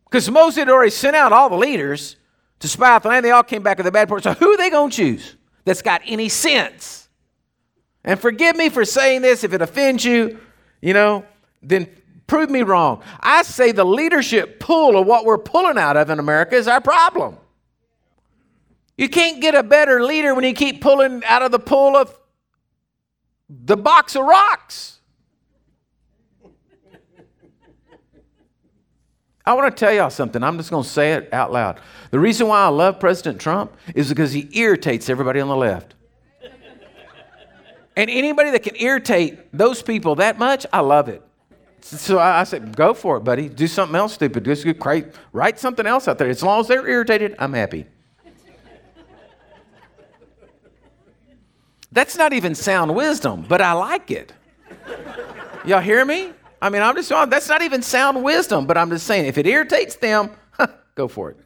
Because 0.05 0.31
Moses 0.31 0.59
had 0.59 0.69
already 0.69 0.91
sent 0.91 1.15
out 1.15 1.33
all 1.33 1.49
the 1.49 1.57
leaders 1.57 2.15
to 2.59 2.67
spy 2.67 2.95
out 2.95 3.03
the 3.03 3.09
land. 3.09 3.25
They 3.25 3.31
all 3.31 3.43
came 3.43 3.63
back 3.63 3.77
with 3.77 3.87
a 3.87 3.91
bad 3.91 4.03
report. 4.03 4.23
So, 4.23 4.33
who 4.33 4.53
are 4.53 4.57
they 4.57 4.69
going 4.69 4.91
to 4.91 4.95
choose 4.95 5.35
that's 5.65 5.81
got 5.81 6.01
any 6.05 6.29
sense? 6.29 7.09
And 8.03 8.19
forgive 8.19 8.55
me 8.55 8.69
for 8.69 8.85
saying 8.85 9.23
this 9.23 9.43
if 9.43 9.53
it 9.53 9.61
offends 9.61 10.05
you, 10.05 10.39
you 10.81 10.93
know, 10.93 11.25
then 11.61 11.87
Prove 12.31 12.49
me 12.49 12.61
wrong. 12.61 13.03
I 13.19 13.43
say 13.43 13.73
the 13.73 13.83
leadership 13.83 14.61
pull 14.61 14.97
of 14.97 15.05
what 15.05 15.25
we're 15.25 15.37
pulling 15.37 15.77
out 15.77 15.97
of 15.97 16.09
in 16.09 16.17
America 16.17 16.55
is 16.55 16.65
our 16.65 16.79
problem. 16.79 17.35
You 18.97 19.09
can't 19.09 19.41
get 19.41 19.53
a 19.53 19.61
better 19.61 20.01
leader 20.01 20.33
when 20.33 20.45
you 20.45 20.53
keep 20.53 20.79
pulling 20.79 21.25
out 21.25 21.41
of 21.41 21.51
the 21.51 21.59
pool 21.59 21.97
of 21.97 22.17
the 23.49 23.75
box 23.75 24.15
of 24.15 24.23
rocks. 24.23 25.01
I 29.45 29.53
want 29.53 29.75
to 29.75 29.77
tell 29.77 29.93
y'all 29.93 30.09
something. 30.09 30.41
I'm 30.41 30.55
just 30.55 30.69
going 30.69 30.83
to 30.83 30.89
say 30.89 31.11
it 31.11 31.33
out 31.33 31.51
loud. 31.51 31.81
The 32.11 32.19
reason 32.19 32.47
why 32.47 32.61
I 32.61 32.69
love 32.69 32.97
President 32.97 33.41
Trump 33.41 33.75
is 33.93 34.07
because 34.07 34.31
he 34.31 34.47
irritates 34.53 35.09
everybody 35.09 35.41
on 35.41 35.49
the 35.49 35.57
left. 35.57 35.95
and 37.97 38.09
anybody 38.09 38.51
that 38.51 38.63
can 38.63 38.77
irritate 38.77 39.51
those 39.51 39.81
people 39.81 40.15
that 40.15 40.39
much, 40.39 40.65
I 40.71 40.79
love 40.79 41.09
it. 41.09 41.21
So 41.81 42.19
I, 42.19 42.43
said, 42.43 42.75
go 42.75 42.93
for 42.93 43.17
it, 43.17 43.21
buddy. 43.21 43.49
Do 43.49 43.67
something 43.67 43.95
else 43.95 44.13
stupid. 44.13 44.45
Just 44.45 44.65
write, 44.85 45.13
write 45.33 45.59
something 45.59 45.85
else 45.85 46.07
out 46.07 46.17
there. 46.17 46.29
As 46.29 46.43
long 46.43 46.61
as 46.61 46.67
they're 46.67 46.87
irritated, 46.87 47.35
I'm 47.39 47.53
happy. 47.53 47.85
That's 51.91 52.15
not 52.15 52.31
even 52.31 52.55
sound 52.55 52.95
wisdom, 52.95 53.45
but 53.47 53.61
I 53.61 53.73
like 53.73 54.11
it. 54.11 54.31
Y'all 55.65 55.81
hear 55.81 56.05
me? 56.05 56.31
I 56.61 56.69
mean, 56.69 56.81
I'm 56.81 56.95
just 56.95 57.09
saying, 57.09 57.29
that's 57.29 57.49
not 57.49 57.61
even 57.61 57.81
sound 57.81 58.23
wisdom, 58.23 58.65
but 58.65 58.77
I'm 58.77 58.89
just 58.89 59.05
saying 59.05 59.25
if 59.25 59.37
it 59.37 59.45
irritates 59.45 59.95
them, 59.95 60.31
go 60.95 61.07
for 61.07 61.31
it. 61.31 61.37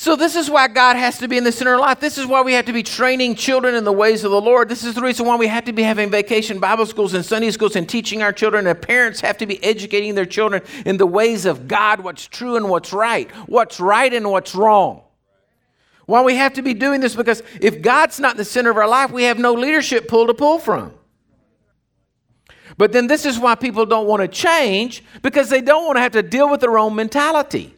So, 0.00 0.14
this 0.14 0.36
is 0.36 0.48
why 0.48 0.68
God 0.68 0.94
has 0.94 1.18
to 1.18 1.26
be 1.26 1.36
in 1.36 1.42
the 1.42 1.50
center 1.50 1.74
of 1.74 1.80
life. 1.80 1.98
This 1.98 2.18
is 2.18 2.24
why 2.24 2.42
we 2.42 2.52
have 2.52 2.66
to 2.66 2.72
be 2.72 2.84
training 2.84 3.34
children 3.34 3.74
in 3.74 3.82
the 3.82 3.90
ways 3.90 4.22
of 4.22 4.30
the 4.30 4.40
Lord. 4.40 4.68
This 4.68 4.84
is 4.84 4.94
the 4.94 5.00
reason 5.00 5.26
why 5.26 5.34
we 5.34 5.48
have 5.48 5.64
to 5.64 5.72
be 5.72 5.82
having 5.82 6.08
vacation 6.08 6.60
Bible 6.60 6.86
schools 6.86 7.14
and 7.14 7.24
Sunday 7.24 7.50
schools 7.50 7.74
and 7.74 7.88
teaching 7.88 8.22
our 8.22 8.32
children. 8.32 8.68
And 8.68 8.80
parents 8.80 9.20
have 9.22 9.36
to 9.38 9.46
be 9.46 9.60
educating 9.64 10.14
their 10.14 10.24
children 10.24 10.62
in 10.86 10.98
the 10.98 11.06
ways 11.06 11.46
of 11.46 11.66
God, 11.66 11.98
what's 11.98 12.28
true 12.28 12.54
and 12.54 12.70
what's 12.70 12.92
right, 12.92 13.28
what's 13.48 13.80
right 13.80 14.14
and 14.14 14.30
what's 14.30 14.54
wrong. 14.54 15.02
Why 16.06 16.22
we 16.22 16.36
have 16.36 16.52
to 16.52 16.62
be 16.62 16.74
doing 16.74 17.00
this 17.00 17.16
because 17.16 17.42
if 17.60 17.82
God's 17.82 18.20
not 18.20 18.34
in 18.34 18.36
the 18.36 18.44
center 18.44 18.70
of 18.70 18.76
our 18.76 18.86
life, 18.86 19.10
we 19.10 19.24
have 19.24 19.40
no 19.40 19.52
leadership 19.52 20.06
pull 20.06 20.28
to 20.28 20.34
pull 20.34 20.60
from. 20.60 20.94
But 22.76 22.92
then 22.92 23.08
this 23.08 23.26
is 23.26 23.36
why 23.36 23.56
people 23.56 23.84
don't 23.84 24.06
want 24.06 24.22
to 24.22 24.28
change 24.28 25.02
because 25.22 25.50
they 25.50 25.60
don't 25.60 25.86
want 25.86 25.96
to 25.96 26.02
have 26.02 26.12
to 26.12 26.22
deal 26.22 26.48
with 26.48 26.60
their 26.60 26.78
own 26.78 26.94
mentality. 26.94 27.74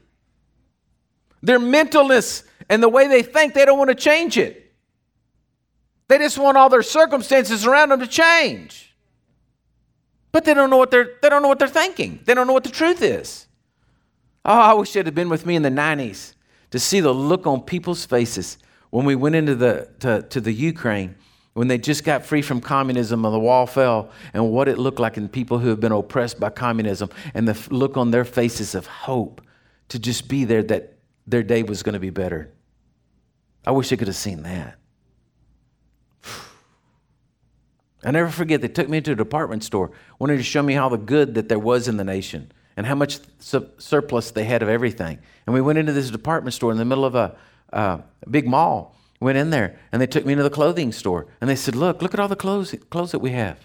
Their 1.43 1.59
mentalness 1.59 2.45
and 2.68 2.82
the 2.82 2.88
way 2.88 3.09
they 3.09 3.22
think, 3.22 3.55
they 3.55 3.64
don't 3.64 3.78
want 3.78 3.88
to 3.88 3.95
change 3.95 4.36
it. 4.36 4.72
They 6.09 6.18
just 6.18 6.38
want 6.38 6.57
all 6.57 6.68
their 6.68 6.82
circumstances 6.82 7.66
around 7.66 7.91
them 7.91 8.01
to 8.01 8.07
change. 8.07 8.95
But 10.32 10.45
they 10.45 10.55
don't 10.55 10.70
know 10.70 10.76
what 10.76 10.91
they're 10.91 11.12
they 11.22 11.28
don't 11.28 11.43
know 11.43 11.49
what 11.49 11.59
they're 11.59 11.68
thinking. 11.68 12.20
They 12.24 12.34
don't 12.34 12.47
know 12.47 12.53
what 12.53 12.64
the 12.64 12.70
truth 12.70 13.03
is. 13.03 13.47
Oh, 14.45 14.59
I 14.59 14.72
wish 14.74 14.95
it 14.97 15.07
had 15.07 15.14
been 15.14 15.28
with 15.28 15.45
me 15.45 15.57
in 15.57 15.62
the 15.62 15.70
90s 15.70 16.34
to 16.70 16.78
see 16.78 17.01
the 17.01 17.12
look 17.12 17.47
on 17.47 17.62
people's 17.62 18.05
faces 18.05 18.59
when 18.91 19.05
we 19.05 19.14
went 19.14 19.34
into 19.34 19.55
the 19.55 19.88
to, 20.01 20.22
to 20.22 20.41
the 20.41 20.53
Ukraine 20.53 21.16
when 21.55 21.68
they 21.68 21.78
just 21.78 22.05
got 22.05 22.24
free 22.24 22.43
from 22.43 22.61
communism 22.61 23.24
and 23.24 23.34
the 23.34 23.38
wall 23.38 23.66
fell 23.66 24.11
and 24.32 24.51
what 24.51 24.68
it 24.68 24.78
looked 24.78 25.01
like 25.01 25.16
in 25.16 25.28
people 25.28 25.59
who 25.59 25.68
have 25.68 25.80
been 25.80 25.93
oppressed 25.93 26.38
by 26.38 26.49
communism 26.49 27.11
and 27.34 27.47
the 27.49 27.74
look 27.74 27.97
on 27.97 28.12
their 28.12 28.24
faces 28.24 28.74
of 28.74 28.86
hope 28.86 29.41
to 29.88 29.99
just 29.99 30.28
be 30.28 30.45
there 30.45 30.62
that 30.62 31.00
their 31.31 31.43
day 31.43 31.62
was 31.62 31.83
going 31.83 31.95
to 31.95 32.01
be 32.01 32.11
better. 32.11 32.53
I 33.64 33.70
wish 33.72 33.93
I 33.93 33.97
could 33.97 34.09
have 34.09 34.16
seen 34.16 34.43
that. 34.43 34.78
I 38.05 38.11
never 38.11 38.31
forget, 38.31 38.61
they 38.61 38.68
took 38.68 38.89
me 38.89 39.01
to 39.01 39.12
a 39.12 39.16
department 39.16 39.64
store, 39.64 39.91
wanted 40.18 40.39
to 40.39 40.43
show 40.43 40.62
me 40.62 40.74
how 40.74 40.89
the 40.89 40.99
good 40.99 41.35
that 41.35 41.49
there 41.49 41.59
was 41.59 41.89
in 41.89 41.97
the 41.97 42.05
nation 42.05 42.53
and 42.76 42.87
how 42.87 42.95
much 42.95 43.18
su- 43.39 43.68
surplus 43.78 44.31
they 44.31 44.45
had 44.45 44.62
of 44.62 44.68
everything. 44.68 45.18
And 45.47 45.55
we 45.55 45.61
went 45.61 45.78
into 45.78 45.93
this 45.93 46.11
department 46.11 46.55
store 46.55 46.72
in 46.72 46.78
the 46.78 46.85
middle 46.85 47.05
of 47.05 47.14
a, 47.14 47.37
uh, 47.72 47.99
a 48.22 48.31
big 48.31 48.47
mall. 48.47 48.97
Went 49.20 49.37
in 49.37 49.51
there 49.51 49.78
and 49.93 50.01
they 50.01 50.07
took 50.07 50.24
me 50.24 50.33
into 50.33 50.45
the 50.45 50.51
clothing 50.51 50.93
store 50.93 51.26
and 51.43 51.51
they 51.51 51.57
said, 51.57 51.76
Look, 51.76 52.01
look 52.01 52.14
at 52.14 52.20
all 52.20 52.28
the 52.28 52.37
clothes, 52.37 52.74
clothes 52.89 53.12
that 53.12 53.18
we 53.18 53.33
have. 53.33 53.59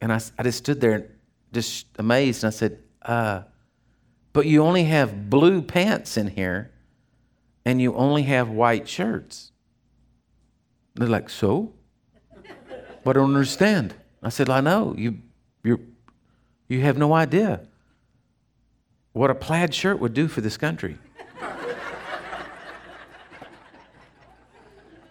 And 0.00 0.12
I, 0.12 0.20
I 0.38 0.44
just 0.44 0.58
stood 0.58 0.80
there 0.80 1.10
just 1.52 1.86
amazed 1.98 2.44
and 2.44 2.52
I 2.52 2.56
said, 2.56 2.78
uh, 3.02 3.42
But 4.38 4.46
you 4.46 4.62
only 4.62 4.84
have 4.84 5.28
blue 5.28 5.60
pants 5.60 6.16
in 6.16 6.28
here 6.28 6.70
and 7.64 7.82
you 7.82 7.92
only 7.96 8.22
have 8.22 8.48
white 8.48 8.88
shirts. 8.88 9.50
They're 10.94 11.08
like, 11.08 11.28
So? 11.28 11.72
But 13.02 13.16
I 13.16 13.18
don't 13.18 13.34
understand. 13.34 13.96
I 14.22 14.28
said, 14.28 14.48
I 14.48 14.60
know. 14.60 14.94
You, 14.96 15.18
you 15.64 15.84
you 16.68 16.82
have 16.82 16.96
no 16.96 17.14
idea 17.14 17.62
what 19.12 19.28
a 19.28 19.34
plaid 19.34 19.74
shirt 19.74 19.98
would 19.98 20.14
do 20.14 20.28
for 20.28 20.40
this 20.40 20.56
country. 20.56 20.98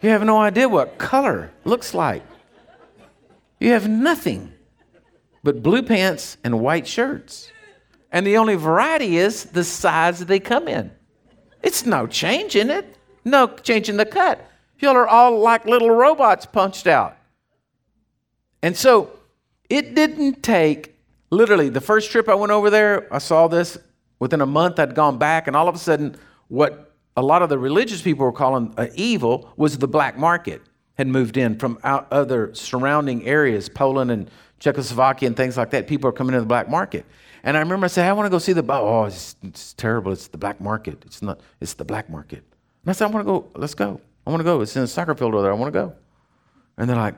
you 0.01 0.09
have 0.09 0.23
no 0.23 0.37
idea 0.37 0.69
what 0.69 0.97
color 0.97 1.51
looks 1.65 1.93
like. 1.93 2.23
You 3.59 3.71
have 3.71 3.89
nothing 3.89 4.53
but 5.43 5.61
blue 5.61 5.83
pants 5.83 6.37
and 6.45 6.61
white 6.61 6.87
shirts. 6.87 7.51
And 8.17 8.25
the 8.25 8.37
only 8.37 8.55
variety 8.55 9.17
is 9.17 9.45
the 9.45 9.63
size 9.63 10.17
that 10.17 10.27
they 10.27 10.39
come 10.39 10.67
in. 10.67 10.89
It's 11.61 11.85
no 11.85 12.07
change 12.07 12.55
in 12.55 12.71
it, 12.71 12.97
no 13.23 13.45
change 13.47 13.89
in 13.89 13.97
the 13.97 14.07
cut. 14.07 14.43
Y'all 14.79 14.95
are 14.95 15.07
all 15.07 15.39
like 15.39 15.65
little 15.65 15.91
robots 15.91 16.47
punched 16.47 16.87
out. 16.87 17.15
And 18.63 18.75
so 18.75 19.11
it 19.69 19.93
didn't 19.93 20.41
take 20.41 20.97
Literally, 21.29 21.67
the 21.69 21.81
first 21.81 22.11
trip 22.11 22.29
I 22.29 22.35
went 22.35 22.51
over 22.51 22.69
there, 22.69 23.13
I 23.13 23.17
saw 23.17 23.47
this. 23.47 23.77
Within 24.19 24.41
a 24.41 24.45
month, 24.45 24.79
I'd 24.79 24.95
gone 24.95 25.17
back, 25.17 25.47
and 25.47 25.55
all 25.55 25.67
of 25.67 25.75
a 25.75 25.77
sudden, 25.77 26.15
what 26.47 26.95
a 27.17 27.21
lot 27.21 27.41
of 27.41 27.49
the 27.49 27.59
religious 27.59 28.01
people 28.01 28.25
were 28.25 28.31
calling 28.31 28.73
uh, 28.77 28.87
evil 28.95 29.51
was 29.57 29.77
the 29.77 29.87
black 29.87 30.17
market 30.17 30.61
had 30.97 31.07
moved 31.07 31.37
in 31.37 31.59
from 31.59 31.77
out 31.83 32.07
other 32.11 32.53
surrounding 32.55 33.25
areas, 33.27 33.67
Poland 33.69 34.09
and 34.09 34.31
Czechoslovakia 34.59 35.27
and 35.27 35.35
things 35.35 35.57
like 35.57 35.69
that. 35.71 35.85
People 35.85 36.09
are 36.09 36.13
coming 36.13 36.33
into 36.33 36.41
the 36.41 36.47
black 36.47 36.69
market. 36.69 37.05
And 37.47 37.55
I 37.55 37.61
remember 37.61 37.85
I 37.85 37.87
said, 37.87 38.09
I 38.09 38.11
want 38.11 38.25
to 38.25 38.29
go 38.29 38.39
see 38.39 38.51
the, 38.51 38.61
oh, 38.73 39.03
oh, 39.03 39.05
it's, 39.05 39.37
it's, 39.41 39.71
terrible. 39.71 40.11
It's 40.11 40.27
the 40.27 40.37
black 40.37 40.59
market. 40.59 41.01
It's 41.05 41.21
not, 41.21 41.39
it's 41.61 41.75
the 41.75 41.85
black 41.85 42.09
market. 42.09 42.43
And 42.83 42.89
I 42.89 42.91
said, 42.91 43.05
I 43.05 43.07
want 43.07 43.25
to 43.25 43.31
go, 43.31 43.47
let's 43.55 43.73
go. 43.73 44.01
I 44.25 44.31
want 44.31 44.41
to 44.41 44.43
go. 44.43 44.59
It's 44.59 44.75
in 44.75 44.81
the 44.81 44.87
soccer 44.89 45.15
field 45.15 45.33
over 45.33 45.43
there. 45.43 45.53
I 45.53 45.55
want 45.55 45.73
to 45.73 45.79
go. 45.79 45.93
And 46.77 46.89
they're 46.89 46.97
like, 46.97 47.15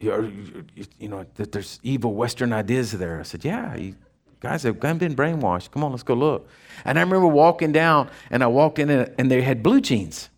you, 0.00 0.64
you 0.98 1.08
know, 1.08 1.24
that 1.36 1.52
there's 1.52 1.78
evil 1.84 2.14
Western 2.14 2.52
ideas 2.52 2.90
there. 2.90 3.20
I 3.20 3.22
said, 3.22 3.44
yeah, 3.44 3.76
you 3.76 3.94
guys 4.40 4.64
have 4.64 4.80
been 4.80 5.14
brainwashed. 5.14 5.70
Come 5.70 5.84
on, 5.84 5.92
let's 5.92 6.02
go 6.02 6.14
look. 6.14 6.48
And 6.84 6.98
I 6.98 7.02
remember 7.02 7.28
walking 7.28 7.70
down, 7.70 8.10
and 8.32 8.42
I 8.42 8.48
walked 8.48 8.80
in, 8.80 8.90
and 8.90 9.30
they 9.30 9.42
had 9.42 9.62
blue 9.62 9.80
jeans. 9.80 10.30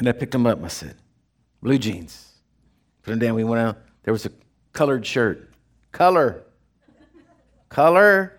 And 0.00 0.08
I 0.08 0.12
picked 0.12 0.32
them 0.32 0.44
up. 0.44 0.60
I 0.64 0.66
said, 0.66 0.96
blue 1.62 1.78
jeans. 1.78 2.32
Put 3.04 3.12
them 3.12 3.20
down. 3.20 3.36
We 3.36 3.44
went 3.44 3.62
out. 3.62 3.78
There 4.02 4.12
was 4.12 4.26
a 4.26 4.32
colored 4.72 5.06
shirt. 5.06 5.52
Color. 5.92 6.42
Color. 7.74 8.38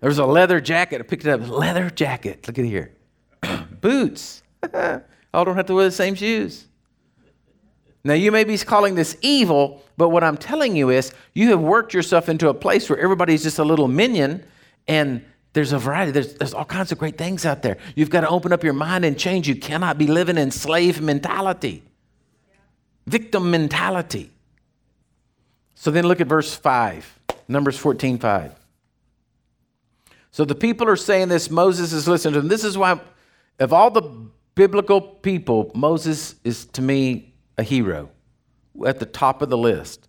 There 0.00 0.08
was 0.08 0.16
a 0.16 0.24
leather 0.24 0.58
jacket. 0.58 1.02
I 1.02 1.04
picked 1.04 1.26
it 1.26 1.30
up. 1.30 1.46
Leather 1.46 1.90
jacket. 1.90 2.46
Look 2.46 2.58
at 2.58 2.64
here. 2.64 2.94
Boots. 3.82 4.42
All 5.34 5.44
don't 5.44 5.54
have 5.54 5.66
to 5.66 5.74
wear 5.74 5.84
the 5.84 5.90
same 5.90 6.14
shoes. 6.14 6.66
Now, 8.02 8.14
you 8.14 8.32
may 8.32 8.44
be 8.44 8.56
calling 8.56 8.94
this 8.94 9.18
evil, 9.20 9.82
but 9.98 10.08
what 10.08 10.24
I'm 10.24 10.38
telling 10.38 10.74
you 10.74 10.88
is 10.88 11.12
you 11.34 11.50
have 11.50 11.60
worked 11.60 11.92
yourself 11.92 12.30
into 12.30 12.48
a 12.48 12.54
place 12.54 12.88
where 12.88 12.98
everybody's 12.98 13.42
just 13.42 13.58
a 13.58 13.64
little 13.64 13.86
minion 13.86 14.44
and 14.88 15.22
there's 15.52 15.72
a 15.74 15.78
variety. 15.78 16.10
There's, 16.10 16.32
there's 16.32 16.54
all 16.54 16.64
kinds 16.64 16.92
of 16.92 16.98
great 16.98 17.18
things 17.18 17.44
out 17.44 17.60
there. 17.60 17.76
You've 17.96 18.08
got 18.08 18.22
to 18.22 18.30
open 18.30 18.50
up 18.54 18.64
your 18.64 18.72
mind 18.72 19.04
and 19.04 19.18
change. 19.18 19.46
You 19.46 19.56
cannot 19.56 19.98
be 19.98 20.06
living 20.06 20.38
in 20.38 20.50
slave 20.50 21.02
mentality, 21.02 21.82
victim 23.06 23.50
mentality. 23.50 24.30
So 25.74 25.90
then 25.90 26.06
look 26.06 26.22
at 26.22 26.26
verse 26.26 26.54
5, 26.54 27.19
Numbers 27.50 27.76
14 27.76 28.18
5. 28.18 28.54
So 30.30 30.44
the 30.44 30.54
people 30.54 30.88
are 30.88 30.96
saying 30.96 31.28
this, 31.28 31.50
Moses 31.50 31.92
is 31.92 32.06
listening 32.06 32.34
to 32.34 32.40
them. 32.40 32.48
This 32.48 32.62
is 32.62 32.78
why, 32.78 33.00
of 33.58 33.72
all 33.72 33.90
the 33.90 34.02
biblical 34.54 35.00
people, 35.00 35.72
Moses 35.74 36.36
is 36.44 36.66
to 36.66 36.82
me 36.82 37.34
a 37.58 37.62
hero 37.64 38.10
at 38.86 39.00
the 39.00 39.06
top 39.06 39.42
of 39.42 39.50
the 39.50 39.58
list. 39.58 40.08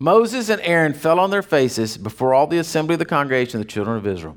Moses 0.00 0.48
and 0.48 0.60
Aaron 0.62 0.94
fell 0.94 1.20
on 1.20 1.30
their 1.30 1.42
faces 1.42 1.96
before 1.96 2.34
all 2.34 2.46
the 2.46 2.58
assembly 2.58 2.94
of 2.94 2.98
the 2.98 3.04
congregation 3.04 3.60
of 3.60 3.66
the 3.66 3.72
children 3.72 3.96
of 3.96 4.06
Israel. 4.06 4.36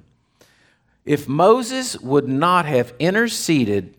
If 1.06 1.28
Moses 1.28 1.99
would 1.99 2.28
not 2.28 2.66
have 2.66 2.93
interceded 2.99 3.97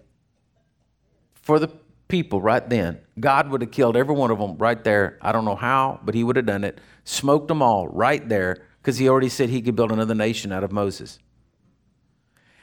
for 1.34 1.58
the 1.58 1.68
people 2.14 2.40
right 2.40 2.68
then, 2.70 3.00
God 3.18 3.48
would 3.48 3.60
have 3.60 3.72
killed 3.72 3.96
every 3.96 4.14
one 4.14 4.30
of 4.30 4.38
them 4.38 4.56
right 4.56 4.84
there. 4.84 5.18
I 5.20 5.32
don't 5.32 5.44
know 5.44 5.56
how, 5.56 5.98
but 6.04 6.14
he 6.14 6.22
would 6.22 6.36
have 6.36 6.46
done 6.46 6.62
it. 6.62 6.80
Smoked 7.02 7.48
them 7.48 7.60
all 7.60 7.88
right 7.88 8.28
there 8.28 8.62
because 8.80 8.98
he 8.98 9.08
already 9.08 9.28
said 9.28 9.48
he 9.48 9.60
could 9.60 9.74
build 9.74 9.90
another 9.90 10.14
nation 10.14 10.52
out 10.52 10.62
of 10.62 10.70
Moses. 10.70 11.18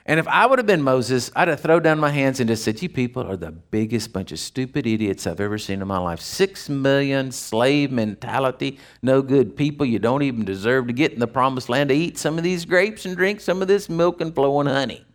And 0.05 0.21
if 0.21 0.27
I 0.29 0.45
would 0.45 0.57
have 0.57 0.65
been 0.65 0.81
Moses, 0.81 1.31
I'd 1.35 1.49
have 1.49 1.59
thrown 1.59 1.83
down 1.83 1.99
my 1.99 2.11
hands 2.11 2.39
and 2.39 2.47
just 2.47 2.63
said, 2.63 2.81
You 2.81 2.87
people 2.87 3.29
are 3.29 3.35
the 3.35 3.51
biggest 3.51 4.13
bunch 4.13 4.31
of 4.31 4.39
stupid 4.39 4.87
idiots 4.87 5.27
I've 5.27 5.41
ever 5.41 5.57
seen 5.57 5.81
in 5.81 5.87
my 5.89 5.97
life. 5.97 6.21
Six 6.21 6.69
million 6.69 7.29
slave 7.33 7.91
mentality, 7.91 8.79
no 9.01 9.21
good 9.21 9.57
people. 9.57 9.85
You 9.85 9.99
don't 9.99 10.23
even 10.23 10.45
deserve 10.45 10.87
to 10.87 10.93
get 10.93 11.11
in 11.11 11.19
the 11.19 11.27
promised 11.27 11.67
land 11.67 11.89
to 11.89 11.95
eat 11.95 12.17
some 12.17 12.37
of 12.37 12.45
these 12.45 12.63
grapes 12.63 13.05
and 13.05 13.17
drink 13.17 13.41
some 13.41 13.61
of 13.61 13.67
this 13.67 13.89
milk 13.89 14.21
and 14.21 14.33
flowing 14.33 14.67
honey. 14.67 15.05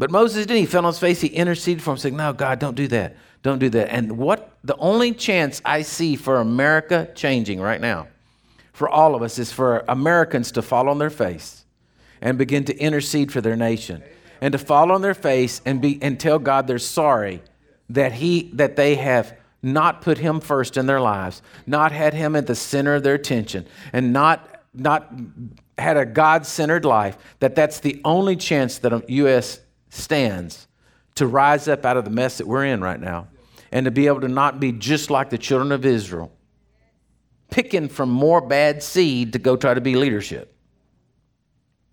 But 0.00 0.10
Moses 0.10 0.46
didn't. 0.46 0.60
He 0.60 0.66
fell 0.66 0.86
on 0.86 0.94
his 0.94 0.98
face. 0.98 1.20
He 1.20 1.28
interceded 1.28 1.82
for 1.82 1.90
him, 1.90 1.98
saying, 1.98 2.16
No, 2.16 2.32
God, 2.32 2.58
don't 2.58 2.74
do 2.74 2.88
that. 2.88 3.16
Don't 3.42 3.58
do 3.58 3.68
that. 3.68 3.92
And 3.92 4.16
what 4.16 4.56
the 4.64 4.74
only 4.78 5.12
chance 5.12 5.60
I 5.62 5.82
see 5.82 6.16
for 6.16 6.40
America 6.40 7.10
changing 7.14 7.60
right 7.60 7.82
now, 7.82 8.08
for 8.72 8.88
all 8.88 9.14
of 9.14 9.20
us, 9.20 9.38
is 9.38 9.52
for 9.52 9.84
Americans 9.88 10.52
to 10.52 10.62
fall 10.62 10.88
on 10.88 10.96
their 10.96 11.10
face 11.10 11.66
and 12.22 12.38
begin 12.38 12.64
to 12.64 12.78
intercede 12.78 13.30
for 13.30 13.42
their 13.42 13.56
nation 13.56 14.02
and 14.40 14.52
to 14.52 14.58
fall 14.58 14.90
on 14.90 15.02
their 15.02 15.12
face 15.12 15.60
and 15.66 15.82
be 15.82 15.98
and 16.00 16.18
tell 16.18 16.38
God 16.38 16.66
they're 16.66 16.78
sorry 16.78 17.42
that 17.90 18.12
he 18.12 18.50
that 18.54 18.76
they 18.76 18.94
have 18.94 19.36
not 19.62 20.00
put 20.00 20.16
him 20.16 20.40
first 20.40 20.78
in 20.78 20.86
their 20.86 21.02
lives, 21.02 21.42
not 21.66 21.92
had 21.92 22.14
him 22.14 22.34
at 22.36 22.46
the 22.46 22.54
center 22.54 22.94
of 22.94 23.02
their 23.02 23.16
attention, 23.16 23.66
and 23.92 24.14
not 24.14 24.62
not 24.72 25.12
had 25.76 25.98
a 25.98 26.06
God-centered 26.06 26.86
life, 26.86 27.18
that 27.40 27.54
that's 27.54 27.80
the 27.80 28.00
only 28.02 28.36
chance 28.36 28.78
that 28.78 28.94
a 28.94 29.04
US 29.08 29.60
stands 29.90 30.66
to 31.16 31.26
rise 31.26 31.68
up 31.68 31.84
out 31.84 31.96
of 31.96 32.04
the 32.04 32.10
mess 32.10 32.38
that 32.38 32.46
we're 32.46 32.64
in 32.64 32.80
right 32.80 33.00
now 33.00 33.28
and 33.70 33.84
to 33.84 33.90
be 33.90 34.06
able 34.06 34.20
to 34.22 34.28
not 34.28 34.58
be 34.58 34.72
just 34.72 35.10
like 35.10 35.30
the 35.30 35.38
children 35.38 35.70
of 35.70 35.84
Israel, 35.84 36.32
picking 37.50 37.88
from 37.88 38.08
more 38.08 38.40
bad 38.40 38.82
seed 38.82 39.34
to 39.34 39.38
go 39.38 39.56
try 39.56 39.74
to 39.74 39.80
be 39.80 39.94
leadership. 39.94 40.56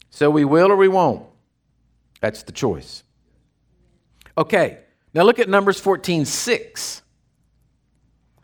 So 0.10 0.30
we 0.30 0.46
will 0.46 0.72
or 0.72 0.76
we 0.76 0.88
won't. 0.88 1.26
That's 2.22 2.44
the 2.44 2.52
choice. 2.52 3.04
Okay, 4.38 4.80
now 5.14 5.24
look 5.24 5.40
at 5.40 5.50
Numbers 5.50 5.80
14 5.80 6.26
6. 6.26 7.02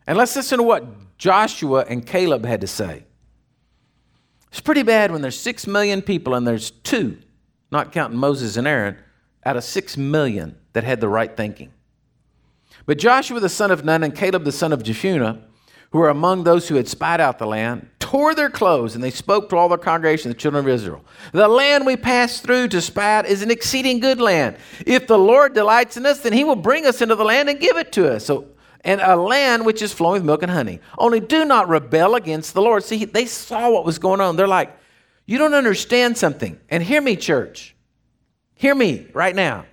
And 0.06 0.18
let's 0.18 0.36
listen 0.36 0.58
to 0.58 0.64
what 0.64 1.16
Joshua 1.18 1.84
and 1.88 2.06
Caleb 2.06 2.44
had 2.44 2.60
to 2.60 2.66
say. 2.66 3.04
It's 4.50 4.60
pretty 4.60 4.82
bad 4.82 5.10
when 5.10 5.22
there's 5.22 5.38
six 5.38 5.66
million 5.66 6.02
people 6.02 6.34
and 6.34 6.46
there's 6.46 6.70
two, 6.70 7.18
not 7.72 7.90
counting 7.90 8.18
Moses 8.18 8.56
and 8.56 8.68
Aaron, 8.68 8.96
out 9.44 9.56
of 9.56 9.64
six 9.64 9.96
million 9.96 10.56
that 10.72 10.84
had 10.84 11.00
the 11.00 11.08
right 11.08 11.36
thinking. 11.36 11.72
But 12.86 12.98
Joshua 12.98 13.40
the 13.40 13.48
son 13.48 13.70
of 13.70 13.84
Nun 13.84 14.02
and 14.02 14.14
Caleb 14.14 14.44
the 14.44 14.52
son 14.52 14.72
of 14.72 14.82
Jephunneh, 14.82 15.42
who 15.90 15.98
were 15.98 16.08
among 16.08 16.44
those 16.44 16.68
who 16.68 16.74
had 16.74 16.88
spied 16.88 17.20
out 17.20 17.38
the 17.38 17.46
land, 17.46 17.88
tore 18.00 18.34
their 18.34 18.50
clothes, 18.50 18.94
and 18.94 19.02
they 19.02 19.10
spoke 19.10 19.48
to 19.48 19.56
all 19.56 19.68
the 19.68 19.78
congregation, 19.78 20.30
the 20.30 20.36
children 20.36 20.64
of 20.64 20.68
Israel. 20.68 21.04
The 21.32 21.48
land 21.48 21.86
we 21.86 21.96
passed 21.96 22.42
through 22.42 22.68
to 22.68 22.80
spy 22.80 23.18
out 23.18 23.26
is 23.26 23.42
an 23.42 23.50
exceeding 23.50 24.00
good 24.00 24.20
land. 24.20 24.56
If 24.86 25.06
the 25.06 25.18
Lord 25.18 25.54
delights 25.54 25.96
in 25.96 26.04
us, 26.04 26.20
then 26.20 26.32
he 26.32 26.44
will 26.44 26.56
bring 26.56 26.84
us 26.84 27.00
into 27.00 27.14
the 27.14 27.24
land 27.24 27.48
and 27.48 27.60
give 27.60 27.76
it 27.76 27.92
to 27.92 28.12
us. 28.12 28.24
So, 28.24 28.48
and 28.82 29.00
a 29.00 29.16
land 29.16 29.64
which 29.64 29.80
is 29.82 29.92
flowing 29.92 30.20
with 30.20 30.26
milk 30.26 30.42
and 30.42 30.52
honey. 30.52 30.80
Only 30.98 31.20
do 31.20 31.44
not 31.44 31.68
rebel 31.68 32.14
against 32.16 32.54
the 32.54 32.60
Lord. 32.60 32.84
See, 32.84 33.04
they 33.04 33.24
saw 33.24 33.70
what 33.70 33.84
was 33.84 33.98
going 33.98 34.20
on. 34.20 34.36
They're 34.36 34.46
like, 34.46 34.76
you 35.26 35.38
don't 35.38 35.54
understand 35.54 36.18
something. 36.18 36.60
And 36.68 36.82
hear 36.82 37.00
me, 37.00 37.16
church. 37.16 37.73
Hear 38.54 38.74
me 38.74 39.06
right 39.12 39.34
now. 39.34 39.66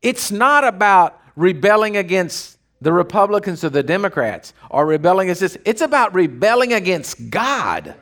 It's 0.00 0.30
not 0.30 0.64
about 0.64 1.20
rebelling 1.36 1.96
against 1.96 2.58
the 2.80 2.92
Republicans 2.92 3.62
or 3.64 3.70
the 3.70 3.82
Democrats 3.82 4.52
or 4.70 4.84
rebelling 4.84 5.28
against 5.28 5.40
this. 5.40 5.58
It's 5.64 5.82
about 5.82 6.14
rebelling 6.14 6.72
against 6.72 7.30
God. 7.30 7.94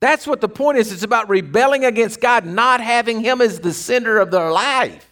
That's 0.00 0.26
what 0.26 0.40
the 0.40 0.48
point 0.48 0.78
is. 0.78 0.90
It's 0.90 1.04
about 1.04 1.28
rebelling 1.28 1.84
against 1.84 2.20
God, 2.20 2.44
not 2.44 2.80
having 2.80 3.20
Him 3.20 3.40
as 3.40 3.60
the 3.60 3.72
center 3.72 4.18
of 4.18 4.32
their 4.32 4.50
life. 4.50 5.08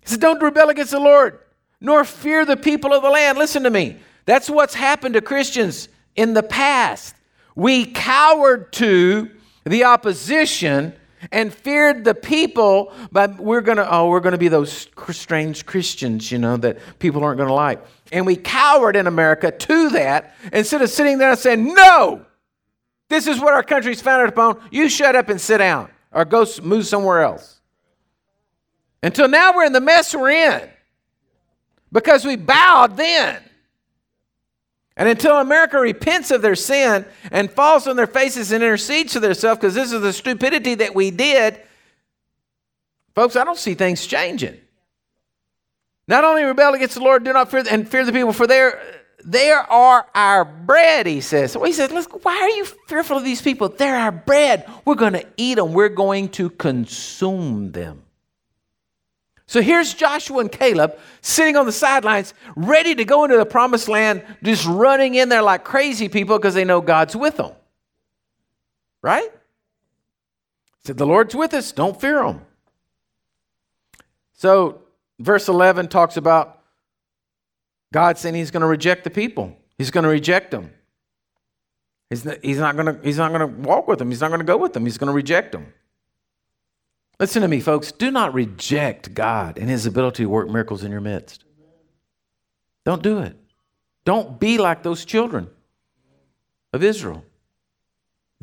He 0.00 0.10
said, 0.10 0.20
Don't 0.20 0.42
rebel 0.42 0.70
against 0.70 0.90
the 0.90 0.98
Lord, 0.98 1.38
nor 1.80 2.02
fear 2.04 2.44
the 2.44 2.56
people 2.56 2.92
of 2.92 3.02
the 3.02 3.10
land. 3.10 3.38
Listen 3.38 3.62
to 3.62 3.70
me. 3.70 3.98
That's 4.26 4.50
what's 4.50 4.74
happened 4.74 5.14
to 5.14 5.20
Christians 5.20 5.88
in 6.16 6.34
the 6.34 6.42
past. 6.42 7.14
We 7.54 7.86
cowered 7.86 8.72
to 8.74 9.30
the 9.64 9.84
opposition 9.84 10.94
and 11.32 11.52
feared 11.52 12.04
the 12.04 12.14
people, 12.14 12.92
but 13.10 13.38
we're 13.38 13.60
gonna, 13.60 13.86
oh, 13.88 14.08
we're 14.08 14.20
gonna 14.20 14.38
be 14.38 14.48
those 14.48 14.88
strange 15.10 15.64
Christians, 15.66 16.30
you 16.30 16.38
know, 16.38 16.56
that 16.58 16.78
people 16.98 17.24
aren't 17.24 17.38
gonna 17.38 17.52
like. 17.52 17.84
And 18.12 18.26
we 18.26 18.36
cowered 18.36 18.96
in 18.96 19.06
America 19.06 19.50
to 19.50 19.90
that 19.90 20.34
instead 20.52 20.82
of 20.82 20.90
sitting 20.90 21.18
there 21.18 21.30
and 21.30 21.38
saying, 21.38 21.64
No, 21.74 22.24
this 23.08 23.26
is 23.26 23.40
what 23.40 23.54
our 23.54 23.62
country's 23.62 24.00
founded 24.00 24.28
upon. 24.28 24.60
You 24.70 24.88
shut 24.88 25.16
up 25.16 25.28
and 25.28 25.40
sit 25.40 25.58
down 25.58 25.90
or 26.12 26.24
go 26.24 26.46
move 26.62 26.86
somewhere 26.86 27.22
else. 27.22 27.60
Until 29.02 29.28
now, 29.28 29.54
we're 29.54 29.66
in 29.66 29.72
the 29.72 29.80
mess 29.80 30.14
we're 30.14 30.30
in 30.30 30.68
because 31.92 32.24
we 32.24 32.36
bowed 32.36 32.96
then. 32.96 33.42
And 34.96 35.08
until 35.08 35.38
America 35.38 35.78
repents 35.78 36.30
of 36.30 36.40
their 36.40 36.54
sin 36.54 37.04
and 37.32 37.50
falls 37.50 37.88
on 37.88 37.96
their 37.96 38.06
faces 38.06 38.52
and 38.52 38.62
intercedes 38.62 39.12
for 39.14 39.20
themselves, 39.20 39.58
because 39.58 39.74
this 39.74 39.92
is 39.92 40.00
the 40.00 40.12
stupidity 40.12 40.76
that 40.76 40.94
we 40.94 41.10
did, 41.10 41.60
folks, 43.14 43.34
I 43.34 43.44
don't 43.44 43.58
see 43.58 43.74
things 43.74 44.06
changing. 44.06 44.56
Not 46.06 46.22
only 46.22 46.44
rebel 46.44 46.74
against 46.74 46.94
the 46.94 47.00
Lord, 47.00 47.24
do 47.24 47.32
not 47.32 47.50
fear 47.50 47.64
and 47.68 47.88
fear 47.88 48.04
the 48.04 48.12
people, 48.12 48.32
for 48.32 48.46
there 48.46 48.80
there 49.24 49.60
are 49.60 50.06
our 50.14 50.44
bread, 50.44 51.06
he 51.06 51.20
says. 51.20 51.52
So 51.52 51.64
he 51.64 51.72
says, 51.72 51.90
look, 51.90 52.24
why 52.24 52.36
are 52.36 52.50
you 52.50 52.66
fearful 52.86 53.16
of 53.16 53.24
these 53.24 53.40
people? 53.40 53.68
They're 53.70 53.96
our 53.96 54.12
bread. 54.12 54.70
We're 54.84 54.96
going 54.96 55.14
to 55.14 55.26
eat 55.36 55.54
them. 55.54 55.72
We're 55.72 55.88
going 55.88 56.28
to 56.30 56.50
consume 56.50 57.72
them. 57.72 58.03
So 59.54 59.62
here's 59.62 59.94
Joshua 59.94 60.40
and 60.40 60.50
Caleb 60.50 60.98
sitting 61.20 61.54
on 61.54 61.64
the 61.64 61.70
sidelines, 61.70 62.34
ready 62.56 62.96
to 62.96 63.04
go 63.04 63.22
into 63.22 63.36
the 63.36 63.46
promised 63.46 63.88
land, 63.88 64.24
just 64.42 64.66
running 64.66 65.14
in 65.14 65.28
there 65.28 65.42
like 65.42 65.62
crazy 65.62 66.08
people 66.08 66.36
because 66.36 66.54
they 66.54 66.64
know 66.64 66.80
God's 66.80 67.14
with 67.14 67.36
them. 67.36 67.52
Right? 69.00 69.30
Said, 70.84 70.96
the 70.96 71.06
Lord's 71.06 71.36
with 71.36 71.54
us. 71.54 71.70
Don't 71.70 72.00
fear 72.00 72.24
them. 72.24 72.40
So 74.32 74.80
verse 75.20 75.46
11 75.46 75.86
talks 75.86 76.16
about 76.16 76.58
God 77.92 78.18
saying 78.18 78.34
he's 78.34 78.50
going 78.50 78.62
to 78.62 78.66
reject 78.66 79.04
the 79.04 79.10
people. 79.10 79.56
He's 79.78 79.92
going 79.92 80.02
to 80.02 80.10
reject 80.10 80.50
them. 80.50 80.72
He's 82.10 82.24
not, 82.24 82.42
going 82.42 82.98
to 82.98 83.46
walk 83.46 83.86
with 83.86 84.00
them. 84.00 84.10
He's 84.10 84.20
not 84.20 84.30
going 84.30 84.40
to 84.40 84.44
go 84.44 84.56
with 84.56 84.72
them. 84.72 84.84
He's 84.84 84.98
going 84.98 85.10
to 85.10 85.14
reject 85.14 85.52
them. 85.52 85.72
Listen 87.20 87.42
to 87.42 87.48
me, 87.48 87.60
folks. 87.60 87.92
Do 87.92 88.10
not 88.10 88.34
reject 88.34 89.14
God 89.14 89.58
and 89.58 89.68
his 89.68 89.86
ability 89.86 90.24
to 90.24 90.28
work 90.28 90.48
miracles 90.48 90.82
in 90.82 90.90
your 90.90 91.00
midst. 91.00 91.44
Don't 92.84 93.02
do 93.02 93.20
it. 93.20 93.36
Don't 94.04 94.38
be 94.38 94.58
like 94.58 94.82
those 94.82 95.04
children 95.04 95.48
of 96.72 96.82
Israel. 96.82 97.24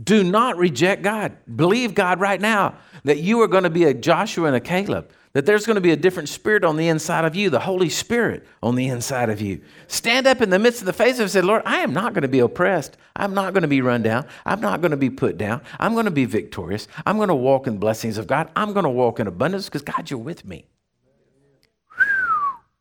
Do 0.02 0.24
not 0.24 0.58
reject 0.58 1.02
God. 1.02 1.38
Believe 1.56 1.94
God 1.94 2.20
right 2.20 2.40
now 2.40 2.76
that 3.04 3.20
you 3.20 3.42
are 3.42 3.48
going 3.48 3.64
to 3.64 3.70
be 3.70 3.84
a 3.86 3.94
Joshua 3.94 4.48
and 4.48 4.56
a 4.56 4.62
Caleb 4.62 5.12
that 5.34 5.46
there's 5.46 5.66
going 5.66 5.76
to 5.76 5.82
be 5.82 5.92
a 5.92 5.98
different 5.98 6.28
spirit 6.28 6.64
on 6.64 6.76
the 6.76 6.90
inside 6.90 7.24
of 7.24 7.36
you, 7.36 7.50
the 7.50 7.60
Holy 7.60 7.90
Spirit 7.90 8.46
on 8.62 8.76
the 8.76 8.88
inside 8.88 9.30
of 9.30 9.40
you. 9.40 9.62
Stand 9.88 10.28
up 10.28 10.42
in 10.42 10.50
the 10.50 10.60
midst 10.60 10.82
of 10.82 10.86
the 10.86 10.94
face 10.94 11.20
and 11.20 11.30
say, 11.30 11.42
Lord, 11.42 11.62
I 11.66 11.78
am 11.78 11.94
not 11.94 12.14
going 12.14 12.24
to 12.24 12.28
be 12.28 12.40
oppressed. 12.40 12.98
I'm 13.16 13.34
not 13.34 13.54
going 13.54 13.62
to 13.62 13.68
be 13.68 13.82
run 13.82 14.04
down. 14.04 14.28
I'm 14.46 14.60
not 14.60 14.82
going 14.82 14.92
to 14.92 14.98
be 14.98 15.10
put 15.10 15.38
down. 15.38 15.62
I'm 15.80 15.94
going 15.94 16.06
to 16.06 16.12
be 16.12 16.26
victorious. 16.26 16.88
I'm 17.06 17.16
going 17.16 17.30
to 17.30 17.36
walk 17.36 17.66
in 17.66 17.78
blessings 17.78 18.18
of 18.18 18.28
God. 18.28 18.50
I'm 18.56 18.74
going 18.74 18.84
to 18.84 18.90
walk 18.90 19.20
in 19.20 19.28
abundance 19.28 19.66
because, 19.66 19.84
God, 19.84 20.10
you're 20.10 20.20
with 20.20 20.44
me. 20.44 20.66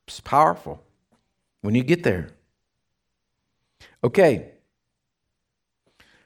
It's 0.09 0.21
powerful 0.21 0.83
when 1.61 1.77
you 1.77 1.85
get 1.85 2.03
there. 2.03 2.31
Okay. 4.03 4.49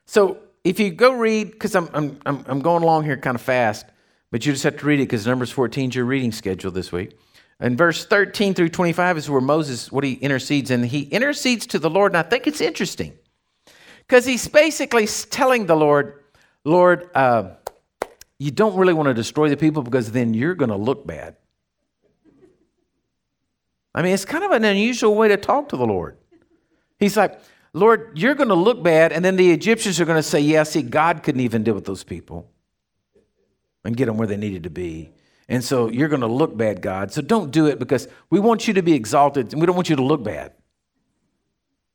So 0.06 0.38
if 0.64 0.80
you 0.80 0.90
go 0.90 1.12
read, 1.12 1.52
because 1.52 1.74
I'm, 1.76 1.88
I'm, 1.92 2.18
I'm 2.24 2.60
going 2.60 2.82
along 2.82 3.04
here 3.04 3.16
kind 3.16 3.34
of 3.34 3.42
fast. 3.42 3.86
But 4.34 4.44
you 4.44 4.50
just 4.50 4.64
have 4.64 4.78
to 4.78 4.86
read 4.86 4.98
it 4.98 5.04
because 5.04 5.28
Numbers 5.28 5.52
14 5.52 5.90
is 5.90 5.94
your 5.94 6.06
reading 6.06 6.32
schedule 6.32 6.72
this 6.72 6.90
week. 6.90 7.16
And 7.60 7.78
verse 7.78 8.04
13 8.04 8.54
through 8.54 8.70
25 8.70 9.18
is 9.18 9.30
where 9.30 9.40
Moses, 9.40 9.92
what 9.92 10.02
he 10.02 10.14
intercedes, 10.14 10.72
and 10.72 10.84
he 10.84 11.02
intercedes 11.02 11.66
to 11.68 11.78
the 11.78 11.88
Lord. 11.88 12.10
And 12.10 12.16
I 12.16 12.28
think 12.28 12.48
it's 12.48 12.60
interesting 12.60 13.16
because 14.00 14.26
he's 14.26 14.48
basically 14.48 15.06
telling 15.06 15.66
the 15.66 15.76
Lord, 15.76 16.24
Lord, 16.64 17.10
uh, 17.14 17.50
you 18.40 18.50
don't 18.50 18.74
really 18.76 18.92
want 18.92 19.06
to 19.06 19.14
destroy 19.14 19.48
the 19.48 19.56
people 19.56 19.84
because 19.84 20.10
then 20.10 20.34
you're 20.34 20.56
going 20.56 20.70
to 20.70 20.76
look 20.76 21.06
bad. 21.06 21.36
I 23.94 24.02
mean, 24.02 24.14
it's 24.14 24.24
kind 24.24 24.42
of 24.42 24.50
an 24.50 24.64
unusual 24.64 25.14
way 25.14 25.28
to 25.28 25.36
talk 25.36 25.68
to 25.68 25.76
the 25.76 25.86
Lord. 25.86 26.16
He's 26.98 27.16
like, 27.16 27.40
Lord, 27.74 28.12
you're 28.14 28.36
going 28.36 28.48
to 28.48 28.54
look 28.54 28.82
bad, 28.82 29.12
and 29.12 29.24
then 29.24 29.34
the 29.34 29.50
Egyptians 29.50 30.00
are 30.00 30.04
going 30.04 30.18
to 30.18 30.22
say, 30.22 30.40
Yeah, 30.40 30.62
see, 30.62 30.80
God 30.80 31.22
couldn't 31.22 31.40
even 31.40 31.64
deal 31.64 31.74
with 31.74 31.84
those 31.84 32.04
people 32.04 32.48
and 33.84 33.96
get 33.96 34.06
them 34.06 34.16
where 34.16 34.28
they 34.28 34.36
needed 34.36 34.62
to 34.62 34.70
be. 34.70 35.10
And 35.48 35.62
so 35.62 35.90
you're 35.90 36.08
going 36.08 36.22
to 36.22 36.26
look 36.26 36.56
bad, 36.56 36.80
God. 36.80 37.12
So 37.12 37.20
don't 37.20 37.50
do 37.50 37.66
it 37.66 37.78
because 37.78 38.08
we 38.30 38.40
want 38.40 38.66
you 38.66 38.74
to 38.74 38.82
be 38.82 38.94
exalted 38.94 39.52
and 39.52 39.60
we 39.60 39.66
don't 39.66 39.76
want 39.76 39.90
you 39.90 39.96
to 39.96 40.02
look 40.02 40.22
bad. 40.22 40.52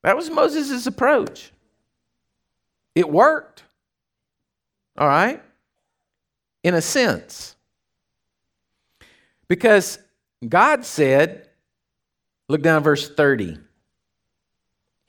That 0.03 0.15
was 0.15 0.29
Moses' 0.29 0.85
approach. 0.85 1.51
It 2.93 3.09
worked. 3.09 3.63
All 4.97 5.07
right? 5.07 5.41
In 6.63 6.75
a 6.75 6.81
sense. 6.81 7.55
Because 9.47 9.97
God 10.47 10.85
said, 10.85 11.49
look 12.47 12.61
down 12.61 12.83
verse 12.83 13.09
30. 13.09 13.57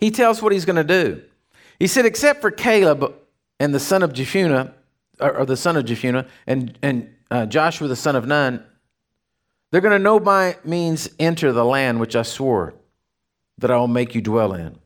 He 0.01 0.11
tells 0.11 0.43
what 0.43 0.53
he's 0.53 0.65
going 0.65 0.77
to 0.77 0.85
do. 0.85 1.23
He 1.79 1.87
said, 1.87 2.07
except 2.07 2.41
for 2.41 2.51
Caleb 2.51 3.15
and 3.61 3.75
the 3.75 3.81
son 3.81 4.03
of 4.03 4.13
Jephunneh, 4.13 4.73
or, 5.21 5.45
the 5.45 5.57
son 5.57 5.77
of 5.77 5.85
Jephunneh, 5.85 6.27
and, 6.47 6.79
and 6.83 7.15
uh, 7.31 7.47
Joshua 7.47 7.87
the 7.87 7.97
son 7.97 8.17
of 8.17 8.27
Nun, 8.27 8.65
they're 9.71 9.81
going 9.81 9.93
to 9.93 10.03
know 10.03 10.19
by 10.19 10.57
means 10.65 11.09
enter 11.19 11.53
the 11.53 11.65
land 11.65 12.01
which 12.01 12.17
I 12.17 12.23
swore 12.23 12.75
that 13.59 13.71
I 13.71 13.77
will 13.77 13.89
make 13.89 14.15
you 14.15 14.23
dwell 14.23 14.55
in. 14.55 14.79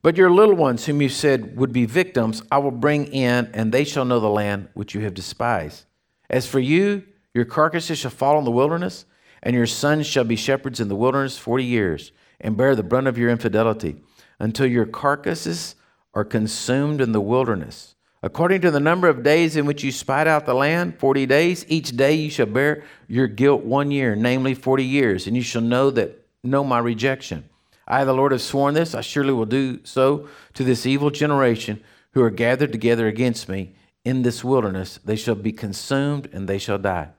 But 0.00 0.16
your 0.16 0.30
little 0.30 0.56
ones, 0.56 0.86
whom 0.86 1.00
you 1.00 1.08
said 1.08 1.56
would 1.56 1.72
be 1.72 1.86
victims, 1.86 2.42
I 2.50 2.58
will 2.58 2.72
bring 2.72 3.06
in, 3.12 3.50
and 3.54 3.70
they 3.70 3.84
shall 3.84 4.04
know 4.04 4.18
the 4.18 4.28
land 4.28 4.68
which 4.74 4.94
you 4.94 5.02
have 5.02 5.14
despised. 5.14 5.84
As 6.28 6.46
for 6.46 6.58
you, 6.58 7.04
your 7.34 7.44
carcasses 7.44 7.98
shall 7.98 8.10
fall 8.10 8.38
in 8.38 8.44
the 8.44 8.50
wilderness, 8.50 9.04
and 9.42 9.54
your 9.54 9.66
sons 9.66 10.06
shall 10.06 10.24
be 10.24 10.34
shepherds 10.34 10.80
in 10.80 10.88
the 10.88 10.96
wilderness 10.96 11.38
forty 11.38 11.64
years, 11.64 12.10
and 12.40 12.56
bear 12.56 12.74
the 12.74 12.82
brunt 12.82 13.06
of 13.06 13.16
your 13.16 13.30
infidelity, 13.30 13.96
until 14.42 14.66
your 14.66 14.84
carcasses 14.84 15.76
are 16.14 16.24
consumed 16.24 17.00
in 17.00 17.12
the 17.12 17.20
wilderness. 17.20 17.94
According 18.24 18.60
to 18.62 18.72
the 18.72 18.80
number 18.80 19.08
of 19.08 19.22
days 19.22 19.54
in 19.54 19.66
which 19.66 19.84
you 19.84 19.92
spied 19.92 20.26
out 20.26 20.46
the 20.46 20.54
land, 20.54 20.98
40 20.98 21.26
days, 21.26 21.64
each 21.68 21.96
day 21.96 22.14
you 22.14 22.28
shall 22.28 22.46
bear 22.46 22.82
your 23.06 23.28
guilt 23.28 23.62
one 23.62 23.92
year, 23.92 24.16
namely 24.16 24.54
40 24.54 24.84
years, 24.84 25.28
and 25.28 25.36
you 25.36 25.42
shall 25.42 25.62
know 25.62 25.90
that 25.90 26.26
know 26.42 26.64
my 26.64 26.80
rejection. 26.80 27.48
I, 27.86 28.04
the 28.04 28.12
Lord, 28.12 28.32
have 28.32 28.42
sworn 28.42 28.74
this, 28.74 28.96
I 28.96 29.00
surely 29.00 29.32
will 29.32 29.46
do 29.46 29.78
so 29.84 30.28
to 30.54 30.64
this 30.64 30.86
evil 30.86 31.10
generation 31.10 31.82
who 32.10 32.22
are 32.22 32.30
gathered 32.30 32.72
together 32.72 33.06
against 33.06 33.48
me 33.48 33.76
in 34.04 34.22
this 34.22 34.42
wilderness. 34.42 34.98
They 35.04 35.16
shall 35.16 35.36
be 35.36 35.52
consumed 35.52 36.28
and 36.32 36.48
they 36.48 36.58
shall 36.58 36.78
die. 36.78 37.10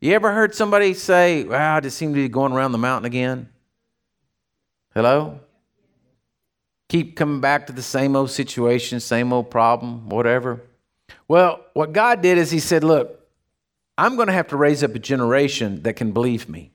You 0.00 0.14
ever 0.14 0.32
heard 0.32 0.54
somebody 0.54 0.94
say, 0.94 1.44
Wow, 1.44 1.76
I 1.76 1.80
just 1.80 1.98
seem 1.98 2.14
to 2.14 2.20
be 2.20 2.28
going 2.28 2.52
around 2.52 2.72
the 2.72 2.78
mountain 2.78 3.06
again? 3.06 3.50
Hello? 4.94 5.40
Keep 6.88 7.16
coming 7.16 7.40
back 7.40 7.66
to 7.66 7.72
the 7.72 7.82
same 7.82 8.16
old 8.16 8.30
situation, 8.30 9.00
same 9.00 9.32
old 9.32 9.50
problem, 9.50 10.08
whatever. 10.08 10.62
Well, 11.26 11.64
what 11.74 11.92
God 11.92 12.22
did 12.22 12.38
is 12.38 12.50
He 12.50 12.60
said, 12.60 12.82
Look, 12.84 13.20
I'm 13.96 14.16
going 14.16 14.28
to 14.28 14.32
have 14.32 14.48
to 14.48 14.56
raise 14.56 14.82
up 14.82 14.94
a 14.94 14.98
generation 14.98 15.82
that 15.82 15.94
can 15.94 16.12
believe 16.12 16.48
me. 16.48 16.70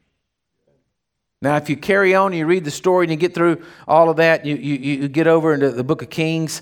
Now, 1.41 1.57
if 1.57 1.69
you 1.69 1.75
carry 1.75 2.15
on, 2.15 2.31
you 2.33 2.45
read 2.45 2.63
the 2.63 2.71
story, 2.71 3.05
and 3.05 3.11
you 3.11 3.17
get 3.17 3.33
through 3.33 3.63
all 3.87 4.09
of 4.09 4.17
that, 4.17 4.45
you, 4.45 4.55
you, 4.55 4.75
you 4.75 5.07
get 5.09 5.27
over 5.27 5.53
into 5.53 5.71
the 5.71 5.83
book 5.83 6.01
of 6.01 6.09
Kings, 6.09 6.61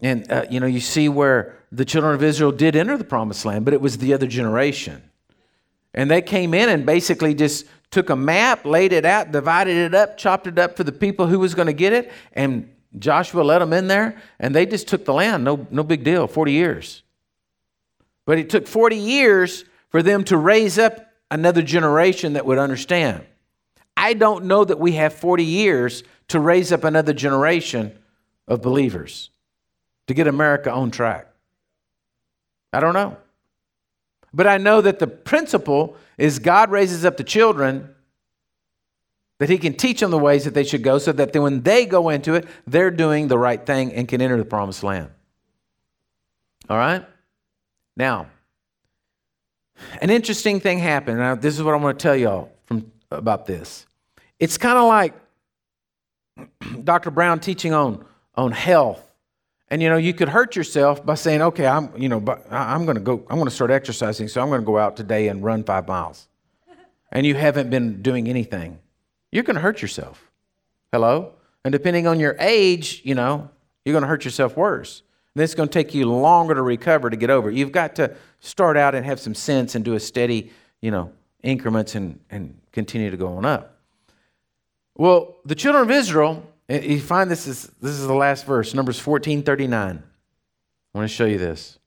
and 0.00 0.30
uh, 0.30 0.46
you 0.50 0.60
know 0.60 0.66
you 0.66 0.80
see 0.80 1.08
where 1.08 1.58
the 1.70 1.84
children 1.84 2.14
of 2.14 2.22
Israel 2.22 2.52
did 2.52 2.76
enter 2.76 2.96
the 2.96 3.04
promised 3.04 3.44
land, 3.44 3.64
but 3.64 3.74
it 3.74 3.80
was 3.80 3.98
the 3.98 4.14
other 4.14 4.26
generation, 4.26 5.02
and 5.92 6.10
they 6.10 6.22
came 6.22 6.54
in 6.54 6.68
and 6.68 6.86
basically 6.86 7.34
just 7.34 7.66
took 7.90 8.10
a 8.10 8.16
map, 8.16 8.64
laid 8.64 8.92
it 8.92 9.04
out, 9.04 9.30
divided 9.30 9.76
it 9.76 9.94
up, 9.94 10.16
chopped 10.16 10.46
it 10.46 10.58
up 10.58 10.76
for 10.76 10.84
the 10.84 10.92
people 10.92 11.26
who 11.26 11.38
was 11.38 11.54
going 11.54 11.66
to 11.66 11.72
get 11.72 11.92
it, 11.92 12.10
and 12.32 12.73
Joshua 12.98 13.42
let 13.42 13.58
them 13.58 13.72
in 13.72 13.88
there, 13.88 14.20
and 14.38 14.54
they 14.54 14.66
just 14.66 14.88
took 14.88 15.04
the 15.04 15.12
land. 15.12 15.44
No, 15.44 15.66
no 15.70 15.82
big 15.82 16.04
deal, 16.04 16.26
40 16.26 16.52
years. 16.52 17.02
But 18.24 18.38
it 18.38 18.50
took 18.50 18.66
40 18.66 18.96
years 18.96 19.64
for 19.88 20.02
them 20.02 20.24
to 20.24 20.36
raise 20.36 20.78
up 20.78 21.12
another 21.30 21.62
generation 21.62 22.34
that 22.34 22.46
would 22.46 22.58
understand. 22.58 23.24
I 23.96 24.14
don't 24.14 24.44
know 24.44 24.64
that 24.64 24.78
we 24.78 24.92
have 24.92 25.12
40 25.12 25.44
years 25.44 26.02
to 26.28 26.40
raise 26.40 26.72
up 26.72 26.84
another 26.84 27.12
generation 27.12 27.96
of 28.48 28.62
believers 28.62 29.30
to 30.06 30.14
get 30.14 30.26
America 30.26 30.70
on 30.70 30.90
track. 30.90 31.26
I 32.72 32.80
don't 32.80 32.94
know. 32.94 33.16
But 34.32 34.46
I 34.46 34.58
know 34.58 34.80
that 34.80 34.98
the 34.98 35.06
principle 35.06 35.96
is 36.18 36.38
God 36.38 36.70
raises 36.70 37.04
up 37.04 37.16
the 37.16 37.24
children 37.24 37.94
that 39.38 39.48
He 39.48 39.58
can 39.58 39.74
teach 39.74 40.00
them 40.00 40.10
the 40.10 40.18
ways 40.18 40.44
that 40.44 40.54
they 40.54 40.64
should 40.64 40.82
go 40.82 40.98
so 40.98 41.12
that 41.12 41.32
then 41.32 41.42
when 41.42 41.62
they 41.62 41.86
go 41.86 42.08
into 42.08 42.34
it, 42.34 42.46
they're 42.66 42.90
doing 42.90 43.28
the 43.28 43.38
right 43.38 43.64
thing 43.64 43.92
and 43.92 44.08
can 44.08 44.20
enter 44.20 44.36
the 44.36 44.44
promised 44.44 44.82
land. 44.82 45.10
All 46.68 46.78
right? 46.78 47.04
Now, 47.96 48.28
an 50.00 50.10
interesting 50.10 50.60
thing 50.60 50.78
happened. 50.78 51.18
Now, 51.18 51.34
this 51.34 51.54
is 51.54 51.62
what 51.62 51.74
I'm 51.74 51.82
going 51.82 51.96
to 51.96 52.02
tell 52.02 52.16
y'all 52.16 52.50
from, 52.66 52.90
about 53.10 53.46
this. 53.46 53.86
It's 54.38 54.58
kind 54.58 54.78
of 54.78 54.86
like 54.86 55.14
Dr. 56.84 57.10
Brown 57.10 57.40
teaching 57.40 57.72
on, 57.72 58.04
on 58.34 58.52
health. 58.52 59.00
And 59.68 59.82
you 59.82 59.88
know, 59.88 59.96
you 59.96 60.12
could 60.12 60.28
hurt 60.28 60.54
yourself 60.54 61.04
by 61.04 61.14
saying, 61.14 61.42
"Okay, 61.42 61.66
I'm, 61.66 61.90
you 61.96 62.08
know, 62.08 62.22
I'm 62.50 62.84
going 62.84 62.96
to 62.96 63.00
go. 63.02 63.24
I'm 63.28 63.36
going 63.36 63.46
to 63.46 63.50
start 63.50 63.70
exercising, 63.70 64.28
so 64.28 64.40
I'm 64.40 64.48
going 64.48 64.60
to 64.60 64.64
go 64.64 64.78
out 64.78 64.96
today 64.96 65.28
and 65.28 65.42
run 65.42 65.64
five 65.64 65.88
miles." 65.88 66.28
And 67.10 67.24
you 67.24 67.34
haven't 67.34 67.70
been 67.70 68.02
doing 68.02 68.28
anything, 68.28 68.78
you're 69.34 69.42
going 69.42 69.56
to 69.56 69.60
hurt 69.60 69.82
yourself. 69.82 70.30
Hello. 70.92 71.32
And 71.64 71.72
depending 71.72 72.06
on 72.06 72.20
your 72.20 72.36
age, 72.38 73.02
you 73.04 73.16
know, 73.16 73.50
you're 73.84 73.92
going 73.92 74.02
to 74.02 74.08
hurt 74.08 74.24
yourself 74.24 74.56
worse. 74.56 75.02
And 75.34 75.42
it's 75.42 75.56
going 75.56 75.68
to 75.68 75.72
take 75.72 75.92
you 75.92 76.08
longer 76.08 76.54
to 76.54 76.62
recover 76.62 77.10
to 77.10 77.16
get 77.16 77.30
over. 77.30 77.50
You've 77.50 77.72
got 77.72 77.96
to 77.96 78.14
start 78.38 78.76
out 78.76 78.94
and 78.94 79.04
have 79.04 79.18
some 79.18 79.34
sense 79.34 79.74
and 79.74 79.84
do 79.84 79.94
a 79.94 80.00
steady, 80.00 80.52
you 80.80 80.92
know, 80.92 81.10
increments 81.42 81.96
and, 81.96 82.20
and 82.30 82.56
continue 82.70 83.10
to 83.10 83.16
go 83.16 83.36
on 83.36 83.44
up. 83.44 83.80
Well, 84.96 85.38
the 85.44 85.56
children 85.56 85.82
of 85.82 85.90
Israel, 85.90 86.48
eh, 86.68 86.82
you 86.82 87.00
find 87.00 87.28
this 87.28 87.48
is 87.48 87.66
this 87.82 87.90
is 87.90 88.06
the 88.06 88.14
last 88.14 88.46
verse, 88.46 88.72
Numbers 88.72 89.00
14, 89.00 89.42
39. 89.42 90.02
I 90.94 90.98
want 90.98 91.10
to 91.10 91.14
show 91.14 91.24
you 91.24 91.38
this. 91.38 91.80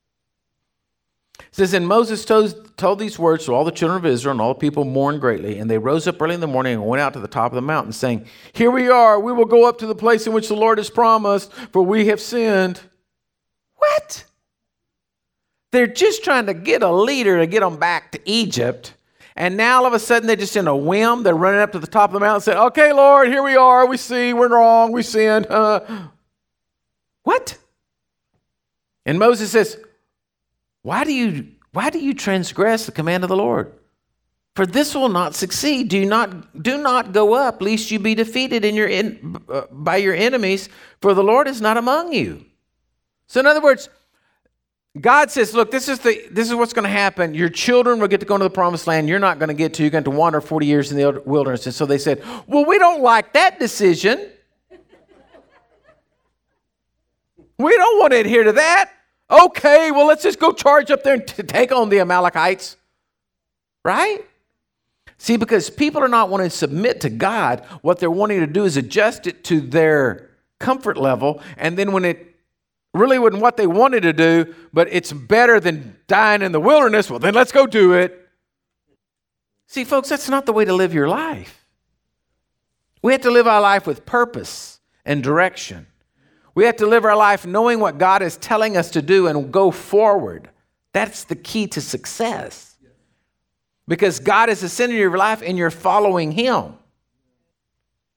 It 1.39 1.55
says, 1.55 1.73
And 1.73 1.87
Moses 1.87 2.25
told, 2.25 2.77
told 2.77 2.99
these 2.99 3.17
words 3.17 3.45
to 3.45 3.53
all 3.53 3.63
the 3.63 3.71
children 3.71 3.97
of 3.97 4.05
Israel, 4.05 4.31
and 4.31 4.41
all 4.41 4.53
the 4.53 4.59
people 4.59 4.85
mourned 4.85 5.21
greatly. 5.21 5.59
And 5.59 5.69
they 5.69 5.77
rose 5.77 6.07
up 6.07 6.21
early 6.21 6.35
in 6.35 6.41
the 6.41 6.47
morning 6.47 6.73
and 6.73 6.85
went 6.85 7.01
out 7.01 7.13
to 7.13 7.19
the 7.19 7.27
top 7.27 7.51
of 7.51 7.55
the 7.55 7.61
mountain, 7.61 7.93
saying, 7.93 8.25
Here 8.53 8.71
we 8.71 8.89
are, 8.89 9.19
we 9.19 9.31
will 9.31 9.45
go 9.45 9.67
up 9.67 9.77
to 9.79 9.87
the 9.87 9.95
place 9.95 10.27
in 10.27 10.33
which 10.33 10.47
the 10.47 10.55
Lord 10.55 10.77
has 10.77 10.89
promised, 10.89 11.51
for 11.71 11.81
we 11.83 12.07
have 12.07 12.21
sinned. 12.21 12.81
What? 13.75 14.25
They're 15.71 15.87
just 15.87 16.23
trying 16.23 16.47
to 16.47 16.53
get 16.53 16.81
a 16.81 16.91
leader 16.91 17.37
to 17.39 17.47
get 17.47 17.59
them 17.59 17.77
back 17.77 18.11
to 18.13 18.19
Egypt. 18.25 18.93
And 19.35 19.55
now 19.55 19.79
all 19.79 19.85
of 19.85 19.93
a 19.93 19.99
sudden 19.99 20.25
they're 20.25 20.35
just 20.35 20.55
in 20.55 20.67
a 20.67 20.75
whim. 20.75 21.21
They're 21.21 21.35
running 21.35 21.61
up 21.61 21.71
to 21.73 21.79
the 21.79 21.87
top 21.87 22.09
of 22.09 22.13
the 22.15 22.19
mountain 22.19 22.35
and 22.35 22.43
saying, 22.43 22.57
Okay, 22.57 22.91
Lord, 22.91 23.27
here 23.27 23.43
we 23.43 23.55
are. 23.55 23.85
We 23.85 23.97
see 23.97 24.33
we're 24.33 24.49
wrong. 24.49 24.91
We 24.91 25.03
sinned. 25.03 25.45
Uh, 25.45 25.81
what? 27.23 27.57
And 29.05 29.19
Moses 29.19 29.51
says, 29.51 29.77
Why 30.87 31.03
do 31.03 31.11
you 31.13 31.49
why 31.73 31.89
do 31.89 31.99
you 31.99 32.13
transgress 32.13 32.85
the 32.85 32.93
command 32.93 33.25
of 33.25 33.27
the 33.27 33.35
Lord? 33.35 33.73
For 34.55 34.65
this 34.65 34.95
will 34.95 35.09
not 35.09 35.35
succeed. 35.35 35.89
Do 35.89 36.05
not 36.05 36.63
do 36.63 36.77
not 36.77 37.11
go 37.11 37.33
up, 37.33 37.61
lest 37.61 37.91
you 37.91 37.99
be 37.99 38.15
defeated 38.15 38.63
in 38.63 38.73
your 38.73 38.87
in, 38.87 39.35
uh, 39.49 39.63
by 39.69 39.97
your 39.97 40.15
enemies. 40.15 40.69
For 41.01 41.13
the 41.13 41.25
Lord 41.25 41.49
is 41.49 41.59
not 41.59 41.75
among 41.75 42.13
you. 42.13 42.45
So 43.27 43.41
in 43.41 43.47
other 43.47 43.59
words, 43.59 43.89
God 45.01 45.29
says, 45.29 45.53
look, 45.53 45.71
this 45.71 45.89
is, 45.89 45.99
the, 45.99 46.25
this 46.31 46.47
is 46.47 46.55
what's 46.55 46.71
going 46.71 46.83
to 46.83 46.89
happen. 46.89 47.33
Your 47.33 47.49
children 47.49 47.99
will 47.99 48.07
get 48.07 48.21
to 48.21 48.25
go 48.25 48.35
into 48.35 48.45
the 48.45 48.49
promised 48.49 48.87
land. 48.87 49.09
You're 49.09 49.19
not 49.19 49.39
going 49.39 49.49
to 49.49 49.53
get 49.53 49.73
to. 49.75 49.83
You're 49.83 49.91
going 49.91 50.05
to 50.05 50.09
wander 50.09 50.39
40 50.39 50.65
years 50.65 50.89
in 50.89 50.97
the 50.97 51.21
wilderness. 51.25 51.65
And 51.65 51.75
so 51.75 51.85
they 51.85 51.97
said, 51.97 52.23
well, 52.47 52.63
we 52.65 52.79
don't 52.79 53.01
like 53.01 53.33
that 53.33 53.59
decision. 53.59 54.29
we 57.59 57.75
don't 57.75 57.99
want 57.99 58.13
to 58.13 58.19
adhere 58.21 58.45
to 58.45 58.53
that. 58.53 58.93
Okay, 59.29 59.91
well, 59.91 60.07
let's 60.07 60.23
just 60.23 60.39
go 60.39 60.53
charge 60.53 60.89
up 60.89 61.03
there 61.03 61.15
and 61.15 61.27
t- 61.27 61.43
take 61.43 61.71
on 61.71 61.89
the 61.89 61.99
Amalekites. 61.99 62.77
Right? 63.83 64.19
See, 65.17 65.37
because 65.37 65.69
people 65.69 66.01
are 66.03 66.07
not 66.07 66.29
wanting 66.29 66.49
to 66.49 66.55
submit 66.55 67.01
to 67.01 67.09
God, 67.09 67.65
what 67.81 67.99
they're 67.99 68.11
wanting 68.11 68.39
to 68.39 68.47
do 68.47 68.65
is 68.65 68.77
adjust 68.77 69.27
it 69.27 69.43
to 69.45 69.59
their 69.59 70.29
comfort 70.59 70.97
level. 70.97 71.41
And 71.57 71.77
then 71.77 71.91
when 71.91 72.05
it 72.05 72.35
really 72.93 73.19
wasn't 73.19 73.41
what 73.41 73.57
they 73.57 73.67
wanted 73.67 74.01
to 74.01 74.13
do, 74.13 74.53
but 74.73 74.87
it's 74.91 75.11
better 75.11 75.59
than 75.59 75.97
dying 76.07 76.41
in 76.41 76.51
the 76.51 76.59
wilderness. 76.59 77.09
Well, 77.09 77.19
then 77.19 77.33
let's 77.33 77.51
go 77.51 77.67
do 77.67 77.93
it. 77.93 78.27
See, 79.67 79.83
folks, 79.83 80.09
that's 80.09 80.29
not 80.29 80.45
the 80.45 80.53
way 80.53 80.65
to 80.65 80.73
live 80.73 80.93
your 80.93 81.09
life. 81.09 81.65
We 83.01 83.11
have 83.11 83.21
to 83.21 83.31
live 83.31 83.47
our 83.47 83.61
life 83.61 83.85
with 83.85 84.05
purpose 84.05 84.79
and 85.05 85.23
direction. 85.23 85.87
We 86.57 86.63
have 86.63 86.77
to 86.77 86.87
live 86.87 87.05
our 87.05 87.15
life 87.15 87.45
knowing 87.45 87.79
what 87.79 87.99
God 87.99 88.23
is 88.23 88.35
telling 88.35 88.77
us 88.77 88.89
to 88.89 89.01
do 89.03 89.27
and 89.27 89.51
go 89.51 89.69
forward. 89.69 90.49
That's 90.91 91.23
the 91.23 91.35
key 91.35 91.67
to 91.67 91.81
success. 91.81 92.77
Because 93.87 94.19
God 94.19 94.49
is 94.49 94.61
the 94.61 94.67
center 94.67 94.95
of 94.95 94.99
your 94.99 95.17
life 95.19 95.43
and 95.45 95.55
you're 95.55 95.69
following 95.69 96.31
Him. 96.31 96.73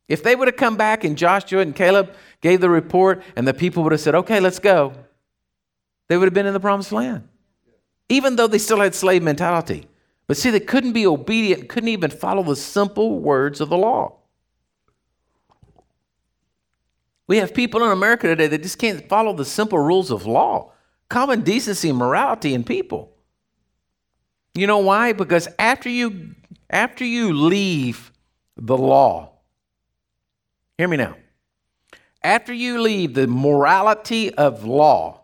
If 0.09 0.23
they 0.23 0.35
would 0.35 0.49
have 0.49 0.57
come 0.57 0.79
back 0.79 1.05
and 1.05 1.19
Joshua 1.19 1.61
and 1.61 1.77
Caleb 1.77 2.15
gave 2.41 2.63
the 2.63 2.71
report, 2.71 3.23
and 3.37 3.47
the 3.47 3.53
people 3.53 3.83
would 3.83 3.93
have 3.93 4.01
said, 4.01 4.15
okay, 4.15 4.41
let's 4.41 4.59
go, 4.59 4.95
they 6.09 6.17
would 6.17 6.25
have 6.25 6.33
been 6.33 6.47
in 6.47 6.55
the 6.55 6.61
promised 6.61 6.93
land. 6.93 7.29
Even 8.09 8.37
though 8.37 8.47
they 8.47 8.57
still 8.57 8.81
had 8.81 8.95
slave 8.95 9.23
mentality. 9.23 9.87
But 10.27 10.39
see, 10.39 10.49
they 10.49 10.61
couldn't 10.61 10.93
be 10.95 11.07
obedient, 11.07 11.69
couldn't 11.69 11.91
even 11.91 12.11
follow 12.11 12.43
the 12.43 12.57
simple 12.57 13.19
words 13.19 13.61
of 13.61 13.69
the 13.69 13.77
law. 13.77 14.20
We 17.31 17.37
have 17.37 17.55
people 17.55 17.85
in 17.85 17.93
America 17.93 18.27
today 18.27 18.49
that 18.49 18.65
just 18.65 18.81
can't 18.81 19.09
follow 19.09 19.33
the 19.33 19.45
simple 19.45 19.79
rules 19.79 20.11
of 20.11 20.27
law, 20.27 20.73
common 21.09 21.43
decency, 21.43 21.93
morality 21.93 22.55
in 22.55 22.65
people. 22.65 23.13
You 24.53 24.67
know 24.67 24.79
why? 24.79 25.13
Because 25.13 25.47
after 25.57 25.89
you 25.89 26.35
after 26.69 27.05
you 27.05 27.33
leave 27.33 28.11
the 28.57 28.77
law, 28.77 29.31
hear 30.77 30.89
me 30.89 30.97
now. 30.97 31.15
After 32.21 32.53
you 32.53 32.83
leave 32.83 33.15
the 33.15 33.29
morality 33.29 34.35
of 34.35 34.65
law, 34.65 35.23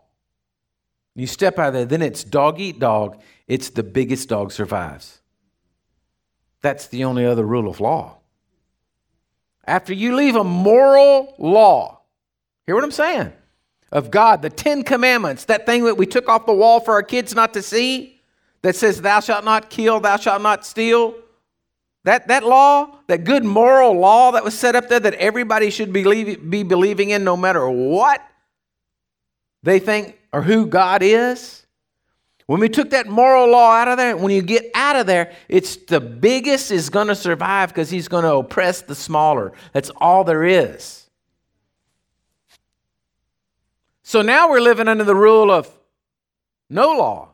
you 1.13 1.27
step 1.27 1.59
out 1.59 1.67
of 1.67 1.73
there, 1.73 1.85
then 1.85 2.01
it's 2.01 2.23
dog 2.23 2.61
eat 2.61 2.79
dog. 2.79 3.21
It's 3.49 3.71
the 3.71 3.83
biggest 3.83 4.29
dog 4.29 4.53
survives. 4.53 5.19
That's 6.61 6.87
the 6.87 7.03
only 7.03 7.25
other 7.25 7.43
rule 7.43 7.67
of 7.67 7.81
law. 7.81 8.19
After 9.65 9.93
you 9.93 10.15
leave 10.15 10.37
a 10.37 10.45
moral 10.45 11.35
law, 11.37 11.96
hear 12.67 12.75
what 12.75 12.83
I'm 12.83 12.91
saying? 12.91 13.33
Of 13.91 14.11
God, 14.11 14.41
the 14.41 14.49
Ten 14.49 14.83
Commandments, 14.83 15.45
that 15.45 15.65
thing 15.65 15.85
that 15.85 15.95
we 15.95 16.05
took 16.05 16.29
off 16.29 16.45
the 16.45 16.53
wall 16.53 16.79
for 16.79 16.93
our 16.93 17.01
kids 17.01 17.33
not 17.33 17.53
to 17.53 17.61
see, 17.63 18.21
that 18.61 18.75
says, 18.75 19.01
Thou 19.01 19.21
shalt 19.21 19.45
not 19.45 19.69
kill, 19.69 19.99
thou 19.99 20.17
shalt 20.17 20.41
not 20.41 20.65
steal. 20.65 21.15
That, 22.03 22.27
that 22.27 22.45
law, 22.45 22.99
that 23.07 23.23
good 23.23 23.43
moral 23.43 23.97
law 23.97 24.31
that 24.31 24.43
was 24.43 24.57
set 24.57 24.75
up 24.75 24.87
there 24.87 24.99
that 24.99 25.13
everybody 25.15 25.69
should 25.69 25.91
believe, 25.91 26.49
be 26.49 26.63
believing 26.63 27.09
in 27.09 27.23
no 27.23 27.35
matter 27.35 27.69
what 27.69 28.21
they 29.63 29.79
think 29.79 30.17
or 30.31 30.41
who 30.41 30.67
God 30.67 31.01
is. 31.03 31.65
When 32.45 32.61
we 32.61 32.69
took 32.69 32.91
that 32.91 33.07
moral 33.07 33.49
law 33.49 33.73
out 33.73 33.89
of 33.89 33.97
there, 33.97 34.15
when 34.15 34.31
you 34.31 34.41
get 34.41 34.71
out 34.73 34.95
of 34.95 35.05
there, 35.05 35.33
it's 35.49 35.75
the 35.75 35.99
biggest 35.99 36.71
is 36.71 36.89
going 36.89 37.07
to 37.07 37.15
survive 37.15 37.69
because 37.69 37.89
he's 37.89 38.07
going 38.07 38.23
to 38.23 38.35
oppress 38.35 38.81
the 38.81 38.95
smaller. 38.95 39.51
That's 39.73 39.89
all 39.97 40.23
there 40.23 40.45
is. 40.45 41.06
So 44.07 44.21
now 44.21 44.49
we're 44.49 44.61
living 44.61 44.87
under 44.87 45.03
the 45.03 45.13
rule 45.13 45.51
of 45.51 45.69
no 46.69 46.93
law. 46.93 47.27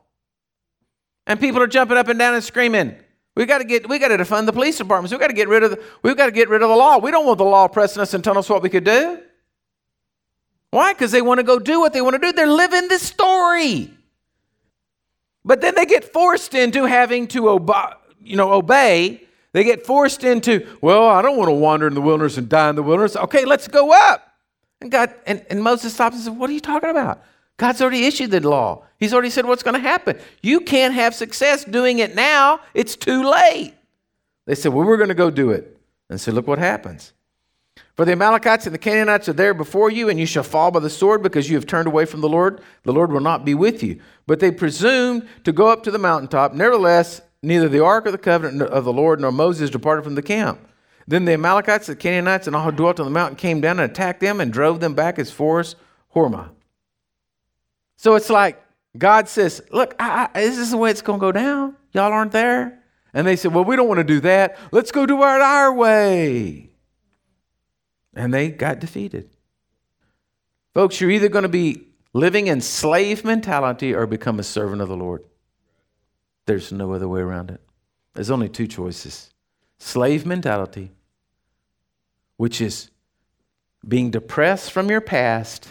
And 1.28 1.40
people 1.40 1.62
are 1.62 1.68
jumping 1.68 1.98
up 1.98 2.08
and 2.08 2.18
down 2.18 2.34
and 2.34 2.44
screaming, 2.44 2.96
we 3.36 3.46
got 3.46 3.60
to 3.60 3.64
get 3.64 3.88
we 3.88 4.00
got 4.00 4.08
to 4.08 4.18
defund 4.18 4.48
the 4.48 4.54
police 4.54 4.80
departments. 4.80 5.14
We 5.14 5.20
got 5.20 5.28
to 5.28 5.36
get 5.36 5.48
rid 5.48 5.62
of 5.62 5.70
the, 5.70 5.84
we've 6.02 6.18
got 6.18 6.26
to 6.26 6.32
get 6.32 6.50
rid 6.50 6.64
of 6.64 6.70
the 6.70 6.76
law. 6.76 6.98
We 6.98 7.12
don't 7.12 7.28
want 7.28 7.38
the 7.38 7.44
law 7.44 7.68
pressing 7.68 8.02
us 8.02 8.16
and 8.16 8.24
telling 8.24 8.40
us 8.40 8.50
what 8.50 8.64
we 8.64 8.72
could 8.72 8.86
do. 8.86 9.22
Why? 10.72 10.94
Because 10.94 11.12
they 11.12 11.22
want 11.22 11.42
to 11.42 11.44
go 11.44 11.60
do 11.60 11.80
what 11.80 11.94
they 11.94 12.02
want 12.02 12.16
to 12.16 12.20
do. 12.20 12.32
They're 12.32 12.48
living 12.48 12.88
this 12.88 13.04
story. 13.04 13.92
But 15.46 15.62
then 15.62 15.76
they 15.76 15.86
get 15.86 16.04
forced 16.12 16.56
into 16.56 16.86
having 16.86 17.28
to 17.28 17.50
obey, 17.50 17.92
you 18.20 18.36
know, 18.36 18.52
obey. 18.52 19.22
They 19.52 19.64
get 19.64 19.86
forced 19.86 20.24
into, 20.24 20.68
well, 20.82 21.08
I 21.08 21.22
don't 21.22 21.38
want 21.38 21.50
to 21.50 21.54
wander 21.54 21.86
in 21.86 21.94
the 21.94 22.02
wilderness 22.02 22.40
and 22.40 22.50
die 22.50 22.72
in 22.72 22.76
the 22.76 22.82
wilderness. 22.82 23.16
Okay, 23.16 23.46
let's 23.46 23.68
go 23.68 23.94
up. 23.94 24.33
And 24.84 24.92
God 24.92 25.16
and, 25.26 25.46
and 25.50 25.64
Moses 25.64 25.94
stops 25.94 26.18
and 26.18 26.26
says, 26.26 26.34
What 26.34 26.50
are 26.50 26.54
you 26.54 26.60
talking 26.60 26.90
about? 26.90 27.24
God's 27.56 27.82
already 27.82 28.06
issued 28.06 28.32
the 28.32 28.42
law. 28.42 28.84
He's 29.00 29.14
already 29.14 29.30
said 29.30 29.46
what's 29.46 29.64
going 29.64 29.76
to 29.76 29.80
happen. 29.80 30.20
You 30.42 30.60
can't 30.60 30.94
have 30.94 31.16
success 31.16 31.64
doing 31.64 32.00
it 32.00 32.16
now. 32.16 32.60
It's 32.74 32.98
too 32.98 33.24
late. 33.24 33.76
They 34.46 34.56
said, 34.56 34.74
Well, 34.74 34.86
we're 34.86 34.98
going 34.98 35.08
to 35.08 35.16
go 35.16 35.32
do 35.32 35.52
it. 35.52 35.80
And 36.10 36.20
said, 36.20 36.34
Look 36.34 36.48
what 36.48 36.60
happens. 36.60 37.14
For 37.96 38.04
the 38.04 38.12
Amalekites 38.12 38.66
and 38.66 38.74
the 38.74 38.80
Canaanites 38.80 39.30
are 39.30 39.34
there 39.34 39.54
before 39.54 39.90
you, 39.90 40.10
and 40.10 40.20
you 40.20 40.26
shall 40.26 40.44
fall 40.44 40.70
by 40.70 40.82
the 40.82 40.90
sword 40.90 41.24
because 41.24 41.50
you 41.50 41.56
have 41.56 41.66
turned 41.66 41.88
away 41.88 42.04
from 42.04 42.20
the 42.20 42.28
Lord. 42.28 42.60
The 42.84 42.92
Lord 42.92 43.10
will 43.10 43.22
not 43.22 43.46
be 43.46 43.54
with 43.54 43.82
you. 43.84 44.02
But 44.28 44.42
they 44.42 44.52
presumed 44.52 45.26
to 45.46 45.54
go 45.54 45.68
up 45.68 45.84
to 45.84 45.92
the 45.92 45.98
mountaintop. 45.98 46.54
Nevertheless, 46.54 47.22
neither 47.42 47.70
the 47.70 47.84
ark 47.86 48.06
of 48.06 48.12
the 48.12 48.18
covenant 48.18 48.64
of 48.64 48.84
the 48.84 48.92
Lord 48.92 49.22
nor 49.22 49.32
Moses 49.32 49.70
departed 49.70 50.04
from 50.04 50.16
the 50.16 50.22
camp. 50.22 50.60
Then 51.08 51.26
the 51.26 51.34
Amalekites, 51.34 51.88
the 51.88 51.96
Canaanites, 51.96 52.48
and 52.48 52.56
all 52.56 52.64
who 52.64 52.72
dwelt 52.72 53.00
on 53.00 53.06
the 53.06 53.12
mountain 53.12 53.36
came 53.36 53.62
down 53.62 53.80
and 53.80 53.92
attacked 53.92 54.22
them 54.22 54.40
and 54.40 54.52
drove 54.52 54.80
them 54.80 54.94
back 54.94 55.20
as 55.20 55.32
far 55.32 55.60
as 55.60 55.76
Hormah. 56.16 56.50
So 57.98 58.16
it's 58.16 58.30
like 58.30 58.64
God 58.98 59.28
says, 59.28 59.62
Look, 59.72 59.96
I, 60.00 60.30
I, 60.34 60.42
this 60.42 60.58
is 60.58 60.72
the 60.72 60.78
way 60.78 60.92
it's 60.92 61.02
going 61.02 61.20
to 61.20 61.22
go 61.22 61.32
down. 61.32 61.76
Y'all 61.92 62.12
aren't 62.12 62.32
there. 62.32 62.80
And 63.14 63.28
they 63.28 63.36
said, 63.36 63.54
Well, 63.54 63.66
we 63.66 63.76
don't 63.76 63.88
want 63.88 64.00
to 64.00 64.04
do 64.04 64.22
that. 64.22 64.58
Let's 64.72 64.92
go 64.92 65.06
do 65.06 65.18
it 65.18 65.42
our 65.42 65.74
way. 65.74 66.70
And 68.16 68.34
they 68.34 68.50
got 68.50 68.80
defeated. 68.80 69.30
Folks, 70.74 71.02
you're 71.02 71.12
either 71.12 71.30
going 71.30 71.44
to 71.44 71.50
be 71.50 71.88
living 72.14 72.48
in 72.48 72.62
slave 72.62 73.26
mentality 73.26 73.94
or 73.94 74.08
become 74.08 74.40
a 74.40 74.44
servant 74.44 74.82
of 74.82 74.88
the 74.88 74.98
Lord. 74.98 75.24
There's 76.46 76.72
no 76.72 76.94
other 76.94 77.08
way 77.08 77.22
around 77.22 77.52
it. 77.52 77.62
There's 78.14 78.32
only 78.32 78.50
two 78.50 78.68
choices 78.68 79.33
slave 79.84 80.26
mentality, 80.26 80.90
which 82.38 82.62
is 82.62 82.90
being 83.86 84.10
depressed 84.10 84.72
from 84.72 84.90
your 84.90 85.02
past, 85.02 85.68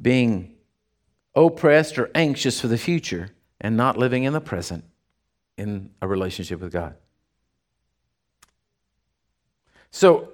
being 0.00 0.52
oppressed 1.34 1.98
or 1.98 2.10
anxious 2.16 2.60
for 2.60 2.66
the 2.66 2.76
future, 2.76 3.30
and 3.60 3.76
not 3.76 3.96
living 3.96 4.24
in 4.24 4.32
the 4.32 4.40
present 4.40 4.82
in 5.56 5.90
a 6.02 6.08
relationship 6.08 6.60
with 6.60 6.72
God. 6.72 6.96
So, 9.92 10.30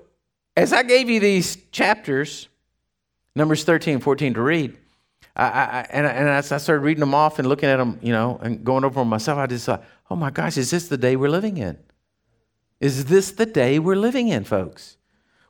as 0.56 0.72
I 0.72 0.82
gave 0.82 1.10
you 1.10 1.20
these 1.20 1.56
chapters, 1.70 2.48
Numbers 3.34 3.64
13, 3.64 4.00
14 4.00 4.34
to 4.34 4.40
read, 4.40 4.76
I, 5.36 5.44
I, 5.44 5.86
and, 5.90 6.06
and 6.06 6.28
as 6.28 6.50
I 6.50 6.56
started 6.56 6.80
reading 6.80 7.00
them 7.00 7.14
off 7.14 7.38
and 7.38 7.48
looking 7.48 7.68
at 7.68 7.76
them, 7.76 7.98
you 8.02 8.12
know, 8.12 8.40
and 8.42 8.64
going 8.64 8.84
over 8.84 9.00
them 9.00 9.08
myself, 9.08 9.38
I 9.38 9.46
just 9.46 9.66
thought, 9.66 9.84
oh 10.10 10.16
my 10.16 10.30
gosh, 10.30 10.56
is 10.56 10.70
this 10.70 10.88
the 10.88 10.96
day 10.96 11.16
we're 11.16 11.28
living 11.28 11.58
in? 11.58 11.78
Is 12.80 13.06
this 13.06 13.32
the 13.32 13.46
day 13.46 13.78
we're 13.78 13.96
living 13.96 14.28
in, 14.28 14.44
folks? 14.44 14.96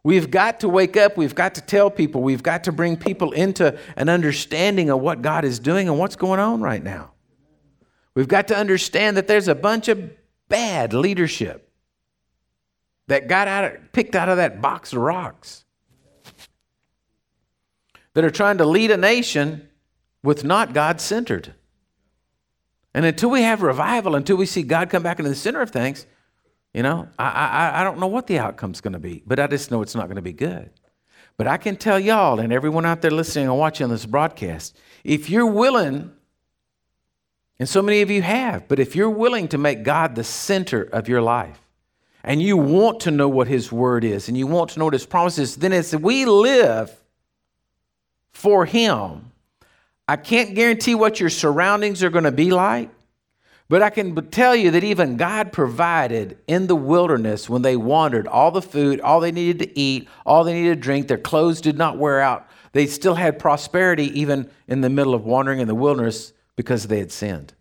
We've 0.02 0.30
got 0.30 0.60
to 0.60 0.68
wake 0.68 0.96
up. 0.96 1.16
We've 1.16 1.34
got 1.34 1.54
to 1.56 1.60
tell 1.60 1.90
people. 1.90 2.22
We've 2.22 2.42
got 2.42 2.64
to 2.64 2.72
bring 2.72 2.96
people 2.96 3.32
into 3.32 3.78
an 3.96 4.08
understanding 4.08 4.90
of 4.90 5.00
what 5.00 5.20
God 5.22 5.44
is 5.44 5.58
doing 5.58 5.88
and 5.88 5.98
what's 5.98 6.16
going 6.16 6.40
on 6.40 6.62
right 6.62 6.82
now. 6.82 7.12
We've 8.14 8.28
got 8.28 8.48
to 8.48 8.56
understand 8.56 9.16
that 9.16 9.28
there's 9.28 9.48
a 9.48 9.54
bunch 9.54 9.88
of 9.88 10.10
bad 10.48 10.94
leadership 10.94 11.70
that 13.08 13.28
got 13.28 13.48
out 13.48 13.64
of, 13.64 13.92
picked 13.92 14.14
out 14.14 14.28
of 14.28 14.38
that 14.38 14.60
box 14.62 14.92
of 14.92 15.00
rocks 15.00 15.64
that 18.14 18.24
are 18.24 18.30
trying 18.30 18.58
to 18.58 18.64
lead 18.64 18.90
a 18.90 18.96
nation 18.96 19.68
with 20.22 20.44
not 20.44 20.72
God 20.72 21.00
centered. 21.00 21.54
And 22.94 23.04
until 23.04 23.30
we 23.30 23.42
have 23.42 23.62
revival, 23.62 24.14
until 24.14 24.36
we 24.36 24.46
see 24.46 24.62
God 24.62 24.90
come 24.90 25.02
back 25.02 25.18
into 25.18 25.28
the 25.28 25.36
center 25.36 25.60
of 25.60 25.70
things, 25.70 26.06
you 26.78 26.84
know, 26.84 27.08
I, 27.18 27.24
I, 27.24 27.80
I 27.80 27.82
don't 27.82 27.98
know 27.98 28.06
what 28.06 28.28
the 28.28 28.38
outcome's 28.38 28.80
going 28.80 28.92
to 28.92 29.00
be, 29.00 29.24
but 29.26 29.40
I 29.40 29.48
just 29.48 29.72
know 29.72 29.82
it's 29.82 29.96
not 29.96 30.04
going 30.04 30.14
to 30.14 30.22
be 30.22 30.32
good. 30.32 30.70
But 31.36 31.48
I 31.48 31.56
can 31.56 31.74
tell 31.74 31.98
y'all 31.98 32.38
and 32.38 32.52
everyone 32.52 32.86
out 32.86 33.02
there 33.02 33.10
listening 33.10 33.46
and 33.46 33.58
watching 33.58 33.88
this 33.88 34.06
broadcast, 34.06 34.78
if 35.02 35.28
you're 35.28 35.44
willing, 35.44 36.12
and 37.58 37.68
so 37.68 37.82
many 37.82 38.00
of 38.02 38.12
you 38.12 38.22
have, 38.22 38.68
but 38.68 38.78
if 38.78 38.94
you're 38.94 39.10
willing 39.10 39.48
to 39.48 39.58
make 39.58 39.82
God 39.82 40.14
the 40.14 40.22
center 40.22 40.84
of 40.84 41.08
your 41.08 41.20
life, 41.20 41.58
and 42.22 42.40
you 42.40 42.56
want 42.56 43.00
to 43.00 43.10
know 43.10 43.28
what 43.28 43.48
His 43.48 43.72
Word 43.72 44.04
is, 44.04 44.28
and 44.28 44.38
you 44.38 44.46
want 44.46 44.70
to 44.70 44.78
know 44.78 44.84
what 44.84 44.94
His 44.94 45.04
promises, 45.04 45.56
then 45.56 45.72
as 45.72 45.96
we 45.96 46.26
live 46.26 46.96
for 48.30 48.66
Him, 48.66 49.32
I 50.06 50.14
can't 50.14 50.54
guarantee 50.54 50.94
what 50.94 51.18
your 51.18 51.30
surroundings 51.30 52.04
are 52.04 52.10
going 52.10 52.22
to 52.22 52.30
be 52.30 52.52
like, 52.52 52.88
but 53.68 53.82
I 53.82 53.90
can 53.90 54.14
tell 54.30 54.56
you 54.56 54.70
that 54.70 54.82
even 54.82 55.16
God 55.16 55.52
provided 55.52 56.38
in 56.46 56.66
the 56.66 56.74
wilderness 56.74 57.50
when 57.50 57.62
they 57.62 57.76
wandered 57.76 58.26
all 58.26 58.50
the 58.50 58.62
food, 58.62 59.00
all 59.00 59.20
they 59.20 59.32
needed 59.32 59.58
to 59.58 59.78
eat, 59.78 60.08
all 60.24 60.42
they 60.42 60.54
needed 60.54 60.76
to 60.76 60.80
drink. 60.80 61.08
Their 61.08 61.18
clothes 61.18 61.60
did 61.60 61.76
not 61.76 61.98
wear 61.98 62.20
out. 62.20 62.48
They 62.72 62.86
still 62.86 63.14
had 63.14 63.38
prosperity 63.38 64.18
even 64.18 64.50
in 64.68 64.80
the 64.80 64.88
middle 64.88 65.14
of 65.14 65.24
wandering 65.24 65.60
in 65.60 65.68
the 65.68 65.74
wilderness 65.74 66.32
because 66.56 66.86
they 66.86 66.98
had 66.98 67.12
sinned. 67.12 67.54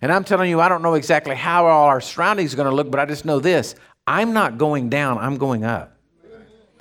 And 0.00 0.10
I'm 0.10 0.24
telling 0.24 0.50
you, 0.50 0.60
I 0.60 0.68
don't 0.68 0.82
know 0.82 0.94
exactly 0.94 1.34
how 1.34 1.66
all 1.66 1.86
our 1.86 2.00
surroundings 2.00 2.54
are 2.54 2.56
going 2.56 2.68
to 2.68 2.74
look, 2.74 2.90
but 2.90 2.98
I 2.98 3.06
just 3.06 3.24
know 3.24 3.40
this 3.40 3.74
I'm 4.06 4.32
not 4.32 4.58
going 4.58 4.88
down, 4.88 5.18
I'm 5.18 5.36
going 5.36 5.64
up. 5.64 5.93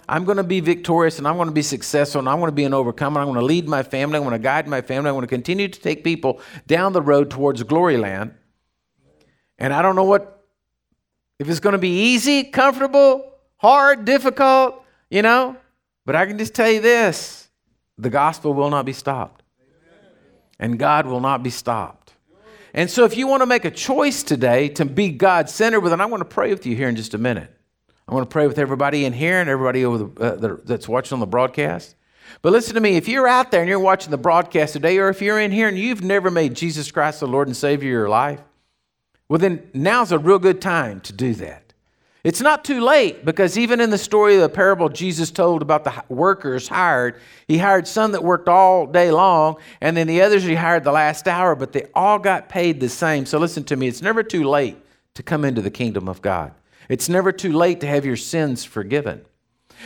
I'm 0.08 0.26
going 0.26 0.38
to 0.38 0.44
be 0.44 0.60
victorious 0.60 1.18
and 1.18 1.28
I'm 1.28 1.36
going 1.36 1.48
to 1.48 1.54
be 1.54 1.62
successful 1.62 2.20
and 2.20 2.30
I'm 2.30 2.40
going 2.40 2.50
to 2.50 2.56
be 2.56 2.66
an 2.66 2.74
overcomer. 2.74 3.22
I'm 3.22 3.28
going 3.28 3.40
to 3.40 3.46
lead 3.46 3.68
my 3.68 3.84
family. 3.84 4.18
I'm 4.18 4.24
going 4.24 4.34
to 4.34 4.40
guide 4.40 4.68
my 4.68 4.82
family. 4.82 5.10
I'm 5.10 5.16
going 5.16 5.24
to 5.24 5.28
continue 5.28 5.68
to 5.68 5.80
take 5.80 6.04
people 6.04 6.42
down 6.68 6.94
the 6.94 7.02
road 7.02 7.30
towards 7.30 7.64
glory 7.64 7.98
land. 7.98 8.34
And 9.58 9.74
I 9.74 9.82
don't 9.82 9.96
know 9.96 10.04
what, 10.04 10.46
if 11.40 11.48
it's 11.48 11.60
going 11.60 11.74
to 11.74 11.80
be 11.80 12.12
easy, 12.14 12.44
comfortable, 12.44 13.34
hard, 13.58 14.04
difficult, 14.04 14.84
you 15.10 15.22
know, 15.22 15.56
but 16.06 16.16
I 16.16 16.26
can 16.26 16.38
just 16.38 16.54
tell 16.54 16.70
you 16.70 16.82
this 16.82 17.50
the 17.98 18.10
gospel 18.10 18.54
will 18.54 18.70
not 18.70 18.86
be 18.86 18.94
stopped. 18.94 19.44
And 20.60 20.78
God 20.78 21.06
will 21.06 21.20
not 21.20 21.44
be 21.44 21.50
stopped. 21.50 22.14
And 22.74 22.90
so 22.90 23.06
if 23.06 23.16
you 23.16 23.28
want 23.28 23.42
to 23.42 23.46
make 23.46 23.66
a 23.66 23.72
choice 23.72 24.24
today 24.24 24.70
to 24.70 24.86
be 24.86 25.10
God 25.10 25.50
centered 25.50 25.82
with 25.82 25.94
it, 25.94 26.00
I 26.00 26.06
want 26.06 26.22
to 26.22 26.26
pray 26.26 26.50
with 26.50 26.66
you 26.66 26.76
here 26.76 26.90
in 26.90 26.96
just 26.96 27.14
a 27.14 27.18
minute. 27.18 27.56
I 28.08 28.14
want 28.14 28.30
to 28.30 28.34
pray 28.34 28.48
with 28.48 28.60
everybody 28.60 29.06
in 29.06 29.14
here 29.14 29.40
and 29.40 29.50
everybody 29.50 29.84
the, 29.84 30.12
uh, 30.20 30.58
that's 30.66 30.88
watching 30.88 31.16
on 31.16 31.20
the 31.20 31.26
broadcast. 31.26 31.96
But 32.42 32.52
listen 32.52 32.76
to 32.76 32.82
me, 32.82 32.96
if 32.96 33.08
you're 33.08 33.28
out 33.28 33.52
there 33.52 33.62
and 33.62 33.70
you're 33.70 33.80
watching 33.80 34.12
the 34.12 34.18
broadcast 34.18 34.74
today, 34.74 34.98
or 34.98 35.10
if 35.10 35.22
you're 35.22 35.40
in 35.40 35.52
here 35.52 35.68
and 35.68 35.78
you've 35.78 36.04
never 36.04 36.32
made 36.32 36.56
Jesus 36.56 36.92
Christ 36.92 37.20
the 37.20 37.28
Lord 37.28 37.48
and 37.48 37.56
Savior 37.56 37.90
of 37.90 37.92
your 37.92 38.10
life, 38.10 38.42
well, 39.30 39.40
then 39.40 39.70
now's 39.74 40.12
a 40.12 40.20
real 40.20 40.40
good 40.40 40.62
time 40.62 41.00
to 41.02 41.14
do 41.14 41.34
that. 41.36 41.74
It's 42.24 42.40
not 42.40 42.64
too 42.64 42.80
late 42.80 43.26
because 43.26 43.58
even 43.58 43.82
in 43.82 43.90
the 43.90 43.98
story 43.98 44.36
of 44.36 44.42
the 44.42 44.50
parable 44.50 44.88
Jesus 44.88 45.30
told 45.30 45.62
about 45.62 45.84
the 45.84 46.04
workers 46.08 46.70
hired, 46.70 47.20
he 47.48 47.58
hired 47.58 47.86
some 47.86 48.14
that 48.14 48.24
worked 48.24 48.48
all 48.48 48.88
day 48.88 49.12
long, 49.12 49.58
and 49.82 49.96
then 49.98 50.08
the 50.08 50.22
others 50.22 50.44
he 50.44 50.56
hired 50.56 50.86
the 50.86 50.92
last 50.92 51.28
hour, 51.28 51.54
but 51.54 51.74
they 51.74 51.88
all 51.94 52.20
got 52.20 52.48
paid 52.48 52.80
the 52.80 52.88
same. 52.88 53.26
So 53.26 53.40
listen 53.40 53.66
to 53.66 53.76
me, 53.76 53.88
it's 53.88 54.02
never 54.02 54.24
too 54.24 54.46
late 54.46 54.78
to 55.16 55.24
come 55.24 55.44
into 55.44 55.62
the 55.62 55.72
kingdom 55.72 56.08
of 56.08 56.22
God. 56.22 56.54
It's 56.94 57.10
never 57.10 57.32
too 57.32 57.54
late 57.54 57.80
to 57.80 57.88
have 57.88 58.06
your 58.06 58.16
sins 58.16 58.64
forgiven. 58.64 59.26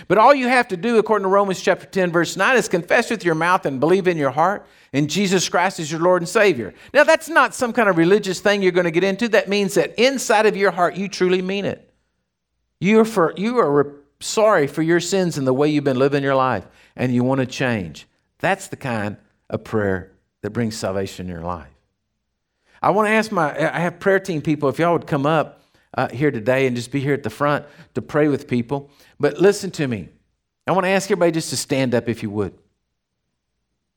But 0.10 0.18
all 0.18 0.36
you 0.36 0.50
have 0.50 0.68
to 0.68 0.76
do, 0.76 0.98
according 0.98 1.24
to 1.24 1.30
Romans 1.30 1.62
chapter 1.62 1.86
10, 1.86 2.12
verse 2.12 2.36
9, 2.36 2.58
is 2.58 2.68
confess 2.68 3.10
with 3.10 3.24
your 3.24 3.34
mouth 3.34 3.66
and 3.66 3.80
believe 3.80 4.10
in 4.10 4.18
your 4.18 4.32
heart, 4.32 4.68
and 4.92 5.10
Jesus 5.10 5.48
Christ 5.48 5.80
is 5.80 5.90
your 5.90 6.02
Lord 6.02 6.22
and 6.22 6.28
Savior. 6.28 6.74
Now, 6.94 7.06
that's 7.06 7.30
not 7.30 7.56
some 7.56 7.72
kind 7.72 7.88
of 7.88 7.96
religious 7.98 8.42
thing 8.42 8.62
you're 8.62 8.74
going 8.74 8.84
to 8.84 8.92
get 8.92 9.06
into. 9.06 9.30
That 9.30 9.48
means 9.48 9.76
that 9.76 9.98
inside 9.98 10.48
of 10.48 10.58
your 10.58 10.72
heart, 10.72 10.98
you 10.98 11.08
truly 11.08 11.42
mean 11.42 11.64
it. 11.64 11.90
You 12.82 13.00
are, 13.00 13.06
for, 13.06 13.34
you 13.38 13.58
are 13.58 13.96
sorry 14.20 14.68
for 14.68 14.82
your 14.82 15.00
sins 15.00 15.38
and 15.38 15.48
the 15.48 15.54
way 15.54 15.70
you've 15.70 15.86
been 15.86 15.98
living 15.98 16.24
your 16.24 16.36
life, 16.36 16.68
and 16.98 17.16
you 17.16 17.24
want 17.24 17.40
to 17.40 17.48
change. 17.48 18.06
That's 18.40 18.68
the 18.68 18.76
kind 18.76 19.16
of 19.50 19.64
prayer 19.64 20.12
that 20.42 20.50
brings 20.50 20.76
salvation 20.76 21.28
in 21.28 21.32
your 21.32 21.46
life. 21.46 21.72
I 22.82 22.90
want 22.90 23.08
to 23.08 23.12
ask 23.14 23.32
my, 23.32 23.58
I 23.74 23.80
have 23.80 23.98
prayer 23.98 24.20
team 24.20 24.42
people, 24.42 24.68
if 24.68 24.78
y'all 24.78 24.92
would 24.92 25.08
come 25.08 25.26
up 25.26 25.58
uh, 25.94 26.10
here 26.10 26.32
today 26.32 26.68
and 26.68 26.76
just 26.76 26.92
be 26.92 27.00
here 27.00 27.14
at 27.14 27.24
the 27.24 27.30
front 27.30 27.66
to 27.94 28.02
pray 28.02 28.28
with 28.28 28.48
people. 28.48 28.90
But 29.20 29.40
listen 29.40 29.72
to 29.72 29.88
me. 29.88 30.10
I 30.66 30.72
want 30.72 30.86
to 30.86 30.90
ask 30.90 31.10
everybody 31.10 31.32
just 31.32 31.50
to 31.52 31.58
stand 31.58 31.96
up 31.96 32.10
if 32.10 32.22
you 32.22 32.30
would. 32.30 32.58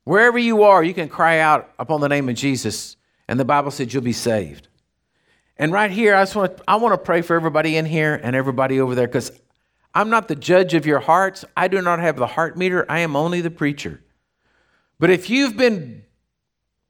Wherever 0.05 0.39
you 0.39 0.63
are, 0.63 0.83
you 0.83 0.95
can 0.95 1.09
cry 1.09 1.39
out 1.39 1.73
upon 1.79 2.01
the 2.01 2.09
name 2.09 2.29
of 2.29 2.35
Jesus, 2.35 2.97
and 3.29 3.39
the 3.39 3.45
Bible 3.45 3.71
said 3.71 3.93
you'll 3.93 4.03
be 4.03 4.13
saved. 4.13 4.69
And 5.57 5.73
right 5.73 5.91
here, 5.91 6.15
I 6.15 6.23
just 6.23 6.35
want 6.35 6.57
to, 6.57 6.65
I 6.67 6.77
want 6.77 6.95
to 6.95 6.99
pray 6.99 7.23
for 7.23 7.37
everybody 7.37 7.77
in 7.77 7.85
here 7.85 8.19
and 8.23 8.35
everybody 8.35 8.81
over 8.81 8.95
there 8.95 9.07
because 9.07 9.31
I'm 9.95 10.09
not 10.09 10.29
the 10.29 10.37
judge 10.37 10.75
of 10.75 10.87
your 10.87 11.01
hearts. 11.01 11.45
I 11.57 11.69
do 11.69 11.83
not 11.83 11.99
have 11.99 12.17
the 12.17 12.27
heart 12.27 12.57
meter. 12.57 12.87
I 12.89 13.01
am 13.01 13.15
only 13.15 13.41
the 13.41 13.51
preacher. 13.51 14.01
But 14.99 15.11
if 15.11 15.29
you've 15.29 15.57
been 15.57 16.05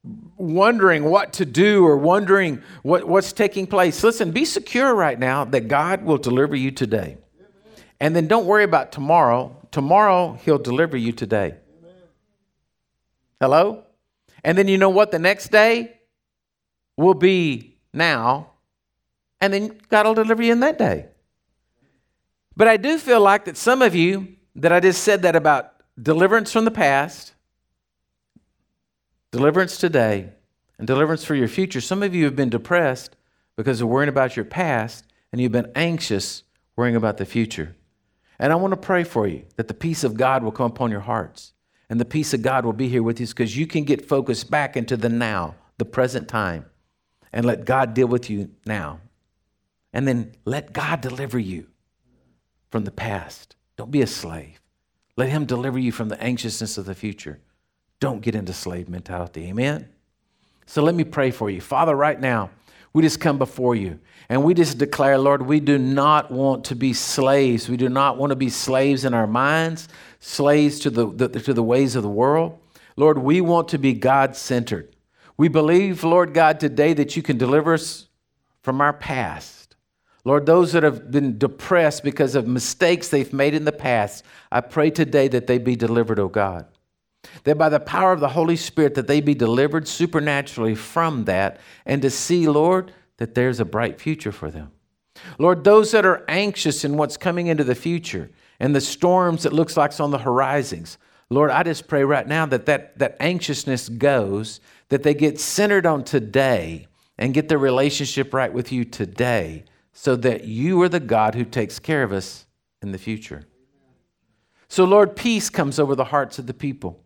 wondering 0.03 1.05
what 1.05 1.35
to 1.35 1.45
do 1.45 1.85
or 1.85 1.97
wondering 1.97 2.63
what, 2.83 3.07
what's 3.07 3.33
taking 3.33 3.67
place, 3.67 4.03
listen, 4.03 4.31
be 4.31 4.45
secure 4.45 4.95
right 4.95 5.19
now 5.19 5.45
that 5.45 5.69
God 5.69 6.05
will 6.05 6.19
deliver 6.19 6.57
you 6.57 6.71
today. 6.71 7.19
And 8.01 8.17
then 8.17 8.27
don't 8.27 8.47
worry 8.47 8.65
about 8.65 8.93
tomorrow. 8.93 9.57
Tomorrow, 9.71 10.39
He'll 10.43 10.59
deliver 10.59 10.97
you 10.97 11.13
today. 11.13 11.57
Hello? 13.41 13.85
And 14.43 14.57
then 14.57 14.69
you 14.69 14.79
know 14.79 14.89
what? 14.91 15.11
The 15.11 15.19
next 15.19 15.51
day 15.51 15.99
will 16.97 17.15
be 17.15 17.79
now. 17.93 18.53
And 19.41 19.53
then 19.53 19.79
God 19.89 20.07
will 20.07 20.15
deliver 20.15 20.43
you 20.43 20.53
in 20.53 20.61
that 20.61 20.79
day. 20.79 21.07
But 22.57 22.69
I 22.69 22.77
do 22.77 22.99
feel 22.99 23.21
like 23.21 23.45
that 23.47 23.57
some 23.57 23.81
of 23.83 23.95
you, 23.95 24.37
that 24.57 24.73
I 24.73 24.81
just 24.81 25.03
said 25.03 25.23
that 25.23 25.37
about 25.37 25.73
deliverance 26.03 26.53
from 26.53 26.65
the 26.65 26.71
past, 26.71 27.35
deliverance 29.31 29.77
today, 29.79 30.31
and 30.79 30.87
deliverance 30.87 31.25
for 31.25 31.35
your 31.35 31.49
future. 31.49 31.81
Some 31.81 32.03
of 32.03 32.15
you 32.15 32.25
have 32.25 32.37
been 32.37 32.51
depressed 32.51 33.17
because 33.57 33.81
of 33.81 33.89
worrying 33.89 34.09
about 34.09 34.37
your 34.37 34.45
past, 34.45 35.05
and 35.31 35.41
you've 35.41 35.53
been 35.53 35.71
anxious 35.75 36.43
worrying 36.77 36.97
about 36.97 37.19
the 37.19 37.27
future. 37.27 37.77
And 38.39 38.53
I 38.53 38.57
want 38.57 38.73
to 38.73 38.77
pray 38.77 39.05
for 39.05 39.27
you 39.27 39.45
that 39.57 39.69
the 39.69 39.75
peace 39.75 40.03
of 40.03 40.17
God 40.17 40.43
will 40.43 40.53
come 40.53 40.71
upon 40.71 40.91
your 40.91 41.01
hearts, 41.01 41.53
and 41.91 42.01
the 42.01 42.05
peace 42.07 42.33
of 42.33 42.43
God 42.43 42.65
will 42.65 42.73
be 42.73 42.89
here 42.89 43.03
with 43.03 43.21
you 43.21 43.27
because 43.27 43.57
you 43.57 43.67
can 43.67 43.85
get 43.85 44.09
focused 44.09 44.51
back 44.51 44.77
into 44.77 44.97
the 44.97 45.09
now, 45.11 45.55
the 45.77 45.85
present 45.85 46.29
time. 46.29 46.65
and 47.33 47.47
let 47.47 47.65
God 47.65 47.95
deal 47.95 48.07
with 48.07 48.29
you 48.29 48.51
now. 48.67 49.01
And 49.93 50.07
then 50.07 50.33
let 50.45 50.73
God 50.73 51.01
deliver 51.01 51.39
you 51.39 51.67
from 52.71 52.85
the 52.85 52.91
past. 52.91 53.57
Don't 53.77 53.91
be 53.91 54.03
a 54.03 54.07
slave. 54.07 54.61
Let 55.17 55.29
Him 55.29 55.45
deliver 55.45 55.79
you 55.79 55.93
from 55.93 56.09
the 56.09 56.23
anxiousness 56.23 56.79
of 56.79 56.87
the 56.87 56.95
future. 56.95 57.41
Don't 58.01 58.23
get 58.23 58.35
into 58.35 58.53
slave 58.53 58.89
mentality. 58.89 59.47
Amen? 59.49 59.89
So 60.67 60.83
let 60.83 60.95
me 60.95 61.05
pray 61.05 61.31
for 61.31 61.51
you. 61.51 61.61
Father, 61.61 61.95
right 61.95 62.19
now, 62.19 62.51
we 62.93 63.03
just 63.03 63.21
come 63.21 63.39
before 63.39 63.77
you 63.77 64.01
and 64.29 64.43
we 64.43 64.55
just 64.55 64.79
declare, 64.79 65.19
Lord, 65.19 65.43
we 65.43 65.61
do 65.61 65.79
not 65.79 66.31
want 66.31 66.65
to 66.67 66.75
be 66.75 66.93
slaves. 66.93 67.69
We 67.69 67.77
do 67.77 67.89
not 67.89 68.17
want 68.17 68.31
to 68.31 68.37
be 68.37 68.49
slaves 68.49 69.05
in 69.05 69.15
our 69.15 69.27
minds, 69.27 69.89
slaves 70.19 70.81
to 70.81 70.91
the, 70.91 71.07
the 71.07 71.29
to 71.29 71.55
the 71.55 71.63
ways 71.63 71.95
of 71.95 72.03
the 72.03 72.09
world. 72.09 72.59
Lord, 72.97 73.19
we 73.19 73.41
want 73.41 73.69
to 73.69 73.79
be 73.79 73.93
God 73.93 74.35
centered. 74.35 74.95
We 75.37 75.49
believe, 75.49 76.05
Lord 76.05 76.35
God, 76.35 76.61
today 76.61 76.93
that 76.95 77.17
you 77.17 77.23
can 77.23 77.39
deliver 77.39 77.75
us 77.75 78.09
from 78.63 78.81
our 78.81 78.93
past. 78.93 79.77
Lord, 80.25 80.47
those 80.47 80.73
that 80.73 80.83
have 80.83 81.11
been 81.11 81.39
depressed 81.39 82.05
because 82.05 82.35
of 82.35 82.47
mistakes 82.47 83.09
they've 83.09 83.33
made 83.33 83.55
in 83.55 83.65
the 83.65 83.73
past, 83.73 84.25
I 84.53 84.61
pray 84.61 84.91
today 84.91 85.29
that 85.29 85.47
they 85.47 85.59
be 85.59 85.77
delivered, 85.77 86.19
O 86.19 86.25
oh 86.25 86.29
God. 86.29 86.67
That 87.45 87.59
by 87.59 87.69
the 87.69 87.81
power 87.81 88.13
of 88.13 88.21
the 88.21 88.31
Holy 88.31 88.57
Spirit, 88.57 88.95
that 88.95 89.07
they 89.07 89.21
be 89.21 89.35
delivered 89.35 89.87
supernaturally 89.87 90.75
from 90.75 91.25
that 91.25 91.61
and 91.85 92.03
to 92.03 92.11
see, 92.11 92.49
Lord, 92.49 92.93
that 93.19 93.35
there's 93.35 93.61
a 93.61 93.65
bright 93.65 94.01
future 94.01 94.33
for 94.33 94.51
them. 94.51 94.73
Lord, 95.39 95.65
those 95.65 95.93
that 95.93 96.07
are 96.07 96.25
anxious 96.29 96.85
in 96.85 96.97
what's 96.97 97.17
coming 97.17 97.47
into 97.47 97.65
the 97.65 97.75
future 97.75 98.31
and 98.59 98.75
the 98.75 98.81
storms 98.81 99.43
that 99.43 99.53
looks 99.53 99.77
like 99.77 99.99
on 100.01 100.11
the 100.11 100.19
horizons, 100.19 100.99
Lord, 101.29 101.51
I 101.51 101.63
just 101.63 101.87
pray 101.87 102.03
right 102.03 102.27
now 102.27 102.47
that, 102.47 102.67
that 102.67 102.99
that 102.99 103.17
anxiousness 103.21 103.89
goes, 103.89 104.61
that 104.89 105.03
they 105.03 105.15
get 105.15 105.39
centered 105.39 105.87
on 105.87 106.03
today 106.03 106.89
and 107.19 107.35
get 107.35 107.49
their 107.49 107.59
relationship 107.59 108.35
right 108.35 108.53
with 108.53 108.73
you 108.73 108.85
today 108.85 109.65
so 109.93 110.17
that 110.17 110.45
you 110.45 110.81
are 110.83 110.89
the 110.89 110.99
God 111.01 111.35
who 111.35 111.45
takes 111.45 111.79
care 111.79 112.03
of 112.03 112.13
us 112.13 112.47
in 112.83 112.93
the 112.93 112.99
future. 112.99 113.45
So, 114.69 114.85
Lord, 114.85 115.15
peace 115.17 115.51
comes 115.51 115.79
over 115.79 115.95
the 115.95 116.05
hearts 116.05 116.39
of 116.39 116.47
the 116.47 116.55
people. 116.55 117.03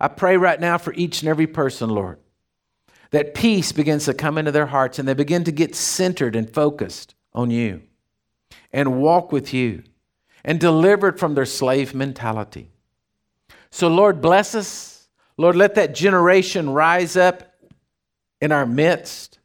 I 0.00 0.08
pray 0.08 0.36
right 0.36 0.60
now 0.60 0.78
for 0.78 0.92
each 0.94 1.22
and 1.22 1.28
every 1.28 1.46
person, 1.46 1.90
Lord, 1.90 2.18
that 3.10 3.34
peace 3.34 3.72
begins 3.72 4.04
to 4.06 4.14
come 4.14 4.38
into 4.38 4.52
their 4.52 4.66
hearts 4.66 4.98
and 4.98 5.08
they 5.08 5.14
begin 5.14 5.44
to 5.44 5.52
get 5.52 5.74
centered 5.74 6.36
and 6.36 6.52
focused 6.52 7.14
on 7.32 7.50
you 7.50 7.82
and 8.72 9.00
walk 9.00 9.32
with 9.32 9.54
you 9.54 9.82
and 10.44 10.60
delivered 10.60 11.18
from 11.18 11.34
their 11.34 11.44
slave 11.44 11.94
mentality. 11.94 12.70
So, 13.70 13.88
Lord, 13.88 14.20
bless 14.20 14.54
us. 14.54 15.08
Lord, 15.36 15.56
let 15.56 15.74
that 15.74 15.94
generation 15.94 16.70
rise 16.70 17.16
up 17.16 17.54
in 18.40 18.52
our 18.52 18.66
midst. 18.66 19.38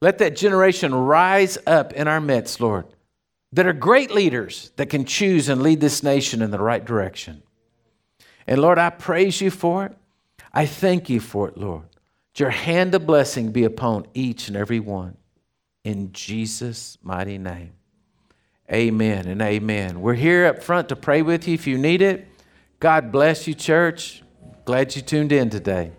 Let 0.00 0.18
that 0.18 0.36
generation 0.36 0.94
rise 0.94 1.58
up 1.66 1.92
in 1.92 2.08
our 2.08 2.20
midst, 2.20 2.60
Lord, 2.60 2.86
that 3.52 3.66
are 3.66 3.72
great 3.72 4.10
leaders 4.10 4.72
that 4.76 4.90
can 4.90 5.04
choose 5.04 5.48
and 5.48 5.62
lead 5.62 5.80
this 5.80 6.02
nation 6.02 6.42
in 6.42 6.50
the 6.50 6.58
right 6.58 6.84
direction. 6.84 7.42
And 8.46 8.60
Lord, 8.60 8.78
I 8.78 8.90
praise 8.90 9.40
you 9.40 9.50
for 9.50 9.86
it. 9.86 9.96
I 10.52 10.66
thank 10.66 11.08
you 11.08 11.20
for 11.20 11.48
it, 11.48 11.56
Lord. 11.56 11.84
Your 12.36 12.50
hand 12.50 12.94
of 12.94 13.06
blessing 13.06 13.52
be 13.52 13.64
upon 13.64 14.06
each 14.14 14.48
and 14.48 14.56
every 14.56 14.80
one. 14.80 15.16
In 15.84 16.12
Jesus' 16.12 16.96
mighty 17.02 17.38
name. 17.38 17.72
Amen 18.72 19.26
and 19.26 19.42
amen. 19.42 20.00
We're 20.00 20.14
here 20.14 20.46
up 20.46 20.62
front 20.62 20.88
to 20.88 20.96
pray 20.96 21.20
with 21.20 21.46
you 21.46 21.54
if 21.54 21.66
you 21.66 21.76
need 21.76 22.00
it. 22.00 22.26
God 22.80 23.12
bless 23.12 23.46
you, 23.46 23.54
church. 23.54 24.22
Glad 24.64 24.96
you 24.96 25.02
tuned 25.02 25.32
in 25.32 25.50
today. 25.50 25.92